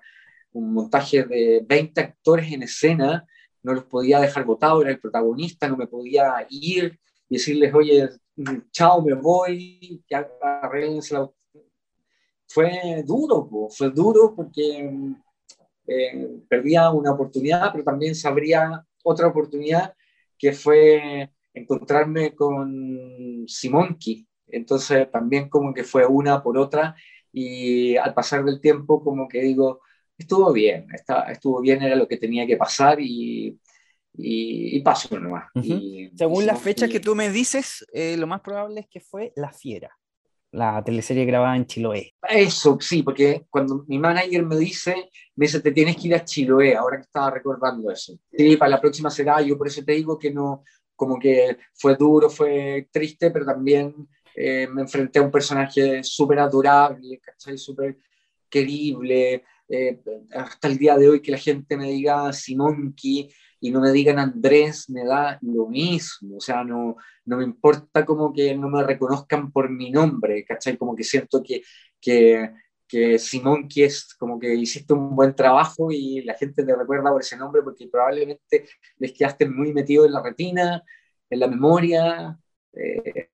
un 0.52 0.74
montaje 0.74 1.24
de 1.24 1.64
20 1.66 2.02
actores 2.02 2.52
en 2.52 2.64
escena, 2.64 3.26
no 3.64 3.74
los 3.74 3.86
podía 3.86 4.20
dejar 4.20 4.46
votados, 4.46 4.82
era 4.82 4.92
el 4.92 5.00
protagonista, 5.00 5.68
no 5.68 5.78
me 5.78 5.88
podía 5.88 6.46
ir 6.50 7.00
y 7.30 7.36
decirles, 7.36 7.74
oye, 7.74 8.10
chao, 8.72 9.02
me 9.02 9.14
voy, 9.14 10.04
que 10.08 10.26
Fue 12.48 13.04
duro, 13.06 13.50
fue 13.70 13.90
duro 13.92 14.34
porque 14.36 14.90
eh, 15.88 16.42
perdía 16.50 16.90
una 16.92 17.12
oportunidad, 17.12 17.72
pero 17.72 17.84
también 17.84 18.16
sabría 18.16 18.84
otra 19.04 19.28
oportunidad 19.28 19.94
que 20.38 20.54
fue 20.54 21.32
encontrarme 21.58 22.36
con 22.36 23.46
Simonki. 23.48 24.28
Entonces 24.48 25.12
también 25.12 25.50
como 25.50 25.74
que 25.74 25.84
fue 25.84 26.06
una 26.06 26.42
por 26.42 26.58
otra 26.58 26.96
y 27.32 27.98
al 27.98 28.14
pasar 28.14 28.44
del 28.46 28.62
tiempo 28.62 29.04
como 29.04 29.28
que 29.28 29.42
digo, 29.42 29.82
estuvo 30.18 30.52
bien, 30.52 30.88
estuvo 31.30 31.62
bien, 31.62 31.82
era 31.82 31.96
lo 31.96 32.08
que 32.08 32.18
tenía 32.18 32.48
que 32.48 32.58
pasar 32.58 33.00
y, 33.00 33.60
y, 34.14 34.80
pasó 34.82 35.20
nomás. 35.20 35.50
Según 36.16 36.46
las 36.46 36.60
fechas 36.60 36.90
que 36.90 37.00
tú 37.00 37.16
me 37.16 37.30
dices, 37.30 37.86
eh, 37.94 38.18
lo 38.18 38.28
más 38.28 38.42
probable 38.42 38.82
es 38.82 38.88
que 38.88 39.00
fue 39.00 39.34
La 39.36 39.52
Fiera, 39.52 39.92
la 40.52 40.84
teleserie 40.84 41.26
grabada 41.26 41.56
en 41.56 41.66
Chiloé. 41.66 42.16
Eso, 42.28 42.78
sí, 42.80 43.04
porque 43.04 43.46
cuando 43.50 43.84
mi 43.88 44.00
manager 44.00 44.44
me 44.46 44.58
dice, 44.58 45.10
me 45.36 45.46
dice, 45.46 45.60
te 45.60 45.72
tienes 45.72 45.98
que 45.98 46.08
ir 46.08 46.16
a 46.16 46.26
Chiloé, 46.26 46.76
ahora 46.76 46.98
que 46.98 47.04
estaba 47.04 47.30
recordando 47.30 47.92
eso. 47.92 48.18
Sí, 48.32 48.58
para 48.58 48.72
la 48.72 48.82
próxima 48.82 49.12
será, 49.12 49.42
yo 49.42 49.58
por 49.58 49.68
eso 49.68 49.84
te 49.84 49.92
digo 49.92 50.18
que 50.18 50.32
no, 50.32 50.64
como 50.98 51.18
que 51.18 51.58
fue 51.74 51.96
duro, 51.96 52.30
fue 52.30 52.90
triste, 52.92 53.32
pero 53.32 53.46
también 53.46 53.96
eh, 54.36 54.68
me 54.68 54.82
enfrenté 54.82 55.20
a 55.20 55.22
un 55.22 55.32
personaje 55.32 56.04
súper 56.04 56.40
adorable, 56.40 57.22
Súper 57.56 57.98
querible. 58.50 59.44
Eh, 59.70 60.02
hasta 60.34 60.68
el 60.68 60.78
día 60.78 60.98
de 60.98 61.10
hoy 61.10 61.22
que 61.22 61.32
la 61.32 61.38
gente 61.38 61.78
me 61.78 61.92
diga 61.92 62.32
Simonki 62.34 63.30
y 63.60 63.72
no 63.72 63.82
me 63.82 63.92
digan 63.92 64.20
Andrés, 64.20 64.90
me 64.90 65.06
da 65.06 65.40
lo 65.42 65.68
mismo. 65.68 66.38
O 66.38 66.42
sea, 66.42 66.64
no, 66.64 66.98
no 67.26 67.38
me 67.38 67.44
importa 67.44 68.06
como 68.06 68.34
que 68.34 68.56
no 68.56 68.70
me 68.70 68.84
reconozcan 68.84 69.52
por 69.52 69.70
mi 69.70 69.92
nombre, 69.92 70.44
¿cachai? 70.46 70.78
Como 70.78 70.96
que 70.96 71.04
siento 71.04 71.42
que, 71.44 71.62
que, 72.02 72.52
que 72.88 73.20
Simonki 73.20 73.84
es 73.84 74.14
como 74.16 74.40
que 74.40 74.54
hiciste 74.56 74.94
un 74.94 75.16
buen 75.16 75.36
trabajo 75.36 75.92
y 75.92 76.22
la 76.22 76.36
gente 76.36 76.64
te 76.64 76.76
recuerda 76.76 77.12
por 77.12 77.22
ese 77.22 77.38
nombre 77.38 77.62
porque 77.62 77.88
probablemente 77.88 78.68
les 78.98 79.12
quedaste 79.14 79.48
muy 79.50 79.74
metido 79.74 80.06
en 80.06 80.14
la 80.14 80.24
retina, 80.24 80.84
en 81.30 81.40
la 81.40 81.48
memoria. 81.48 82.40
Eh, 82.74 83.30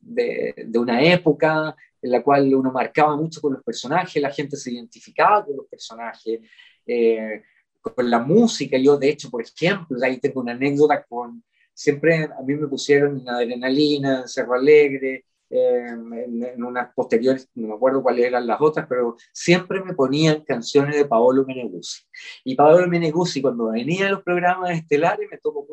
de, 0.00 0.78
una 0.78 1.02
época 1.02 1.76
en 2.02 2.10
la 2.10 2.22
cual 2.22 2.54
uno 2.54 2.72
marcaba 2.72 3.16
mucho 3.16 3.40
con 3.40 3.52
los 3.54 3.62
personajes, 3.62 4.22
la 4.22 4.30
gente 4.30 4.56
se 4.56 4.72
identificaba 4.72 5.44
con 5.44 5.56
los 5.56 5.66
personajes, 5.66 6.40
eh, 6.86 7.42
con 7.80 8.10
la 8.10 8.18
música. 8.18 8.78
Yo, 8.78 8.96
de 8.96 9.10
hecho, 9.10 9.30
por 9.30 9.42
ejemplo, 9.42 9.98
ahí 10.02 10.18
tengo 10.18 10.40
una 10.40 10.52
anécdota 10.52 11.04
con, 11.04 11.44
siempre 11.74 12.24
a 12.24 12.42
mí 12.42 12.54
me 12.54 12.68
pusieron 12.68 13.20
en 13.20 13.28
Adrenalina, 13.28 14.20
en 14.22 14.28
Cerro 14.28 14.54
Alegre, 14.54 15.26
eh, 15.52 15.86
en, 15.88 16.62
unas 16.62 16.94
posteriores, 16.94 17.50
no 17.56 17.68
me 17.68 17.74
acuerdo 17.74 18.02
cuáles 18.02 18.26
eran 18.26 18.46
las 18.46 18.60
otras, 18.60 18.86
pero 18.88 19.16
siempre 19.32 19.82
me 19.82 19.94
ponían 19.94 20.44
canciones 20.44 20.94
de 20.94 21.04
Paolo 21.04 21.44
Meneguzzi. 21.44 22.04
Y 22.44 22.54
Paolo 22.54 22.86
Meneguzzi, 22.86 23.42
cuando 23.42 23.72
venía 23.72 24.06
a 24.06 24.10
los 24.12 24.22
programas 24.22 24.70
estelares, 24.70 25.28
me 25.28 25.38
tocó 25.38 25.66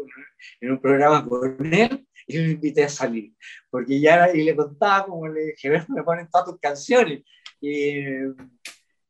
en 0.61 0.71
un 0.71 0.81
programa 0.81 1.23
con 1.23 1.73
él, 1.73 2.07
y 2.25 2.37
lo 2.37 2.51
invité 2.51 2.83
a 2.83 2.89
salir, 2.89 3.33
porque 3.69 4.01
ya 4.01 4.33
y 4.33 4.43
le 4.43 4.55
contaba 4.55 5.05
como 5.05 5.27
le 5.27 5.45
dije, 5.45 5.69
me 5.87 6.03
ponen 6.03 6.27
todas 6.29 6.47
tus 6.47 6.59
canciones. 6.59 7.23
Y, 7.61 7.99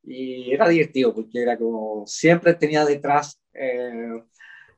y, 0.04 0.54
era 0.54 0.68
divertido, 0.68 1.14
porque 1.16 1.42
era 1.42 1.58
como, 1.58 2.06
siempre 2.06 2.54
tenía 2.54 2.86
detrás, 2.86 3.42
eh, 3.54 4.22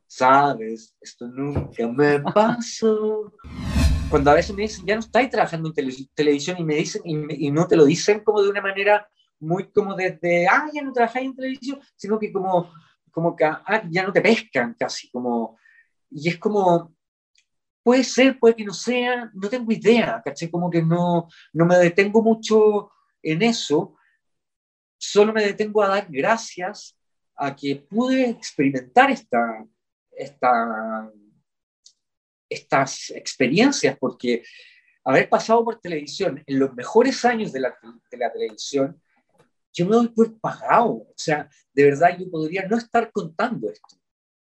sabes, 0.08 0.96
esto 1.02 1.28
nunca 1.28 1.88
me 1.88 2.20
pasó. 2.20 3.34
Cuando 4.10 4.32
a 4.32 4.34
veces 4.34 4.55
me 4.55 4.64
dicen, 4.64 4.86
ya 4.86 4.95
no 4.95 5.01
estáis 5.01 5.30
trabajando 5.30 5.70
en 5.70 6.07
televisión 6.16 6.57
y 6.57 6.64
me 6.64 6.76
dicen, 6.76 7.01
y, 7.05 7.51
no 7.51 7.68
te 7.68 7.76
lo 7.76 7.86
dicen 7.86 8.24
como 8.24 8.41
de 8.41 8.49
una 8.49 8.62
manera 8.62 9.07
muy 9.39 9.72
como 9.72 9.95
desde, 9.95 10.47
ah, 10.47 10.68
ya 10.74 10.82
no 10.82 10.91
trabajáis 10.91 11.28
en 11.28 11.36
televisión, 11.36 11.80
sino 11.95 12.18
que 12.18 12.32
como, 12.32 12.74
como 13.12 13.36
que, 13.36 13.45
ah, 13.45 13.84
ya 13.89 14.03
no 14.03 14.12
te 14.12 14.22
pescan 14.22 14.76
casi, 14.78 15.10
como, 15.12 15.57
y 16.10 16.30
es 16.30 16.38
como, 16.38 16.93
Puede 17.82 18.03
ser, 18.03 18.38
puede 18.38 18.55
que 18.55 18.66
no 18.66 18.74
sea, 18.74 19.32
no 19.34 19.49
tengo 19.49 19.72
idea, 19.72 20.22
¿caché? 20.24 20.51
Como 20.51 20.70
que 20.70 20.82
no, 20.82 21.28
no 21.53 21.66
me 21.66 21.78
detengo 21.78 22.22
mucho 22.22 22.91
en 23.24 23.41
eso, 23.41 23.95
solo 24.97 25.34
me 25.34 25.43
detengo 25.43 25.82
a 25.82 25.88
dar 25.88 26.07
gracias 26.10 26.97
a 27.36 27.55
que 27.55 27.78
pude 27.78 28.30
experimentar 28.30 29.10
esta, 29.12 29.66
esta, 30.12 31.10
estas 32.50 33.12
experiencias, 33.12 33.97
porque 34.00 34.43
haber 35.04 35.30
pasado 35.30 35.64
por 35.64 35.80
televisión 35.80 36.43
en 36.45 36.60
los 36.60 36.74
mejores 36.74 37.24
años 37.26 37.52
de 37.52 37.62
la, 37.62 37.78
de 38.12 38.18
la 38.18 38.32
televisión, 38.32 39.02
yo 39.74 39.86
me 39.86 39.95
doy 39.95 40.08
por 40.10 40.39
pagado. 40.39 40.89
O 40.89 41.14
sea, 41.16 41.50
de 41.74 41.84
verdad 41.84 42.18
yo 42.18 42.30
podría 42.30 42.68
no 42.68 42.78
estar 42.78 43.12
contando 43.12 43.70
esto. 43.70 43.97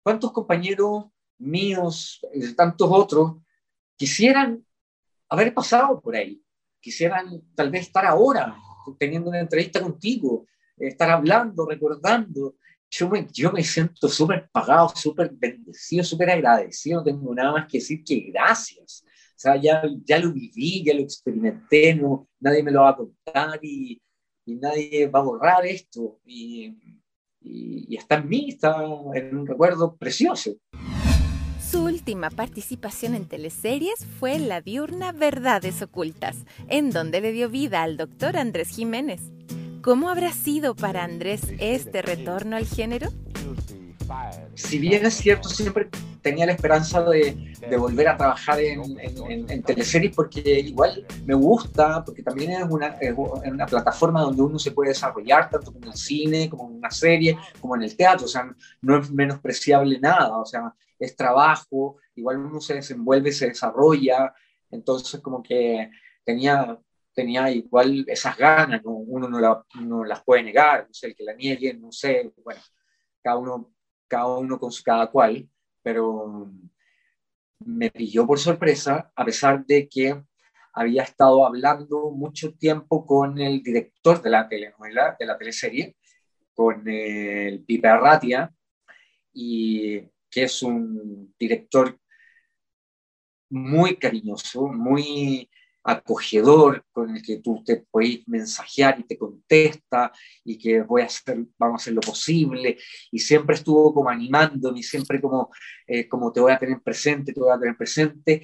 ¿Cuántos 0.04 0.32
compañeros 0.32 1.06
míos, 1.38 2.20
de 2.34 2.54
tantos 2.54 2.88
otros, 2.92 3.38
quisieran 3.98 4.66
haber 5.30 5.54
pasado 5.54 6.00
por 6.02 6.16
ahí, 6.16 6.44
quisieran 6.80 7.42
tal 7.56 7.70
vez 7.70 7.84
estar 7.84 8.06
ahora 8.06 8.56
teniendo 8.98 9.30
una 9.30 9.40
entrevista 9.40 9.82
contigo, 9.82 10.48
estar 10.78 11.10
hablando, 11.10 11.66
recordando. 11.66 12.56
Yo 12.94 13.10
me, 13.10 13.26
yo 13.32 13.54
me 13.54 13.64
siento 13.64 14.10
súper 14.10 14.50
pagado, 14.52 14.90
súper 14.94 15.32
bendecido, 15.34 16.04
súper 16.04 16.30
agradecido, 16.30 17.00
no 17.00 17.06
tengo 17.06 17.34
nada 17.34 17.54
más 17.54 17.68
que 17.68 17.78
decir 17.78 18.04
que 18.04 18.32
gracias. 18.34 19.06
O 19.06 19.40
sea, 19.42 19.56
ya, 19.56 19.82
ya 20.04 20.20
lo 20.20 20.34
viví, 20.34 20.84
ya 20.84 20.94
lo 20.94 21.00
experimenté, 21.00 21.96
no, 21.96 22.28
nadie 22.42 22.62
me 22.62 22.72
lo 22.72 22.82
va 22.82 22.90
a 22.90 22.98
contar 22.98 23.60
y, 23.64 24.02
nadie 24.46 25.08
va 25.08 25.20
a 25.20 25.24
borrar 25.24 25.66
esto. 25.66 26.20
Y, 26.26 26.66
y, 27.40 27.86
y 27.88 27.96
está 27.96 28.16
en 28.16 28.28
mí, 28.28 28.50
está 28.50 28.84
en 29.14 29.38
un 29.38 29.48
recuerdo 29.48 29.96
precioso. 29.96 30.58
Su 31.72 31.86
última 31.86 32.30
participación 32.30 33.16
en 33.16 33.26
teleseries 33.26 34.06
fue 34.20 34.38
La 34.38 34.60
diurna 34.60 35.14
Verdades 35.14 35.82
Ocultas, 35.82 36.46
en 36.68 36.92
donde 36.92 37.22
le 37.22 37.32
dio 37.32 37.50
vida 37.50 37.84
al 37.84 37.96
doctor 37.96 38.36
Andrés 38.36 38.68
Jiménez. 38.68 39.22
¿Cómo 39.82 40.10
habrá 40.10 40.32
sido 40.32 40.76
para 40.76 41.04
Andrés 41.04 41.42
este 41.60 42.02
retorno 42.02 42.56
al 42.56 42.66
género? 42.66 43.10
Si 44.54 44.78
bien 44.78 45.06
es 45.06 45.16
cierto, 45.16 45.50
siempre 45.50 45.90
tenía 46.22 46.46
la 46.46 46.52
esperanza 46.52 47.02
de, 47.04 47.56
volver 47.78 48.10
a 48.10 48.18
trabajar 48.18 48.60
en, 48.60 48.82
en, 49.00 49.64
teleseries 49.64 50.16
porque 50.16 50.42
igual 50.60 51.06
me 51.26 51.34
gusta, 51.34 52.04
porque 52.04 52.22
también 52.22 52.52
es 52.52 52.64
una, 52.70 52.88
es 53.00 53.14
una, 53.18 53.66
plataforma 53.66 54.22
donde 54.22 54.42
uno 54.42 54.60
se 54.60 54.72
puede 54.72 54.90
desarrollar 54.90 55.50
tanto 55.50 55.74
en 55.76 55.86
el 55.86 55.94
cine 55.94 56.50
como 56.50 56.70
en 56.70 56.76
una 56.76 56.92
serie, 56.92 57.38
como 57.60 57.76
en 57.76 57.84
el 57.84 57.96
teatro, 57.96 58.26
o 58.26 58.30
sea, 58.30 58.54
no 58.82 58.98
es 58.98 59.10
menospreciable 59.10 60.00
nada, 60.00 60.38
o 60.38 60.46
sea, 60.46 60.74
es 61.00 61.16
trabajo, 61.16 61.98
igual 62.16 62.38
uno 62.38 62.62
se 62.62 62.76
desenvuelve, 62.76 63.32
se 63.32 63.48
desarrolla, 63.48 64.34
entonces 64.70 65.22
como 65.22 65.42
que 65.42 65.90
tenía, 66.24 66.78
tenía 67.14 67.50
igual 67.52 68.06
esas 68.08 68.38
ganas, 68.38 68.82
uno 68.84 69.28
no, 69.28 70.04
las 70.06 70.24
puede 70.24 70.44
negar, 70.44 70.88
no 70.88 70.94
sé, 70.94 71.08
el 71.08 71.16
que 71.16 71.24
la 71.24 71.34
niegue, 71.34 71.74
no 71.74 71.92
sé, 71.92 72.32
bueno, 72.44 72.62
cada 73.22 73.38
uno, 73.38 73.74
cada 74.08 74.38
uno 74.38 74.60
con 74.60 74.72
su 74.72 74.84
cada 74.84 75.08
cual, 75.08 75.48
pero 75.82 76.52
me 77.60 77.92
pilló 77.92 78.26
por 78.26 78.40
sorpresa, 78.40 79.12
a 79.16 79.26
pesar 79.26 79.66
de 79.66 79.88
que 79.88 80.24
había 80.74 81.04
estado 81.04 81.46
hablando 81.46 82.12
mucho 82.12 82.54
tiempo 82.54 83.06
con 83.06 83.40
el 83.40 83.62
director 83.62 84.22
de 84.22 84.30
la 84.30 84.48
telenovela, 84.48 85.16
de 85.20 85.26
la 85.26 85.38
teleserie, 85.38 85.96
con 86.54 86.88
el 86.88 87.64
Pipe 87.64 87.88
Arratia, 87.88 88.54
y 89.34 90.00
que 90.30 90.44
es 90.44 90.64
un 90.64 91.34
director 91.38 91.98
muy 93.50 93.98
cariñoso, 93.98 94.68
muy 94.68 95.50
acogedor, 95.84 96.86
con 96.92 97.16
el 97.16 97.24
que 97.24 97.38
tú 97.38 97.64
te 97.64 97.86
puedes 97.90 98.28
mensajear 98.28 99.00
y 99.00 99.04
te 99.04 99.18
contesta 99.18 100.12
y 100.44 100.58
que 100.58 100.82
voy 100.82 101.02
a 101.02 101.06
hacer, 101.06 101.46
vamos 101.58 101.82
a 101.82 101.84
hacer 101.84 101.94
lo 101.94 102.02
posible. 102.02 102.78
Y 103.12 103.20
siempre 103.20 103.56
estuvo 103.56 103.94
como 103.94 104.10
animándome 104.10 104.80
y 104.80 104.84
siempre 104.84 105.20
como, 105.20 105.50
eh, 105.88 106.08
como 106.08 106.32
te 106.32 106.40
voy 106.40 106.52
a 106.52 106.60
tener 106.60 106.82
presente, 106.82 107.34
te 107.34 107.40
voy 107.40 107.52
a 107.52 107.60
tener 107.60 107.76
presente. 107.76 108.44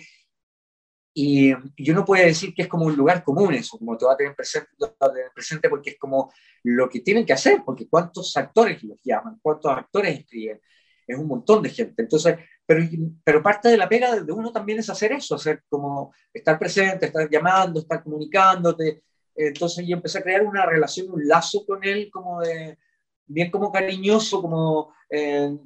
Y 1.13 1.51
yo 1.77 1.95
no 1.95 2.05
puedo 2.05 2.23
decir 2.23 2.53
que 2.53 2.61
es 2.61 2.67
como 2.67 2.85
un 2.85 2.95
lugar 2.95 3.23
común 3.23 3.53
eso, 3.55 3.77
como 3.79 3.97
te 3.97 4.05
va 4.05 4.13
a 4.13 4.17
tener 4.17 4.35
presente, 4.35 4.69
te 4.77 4.85
va 4.85 4.93
a 4.99 5.11
tener 5.11 5.31
presente 5.33 5.67
porque 5.67 5.91
es 5.91 5.97
como 5.97 6.31
lo 6.63 6.87
que 6.89 6.99
tienen 6.99 7.25
que 7.25 7.33
hacer, 7.33 7.63
porque 7.65 7.87
cuántos 7.89 8.37
actores 8.37 8.83
los 8.83 8.99
llaman, 9.03 9.39
cuántos 9.41 9.71
actores 9.71 10.19
escriben, 10.19 10.61
es 11.07 11.17
un 11.17 11.27
montón 11.27 11.63
de 11.63 11.69
gente. 11.69 12.03
Entonces, 12.03 12.37
pero, 12.67 12.85
pero 13.23 13.41
parte 13.41 13.69
de 13.69 13.77
la 13.77 13.89
pega 13.89 14.19
de 14.19 14.31
uno 14.31 14.51
también 14.51 14.79
es 14.79 14.89
hacer 14.89 15.13
eso, 15.13 15.35
hacer 15.35 15.63
como 15.69 16.13
estar 16.33 16.59
presente, 16.59 17.07
estar 17.07 17.27
llamando, 17.29 17.79
estar 17.79 18.03
comunicándote. 18.03 19.01
Entonces 19.33 19.87
yo 19.87 19.95
empecé 19.95 20.19
a 20.19 20.23
crear 20.23 20.43
una 20.43 20.65
relación, 20.65 21.09
un 21.09 21.25
lazo 21.25 21.65
con 21.65 21.83
él 21.83 22.09
como 22.11 22.41
de, 22.41 22.77
bien 23.25 23.49
como 23.49 23.71
cariñoso, 23.71 24.41
como 24.41 24.93
eh, 25.09 25.57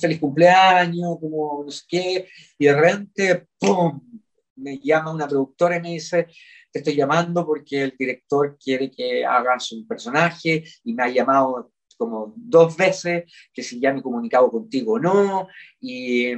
feliz 0.00 0.18
cumpleaños, 0.18 1.18
como 1.20 1.62
no 1.64 1.70
sé 1.70 1.84
qué, 1.88 2.28
y 2.58 2.66
de 2.66 2.74
repente, 2.74 3.46
¡pum! 3.58 4.00
me 4.56 4.78
llama 4.78 5.12
una 5.12 5.28
productora 5.28 5.76
y 5.76 5.80
me 5.80 5.92
dice, 5.92 6.26
te 6.72 6.80
estoy 6.80 6.96
llamando 6.96 7.46
porque 7.46 7.82
el 7.82 7.94
director 7.96 8.58
quiere 8.58 8.90
que 8.90 9.24
hagas 9.24 9.70
un 9.72 9.86
personaje 9.86 10.64
y 10.82 10.94
me 10.94 11.04
ha 11.04 11.08
llamado 11.08 11.70
como 11.98 12.32
dos 12.36 12.76
veces, 12.76 13.30
que 13.52 13.62
si 13.62 13.80
ya 13.80 13.92
me 13.92 13.98
he 13.98 14.02
comunicado 14.02 14.50
contigo 14.50 14.94
o 14.94 14.98
no, 14.98 15.48
y, 15.80 16.32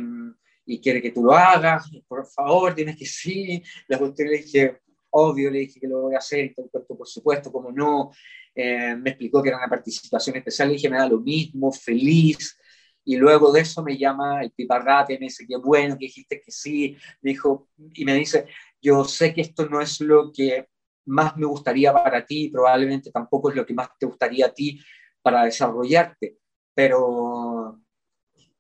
y, 0.67 0.81
quiere 0.81 1.01
que 1.01 1.13
tú 1.13 1.23
lo 1.23 1.33
hagas, 1.33 1.89
por 2.09 2.27
favor, 2.27 2.75
tienes 2.75 2.97
que 2.97 3.07
sí. 3.07 3.63
La 3.87 3.99
le 3.99 4.39
dije, 4.39 4.81
obvio, 5.11 5.51
le 5.51 5.61
dije 5.61 5.79
que 5.79 5.87
lo 5.87 6.03
voy 6.03 6.15
a 6.15 6.19
hacer, 6.19 6.55
por 6.55 7.07
supuesto, 7.07 7.53
como 7.53 7.71
no. 7.71 8.11
Eh, 8.55 8.97
me 8.97 9.11
explicó 9.11 9.43
que 9.43 9.51
era 9.51 9.59
una 9.59 9.69
participación 9.69 10.37
especial, 10.37 10.69
le 10.69 10.75
dije, 10.75 10.91
me 10.91 10.99
da 10.99 11.09
lo 11.09 11.21
mismo, 11.21 11.71
feliz. 11.73 12.59
Y 13.05 13.17
luego 13.17 13.53
de 13.53 13.61
eso 13.61 13.83
me 13.83 13.97
llama 13.97 14.43
el 14.43 14.53
piparrate, 14.53 15.19
me 15.19 15.27
dice, 15.27 15.47
qué 15.47 15.57
bueno 15.57 15.97
que 15.99 16.07
dijiste 16.07 16.41
que 16.41 16.51
sí, 16.51 16.97
dijo, 17.21 17.69
y 17.95 18.05
me 18.05 18.15
dice, 18.15 18.47
yo 18.81 19.05
sé 19.05 19.33
que 19.35 19.41
esto 19.41 19.69
no 19.69 19.81
es 19.81 20.01
lo 20.01 20.33
que 20.33 20.69
más 21.07 21.37
me 21.37 21.47
gustaría 21.47 21.93
para 21.93 22.25
ti, 22.25 22.51
probablemente 22.51 23.11
tampoco 23.11 23.51
es 23.51 23.57
lo 23.57 23.67
que 23.67 23.75
más 23.75 23.89
te 23.99 24.07
gustaría 24.07 24.47
a 24.47 24.55
ti 24.55 24.81
para 25.23 25.45
desarrollarte, 25.45 26.39
pero, 26.75 27.81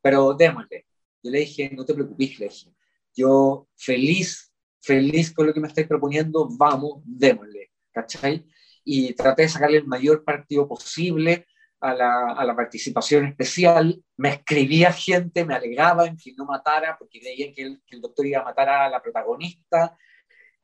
pero 0.00 0.34
démosle. 0.34 0.86
Yo 1.22 1.30
le 1.30 1.40
dije, 1.40 1.70
no 1.74 1.84
te 1.84 1.94
preocupes, 1.94 2.38
le 2.38 2.48
dije, 2.48 2.74
yo 3.14 3.68
feliz, 3.76 4.52
feliz 4.80 5.32
con 5.32 5.46
lo 5.46 5.52
que 5.52 5.60
me 5.60 5.68
estáis 5.68 5.86
proponiendo, 5.86 6.48
vamos, 6.50 7.02
démosle, 7.04 7.70
¿cachai? 7.92 8.46
Y 8.84 9.14
traté 9.14 9.42
de 9.42 9.48
sacarle 9.48 9.78
el 9.78 9.86
mayor 9.86 10.24
partido 10.24 10.66
posible 10.66 11.46
a 11.80 11.94
la, 11.94 12.32
a 12.32 12.44
la, 12.44 12.54
participación 12.54 13.24
especial, 13.26 14.02
me 14.16 14.30
escribía 14.30 14.92
gente, 14.92 15.44
me 15.44 15.54
alegaba 15.54 16.06
en 16.06 16.16
que 16.16 16.34
no 16.36 16.44
matara, 16.44 16.96
porque 16.98 17.20
creían 17.20 17.54
que 17.54 17.62
el, 17.62 17.82
que 17.86 17.96
el, 17.96 18.02
doctor 18.02 18.26
iba 18.26 18.40
a 18.40 18.44
matar 18.44 18.68
a 18.68 18.88
la 18.88 19.00
protagonista, 19.00 19.96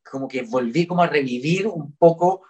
como 0.04 0.28
que 0.28 0.42
volví 0.42 0.86
como 0.86 1.02
a 1.02 1.06
revivir 1.06 1.66
un 1.66 1.96
poco 1.96 2.42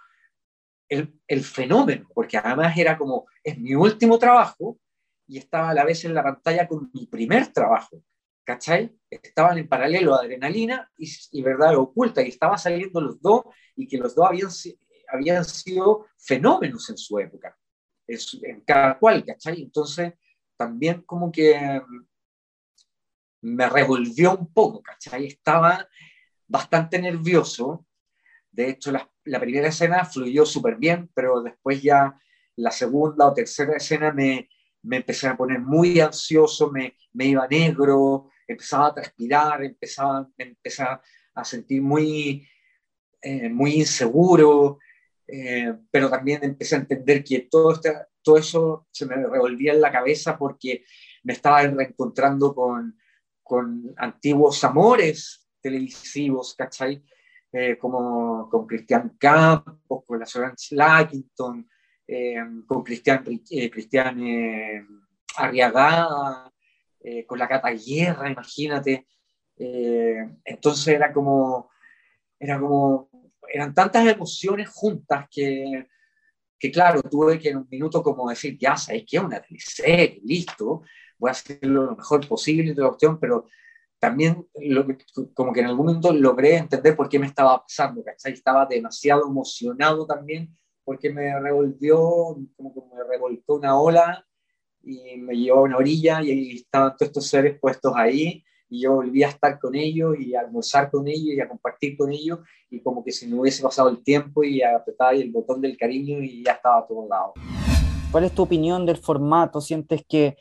el, 0.89 1.43
fenómeno, 1.43 2.07
porque 2.13 2.37
además 2.37 2.77
era 2.77 2.97
como, 2.97 3.27
es 3.43 3.57
mi 3.57 3.75
último 3.75 4.17
trabajo 4.17 4.79
y 5.27 5.37
estaba 5.37 5.69
a 5.69 5.73
la 5.73 5.83
vez 5.85 6.05
en 6.05 6.13
la 6.13 6.23
pantalla 6.23 6.67
con 6.67 6.89
mi 6.93 7.07
primer 7.07 7.47
trabajo, 7.51 8.01
¿cachai? 8.45 8.95
Estaban 9.09 9.57
en 9.57 9.67
paralelo 9.67 10.15
Adrenalina 10.15 10.89
y, 10.97 11.41
Verdad 11.41 11.75
Oculta, 11.75 12.21
y 12.21 12.29
estaban 12.29 12.57
saliendo 12.57 13.01
los 13.01 13.21
dos 13.21 13.43
y 13.75 13.87
que 13.87 13.97
los 13.97 14.15
dos 14.15 14.27
habían, 14.27 14.49
habían 15.09 15.43
sido 15.43 16.07
fenómenos 16.17 16.89
en 16.89 16.97
su 16.97 17.19
época 17.19 17.57
en 18.07 18.61
cada 18.61 18.97
cual, 18.97 19.25
¿cachai? 19.25 19.61
Entonces, 19.61 20.13
también 20.55 21.01
como 21.03 21.31
que 21.31 21.81
me 23.41 23.69
revolvió 23.69 24.35
un 24.37 24.51
poco, 24.53 24.81
¿cachai? 24.81 25.27
Estaba 25.27 25.87
bastante 26.47 26.99
nervioso. 26.99 27.85
De 28.51 28.69
hecho, 28.69 28.91
la, 28.91 29.09
la 29.27 29.39
primera 29.39 29.67
escena 29.67 30.05
fluyó 30.05 30.45
súper 30.45 30.75
bien, 30.77 31.09
pero 31.13 31.41
después 31.41 31.81
ya 31.81 32.19
la 32.55 32.71
segunda 32.71 33.27
o 33.27 33.33
tercera 33.33 33.77
escena 33.77 34.11
me, 34.11 34.49
me 34.83 34.97
empecé 34.97 35.27
a 35.27 35.37
poner 35.37 35.59
muy 35.59 35.99
ansioso, 35.99 36.71
me, 36.71 36.95
me 37.13 37.25
iba 37.25 37.47
negro, 37.47 38.29
empezaba 38.47 38.87
a 38.87 38.93
transpirar, 38.95 39.63
empezaba, 39.63 40.27
empezaba 40.37 41.01
a 41.35 41.43
sentir 41.43 41.81
muy, 41.81 42.47
eh, 43.21 43.49
muy 43.49 43.75
inseguro, 43.75 44.79
eh, 45.27 45.73
pero 45.91 46.09
también 46.09 46.43
empecé 46.43 46.75
a 46.75 46.79
entender 46.79 47.23
que 47.23 47.47
todo, 47.51 47.73
este, 47.73 47.93
todo 48.21 48.37
eso 48.37 48.87
se 48.91 49.05
me 49.05 49.15
revolvía 49.15 49.73
en 49.73 49.81
la 49.81 49.91
cabeza 49.91 50.37
porque 50.37 50.83
me 51.23 51.33
estaba 51.33 51.61
reencontrando 51.61 52.55
con, 52.55 52.97
con 53.43 53.93
antiguos 53.97 54.63
amores 54.63 55.47
televisivos, 55.61 56.55
¿cachai? 56.55 57.03
Eh, 57.51 57.77
como 57.77 58.49
con 58.49 58.67
Cristian 58.67 59.15
Campos, 59.17 60.03
con 60.05 60.19
la 60.19 60.25
Solange 60.25 60.75
Lackington, 60.75 61.67
eh, 62.07 62.35
con 62.65 62.83
Cristian, 62.83 63.23
Cristian 63.23 64.21
Arriagada, 65.37 66.51
con 67.25 67.39
la 67.39 67.47
Cata 67.47 67.69
Guerra, 67.71 68.29
imagínate. 68.29 69.07
entonces 69.57 70.87
era 70.87 71.13
como, 71.13 71.69
era 72.39 72.59
como 72.59 73.09
eran 73.49 73.73
tantas 73.73 74.07
emociones 74.07 74.69
juntas 74.69 75.27
que, 75.29 75.87
que, 76.59 76.71
claro, 76.71 77.01
tuve 77.03 77.39
que 77.39 77.49
en 77.49 77.57
un 77.57 77.67
minuto 77.69 78.03
como 78.03 78.29
decir, 78.29 78.57
ya 78.59 78.75
sabes 78.75 79.05
que 79.07 79.17
es 79.17 79.23
una 79.23 79.41
teleserie, 79.41 80.21
listo, 80.23 80.83
voy 81.17 81.29
a 81.29 81.31
hacerlo 81.31 81.85
lo 81.85 81.95
mejor 81.95 82.27
posible 82.27 82.73
de 82.73 82.81
la 82.81 82.89
cuestión, 82.89 83.19
pero 83.19 83.47
también 83.99 84.47
lo 84.61 84.85
como 85.33 85.51
que 85.53 85.61
en 85.61 85.67
algún 85.67 85.87
momento 85.87 86.13
logré 86.13 86.57
entender 86.57 86.95
por 86.95 87.09
qué 87.09 87.19
me 87.19 87.27
estaba 87.27 87.61
pasando, 87.61 88.03
¿cachai? 88.03 88.33
Estaba 88.33 88.65
demasiado 88.65 89.27
emocionado 89.27 90.05
también 90.05 90.55
porque 90.83 91.11
me 91.11 91.37
revolvió, 91.39 91.97
como 92.55 92.73
que 92.73 92.81
me 92.95 93.03
revoltó 93.03 93.55
una 93.55 93.79
ola 93.79 94.25
y 94.83 95.17
me 95.17 95.35
llevó 95.35 95.59
a 95.59 95.63
una 95.63 95.77
orilla 95.77 96.21
y 96.21 96.31
ahí 96.31 96.51
estaban 96.57 96.91
todos 96.91 97.09
estos 97.09 97.27
seres 97.27 97.59
puestos 97.59 97.93
ahí 97.95 98.43
y 98.69 98.81
yo 98.81 98.93
volví 98.93 99.23
a 99.23 99.29
estar 99.29 99.59
con 99.59 99.75
ellos 99.75 100.15
y 100.19 100.35
a 100.35 100.41
almorzar 100.41 100.91
con 100.91 101.07
ellos 101.07 101.35
y 101.35 101.41
a 101.41 101.47
compartir 101.47 101.97
con 101.97 102.11
ellos 102.11 102.39
y 102.69 102.81
como 102.81 103.03
que 103.03 103.11
si 103.11 103.27
no 103.27 103.41
hubiese 103.41 103.63
pasado 103.63 103.89
el 103.89 104.03
tiempo 104.03 104.43
y 104.43 104.61
apretaba 104.61 105.11
el 105.13 105.31
botón 105.31 105.61
del 105.61 105.77
cariño 105.77 106.21
y 106.21 106.43
ya 106.43 106.53
estaba 106.53 106.79
a 106.79 106.87
todos 106.87 107.09
lados. 107.09 107.33
¿Cuál 108.11 108.25
es 108.25 108.33
tu 108.33 108.43
opinión 108.43 108.85
del 108.85 108.97
formato? 108.97 109.61
¿Sientes 109.61 110.05
que 110.07 110.37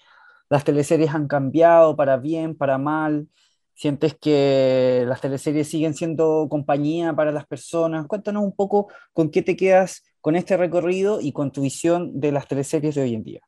las 0.49 0.65
teleseries 0.65 1.15
han 1.15 1.27
cambiado 1.27 1.97
para 1.97 2.17
bien, 2.17 2.57
para 2.57 2.79
mal? 2.79 3.29
¿Sientes 3.77 4.17
que 4.19 5.05
las 5.07 5.21
teleseries 5.21 5.69
siguen 5.69 5.93
siendo 5.93 6.47
compañía 6.49 7.15
para 7.15 7.31
las 7.31 7.47
personas? 7.47 8.07
Cuéntanos 8.07 8.43
un 8.43 8.57
poco 8.57 8.89
con 9.13 9.31
qué 9.31 9.43
te 9.43 9.55
quedas 9.55 10.03
con 10.23 10.35
este 10.35 10.57
recorrido 10.57 11.21
y 11.21 11.33
con 11.33 11.53
tu 11.53 11.61
visión 11.61 12.19
de 12.19 12.33
las 12.33 12.49
teleseries 12.49 12.95
de 12.95 13.03
hoy 13.03 13.15
en 13.15 13.23
día. 13.23 13.41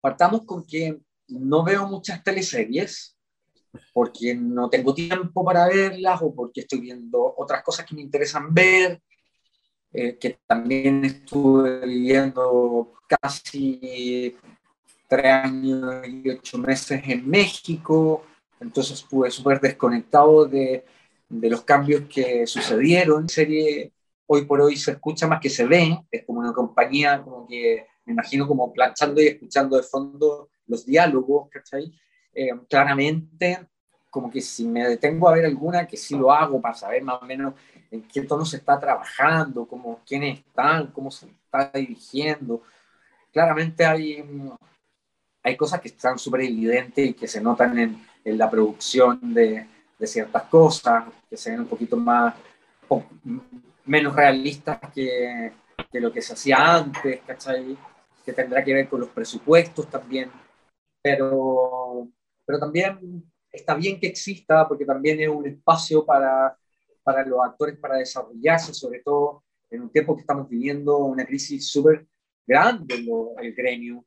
Partamos 0.00 0.46
con 0.46 0.64
que 0.66 0.98
no 1.28 1.62
veo 1.62 1.86
muchas 1.88 2.24
teleseries, 2.24 3.18
porque 3.92 4.34
no 4.34 4.70
tengo 4.70 4.94
tiempo 4.94 5.44
para 5.44 5.68
verlas 5.68 6.22
o 6.22 6.34
porque 6.34 6.62
estoy 6.62 6.80
viendo 6.80 7.34
otras 7.36 7.62
cosas 7.62 7.84
que 7.84 7.94
me 7.94 8.00
interesan 8.00 8.54
ver, 8.54 9.02
eh, 9.92 10.16
que 10.16 10.38
también 10.46 11.04
estuve 11.04 11.84
viviendo 11.84 12.94
casi 13.06 14.34
tres 15.06 15.26
años 15.26 16.08
y 16.08 16.30
ocho 16.30 16.56
meses 16.56 17.02
en 17.04 17.28
México, 17.28 18.24
entonces 18.60 19.00
estuve 19.00 19.30
súper 19.30 19.60
desconectado 19.60 20.46
de, 20.46 20.84
de, 21.28 21.50
los 21.50 21.62
cambios 21.62 22.02
que 22.08 22.46
sucedieron. 22.46 23.22
La 23.22 23.28
serie 23.28 23.92
hoy 24.26 24.44
por 24.44 24.60
hoy 24.60 24.76
se 24.76 24.92
escucha 24.92 25.26
más 25.26 25.40
que 25.40 25.50
se 25.50 25.66
ve, 25.66 25.98
es 26.10 26.24
como 26.24 26.40
una 26.40 26.52
compañía 26.52 27.22
como 27.22 27.46
que 27.46 27.86
me 28.04 28.12
imagino 28.12 28.46
como 28.46 28.72
planchando 28.72 29.20
y 29.20 29.26
escuchando 29.26 29.76
de 29.76 29.82
fondo 29.82 30.48
los 30.66 30.86
diálogos, 30.86 31.48
¿cachai? 31.50 31.92
Eh, 32.32 32.50
claramente, 32.68 33.66
como 34.10 34.30
que 34.30 34.40
si 34.40 34.66
me 34.66 34.86
detengo 34.88 35.28
a 35.28 35.32
ver 35.32 35.44
alguna, 35.44 35.86
que 35.86 35.96
sí 35.96 36.16
lo 36.16 36.32
hago 36.32 36.60
para 36.60 36.74
saber 36.74 37.02
más 37.02 37.20
o 37.22 37.26
menos 37.26 37.54
en 37.90 38.02
qué 38.08 38.22
tono 38.22 38.44
se 38.44 38.58
está 38.58 38.78
trabajando, 38.78 39.66
como 39.66 40.00
quiénes 40.06 40.40
están, 40.40 40.88
cómo 40.88 41.10
se 41.10 41.26
está 41.26 41.70
dirigiendo. 41.74 42.62
Claramente 43.32 43.84
hay, 43.84 44.24
hay 45.42 45.56
cosas 45.56 45.80
que 45.80 45.88
están 45.88 46.18
súper 46.18 46.42
evidentes 46.42 47.10
y 47.10 47.14
que 47.14 47.28
se 47.28 47.40
notan 47.40 47.78
en, 47.78 48.06
en 48.26 48.38
la 48.38 48.50
producción 48.50 49.32
de, 49.32 49.66
de, 49.98 50.06
ciertas 50.06 50.42
cosas, 50.44 51.04
que 51.30 51.36
se 51.36 51.50
ven 51.50 51.60
un 51.60 51.68
poquito 51.68 51.96
más, 51.96 52.34
menos 53.84 54.14
realistas 54.14 54.78
que, 54.92 55.52
que, 55.90 56.00
lo 56.00 56.12
que 56.12 56.20
se 56.20 56.34
hacía 56.34 56.74
antes, 56.74 57.20
¿cachai? 57.26 57.76
Que 58.24 58.32
tendrá 58.32 58.62
que 58.62 58.74
ver 58.74 58.88
con 58.88 59.00
los 59.00 59.10
presupuestos 59.10 59.88
también. 59.88 60.30
Pero 61.00 62.10
pero 62.46 62.60
también 62.60 63.24
está 63.50 63.74
bien 63.74 63.98
que 63.98 64.06
exista 64.06 64.66
porque 64.68 64.86
también 64.86 65.20
es 65.20 65.28
un 65.28 65.46
espacio 65.46 66.06
para, 66.06 66.56
para 67.02 67.26
los 67.26 67.40
actores 67.44 67.76
para 67.78 67.96
desarrollarse, 67.96 68.72
sobre 68.72 69.00
todo 69.00 69.42
en 69.68 69.82
un 69.82 69.90
tiempo 69.90 70.14
que 70.14 70.20
estamos 70.20 70.48
viviendo 70.48 70.96
una 70.98 71.26
crisis 71.26 71.68
súper 71.68 72.06
grande 72.46 72.94
en 72.94 73.44
el 73.44 73.52
gremio. 73.52 74.04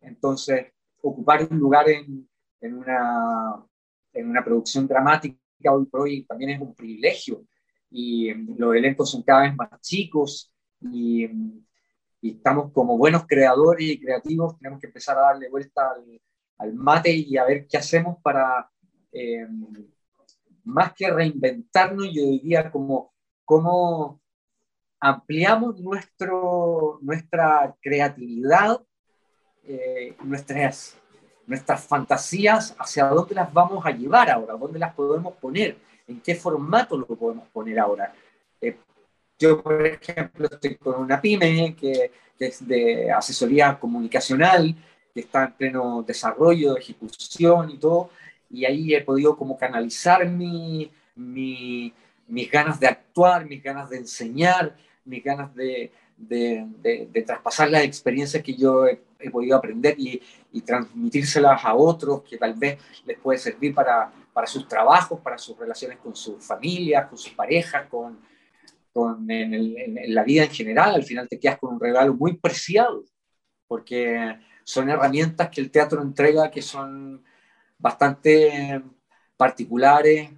Entonces, 0.00 0.72
ocupar 1.02 1.46
un 1.48 1.58
lugar 1.58 1.90
en, 1.90 2.26
en, 2.64 2.74
una, 2.74 3.64
en 4.12 4.30
una 4.30 4.44
producción 4.44 4.86
dramática 4.86 5.38
hoy 5.70 5.86
por 5.86 6.02
hoy 6.02 6.24
también 6.24 6.50
es 6.50 6.60
un 6.60 6.74
privilegio. 6.74 7.44
Y 7.90 8.32
los 8.34 8.74
elencos 8.74 9.10
son 9.10 9.22
cada 9.22 9.42
vez 9.42 9.54
más 9.54 9.80
chicos 9.80 10.52
y, 10.80 11.24
y 12.20 12.30
estamos 12.30 12.72
como 12.72 12.96
buenos 12.98 13.26
creadores 13.26 13.86
y 13.86 14.00
creativos, 14.00 14.58
tenemos 14.58 14.80
que 14.80 14.86
empezar 14.86 15.18
a 15.18 15.22
darle 15.22 15.50
vuelta 15.50 15.94
al, 16.58 16.74
mate 16.74 17.12
y 17.12 17.36
a 17.36 17.44
ver 17.44 17.66
qué 17.68 17.76
hacemos 17.76 18.16
para, 18.22 18.68
eh, 19.12 19.46
más 20.64 20.94
que 20.94 21.10
reinventarnos, 21.10 22.06
yo 22.06 22.22
diría 22.22 22.70
como 22.70 23.12
cómo 23.44 24.22
ampliamos 24.98 25.78
nuestro, 25.80 26.98
nuestra 27.02 27.76
creatividad 27.82 28.80
eh, 29.66 30.16
nuestras, 30.24 30.98
nuestras 31.46 31.84
fantasías, 31.84 32.74
hacia 32.78 33.06
dónde 33.06 33.34
las 33.34 33.52
vamos 33.52 33.84
a 33.84 33.90
llevar 33.90 34.30
ahora, 34.30 34.54
dónde 34.54 34.78
las 34.78 34.94
podemos 34.94 35.34
poner, 35.34 35.76
en 36.06 36.20
qué 36.20 36.34
formato 36.34 36.96
lo 36.96 37.06
podemos 37.06 37.46
poner 37.48 37.78
ahora. 37.78 38.12
Eh, 38.60 38.76
yo, 39.38 39.62
por 39.62 39.86
ejemplo, 39.86 40.48
estoy 40.50 40.76
con 40.76 41.00
una 41.00 41.20
pyme 41.20 41.74
que, 41.78 42.10
es 42.38 42.66
de 42.66 43.10
asesoría 43.10 43.78
comunicacional, 43.78 44.74
que 45.14 45.20
está 45.20 45.44
en 45.44 45.52
pleno 45.52 46.02
desarrollo, 46.02 46.76
ejecución 46.76 47.70
y 47.70 47.78
todo, 47.78 48.10
y 48.50 48.66
ahí 48.66 48.94
he 48.94 49.00
podido 49.00 49.34
como 49.36 49.56
canalizar 49.56 50.28
mi, 50.28 50.90
mi, 51.14 51.94
mis 52.28 52.50
ganas 52.50 52.78
de 52.78 52.88
actuar, 52.88 53.46
mis 53.46 53.62
ganas 53.62 53.88
de 53.88 53.98
enseñar, 53.98 54.76
mis 55.06 55.24
ganas 55.24 55.54
de, 55.54 55.90
de, 56.16 56.66
de, 57.10 57.22
traspasar 57.22 57.70
las 57.70 57.82
experiencias 57.82 58.42
que 58.42 58.54
yo 58.54 58.86
he, 58.86 59.00
podido 59.30 59.56
aprender 59.56 59.94
y, 59.98 60.20
y, 60.52 60.60
transmitírselas 60.60 61.64
a 61.64 61.74
otros 61.74 62.22
que 62.22 62.36
tal 62.36 62.54
vez 62.54 62.78
les 63.06 63.18
puede 63.18 63.38
servir 63.38 63.74
para, 63.74 64.12
para 64.34 64.46
sus 64.46 64.68
trabajos, 64.68 65.20
para 65.20 65.38
sus 65.38 65.56
relaciones 65.56 65.98
con 65.98 66.14
sus 66.14 66.44
familias, 66.44 67.08
con 67.08 67.16
sus 67.16 67.32
parejas, 67.32 67.86
con, 67.88 68.18
con 68.92 69.30
en, 69.30 70.14
la 70.14 70.24
vida 70.24 70.44
en 70.44 70.50
general. 70.50 70.94
Al 70.94 71.04
final 71.04 71.28
te 71.28 71.38
quedas 71.38 71.58
con 71.58 71.74
un 71.74 71.80
regalo 71.80 72.12
muy 72.14 72.36
preciado, 72.36 73.04
porque 73.66 74.36
son 74.64 74.90
herramientas 74.90 75.48
que 75.50 75.60
el 75.60 75.70
teatro 75.70 76.02
entrega 76.02 76.50
que 76.50 76.62
son 76.62 77.24
bastante 77.78 78.82
particulares, 79.36 80.30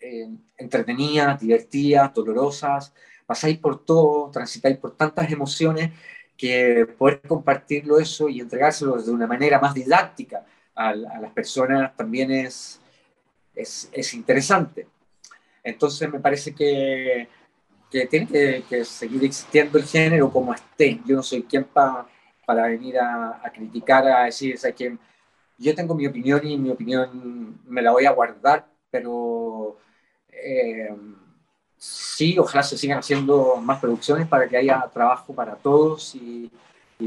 eh, 0.00 0.28
entretenidas, 0.56 1.40
divertidas, 1.40 2.12
dolorosas, 2.12 2.92
pasáis 3.30 3.58
por 3.58 3.84
todo, 3.84 4.28
transitáis 4.32 4.76
por 4.76 4.96
tantas 4.96 5.30
emociones 5.30 5.92
que 6.36 6.84
poder 6.98 7.20
compartirlo 7.22 8.00
eso 8.00 8.28
y 8.28 8.40
entregárselo 8.40 9.00
de 9.00 9.12
una 9.12 9.28
manera 9.28 9.60
más 9.60 9.72
didáctica 9.72 10.44
a, 10.74 10.92
las 10.92 11.30
personas 11.32 11.96
también 11.96 12.32
es, 12.32 12.80
es, 13.54 14.14
interesante. 14.14 14.88
Entonces 15.62 16.10
me 16.10 16.18
parece 16.18 16.52
que, 16.52 17.28
que 17.88 18.06
tiene 18.06 18.64
que, 18.68 18.84
seguir 18.84 19.22
existiendo 19.24 19.78
el 19.78 19.84
género 19.84 20.32
como 20.32 20.52
esté. 20.52 21.00
Yo 21.06 21.14
no 21.14 21.22
soy 21.22 21.44
quien 21.44 21.62
para 21.66 22.66
venir 22.66 22.98
a, 22.98 23.48
criticar, 23.54 24.08
a 24.08 24.24
decir, 24.24 24.58
o 24.58 24.74
que 24.74 24.98
yo 25.56 25.74
tengo 25.76 25.94
mi 25.94 26.08
opinión 26.08 26.44
y 26.44 26.58
mi 26.58 26.70
opinión 26.70 27.60
me 27.64 27.80
la 27.80 27.92
voy 27.92 28.06
a 28.06 28.10
guardar, 28.10 28.66
pero... 28.90 29.78
Eh, 30.32 30.88
sí, 31.80 32.38
ojalá 32.38 32.62
se 32.62 32.76
sigan 32.76 32.98
haciendo 32.98 33.56
más 33.56 33.80
producciones 33.80 34.28
para 34.28 34.46
que 34.46 34.56
haya 34.56 34.88
trabajo 34.92 35.34
para 35.34 35.56
todos 35.56 36.14
y, 36.14 36.50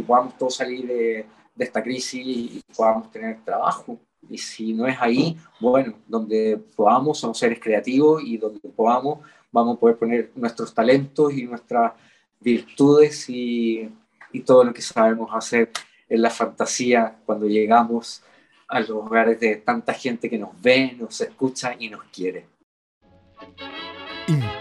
podamos 0.08 0.36
todos 0.40 0.56
salir 0.56 0.88
de, 0.88 1.26
esta 1.60 1.84
crisis 1.84 2.26
y 2.26 2.64
podamos 2.76 3.12
tener 3.12 3.40
trabajo. 3.46 4.00
Y 4.28 4.40
si 4.40 4.74
no 4.74 4.88
es 4.88 4.98
ahí, 5.00 5.38
bueno, 5.60 5.94
donde 6.08 6.60
podamos, 6.76 7.20
somos 7.20 7.38
seres 7.38 7.60
creativos 7.62 8.24
y 8.26 8.38
donde 8.38 8.60
podamos, 8.70 9.20
vamos 9.52 9.78
a 9.78 9.80
poder 9.80 9.98
poner 9.98 10.32
nuestros 10.36 10.74
talentos 10.74 11.32
y 11.34 11.44
nuestras 11.44 11.94
virtudes 12.40 13.30
y, 13.30 13.88
y 14.32 14.40
todo 14.40 14.64
lo 14.64 14.74
que 14.74 14.82
sabemos 14.82 15.30
hacer 15.32 15.70
en 16.10 16.22
la 16.24 16.32
fantasía 16.32 17.16
cuando 17.24 17.46
llegamos 17.46 18.24
a 18.68 18.80
los 18.80 18.90
hogares 18.90 19.40
de 19.40 19.58
tanta 19.58 19.94
gente 19.94 20.28
que 20.28 20.40
nos 20.40 20.60
ve, 20.60 20.96
nos 21.00 21.22
escucha 21.22 21.76
y 21.78 21.90
nos 21.90 22.04
quiere. 22.06 22.53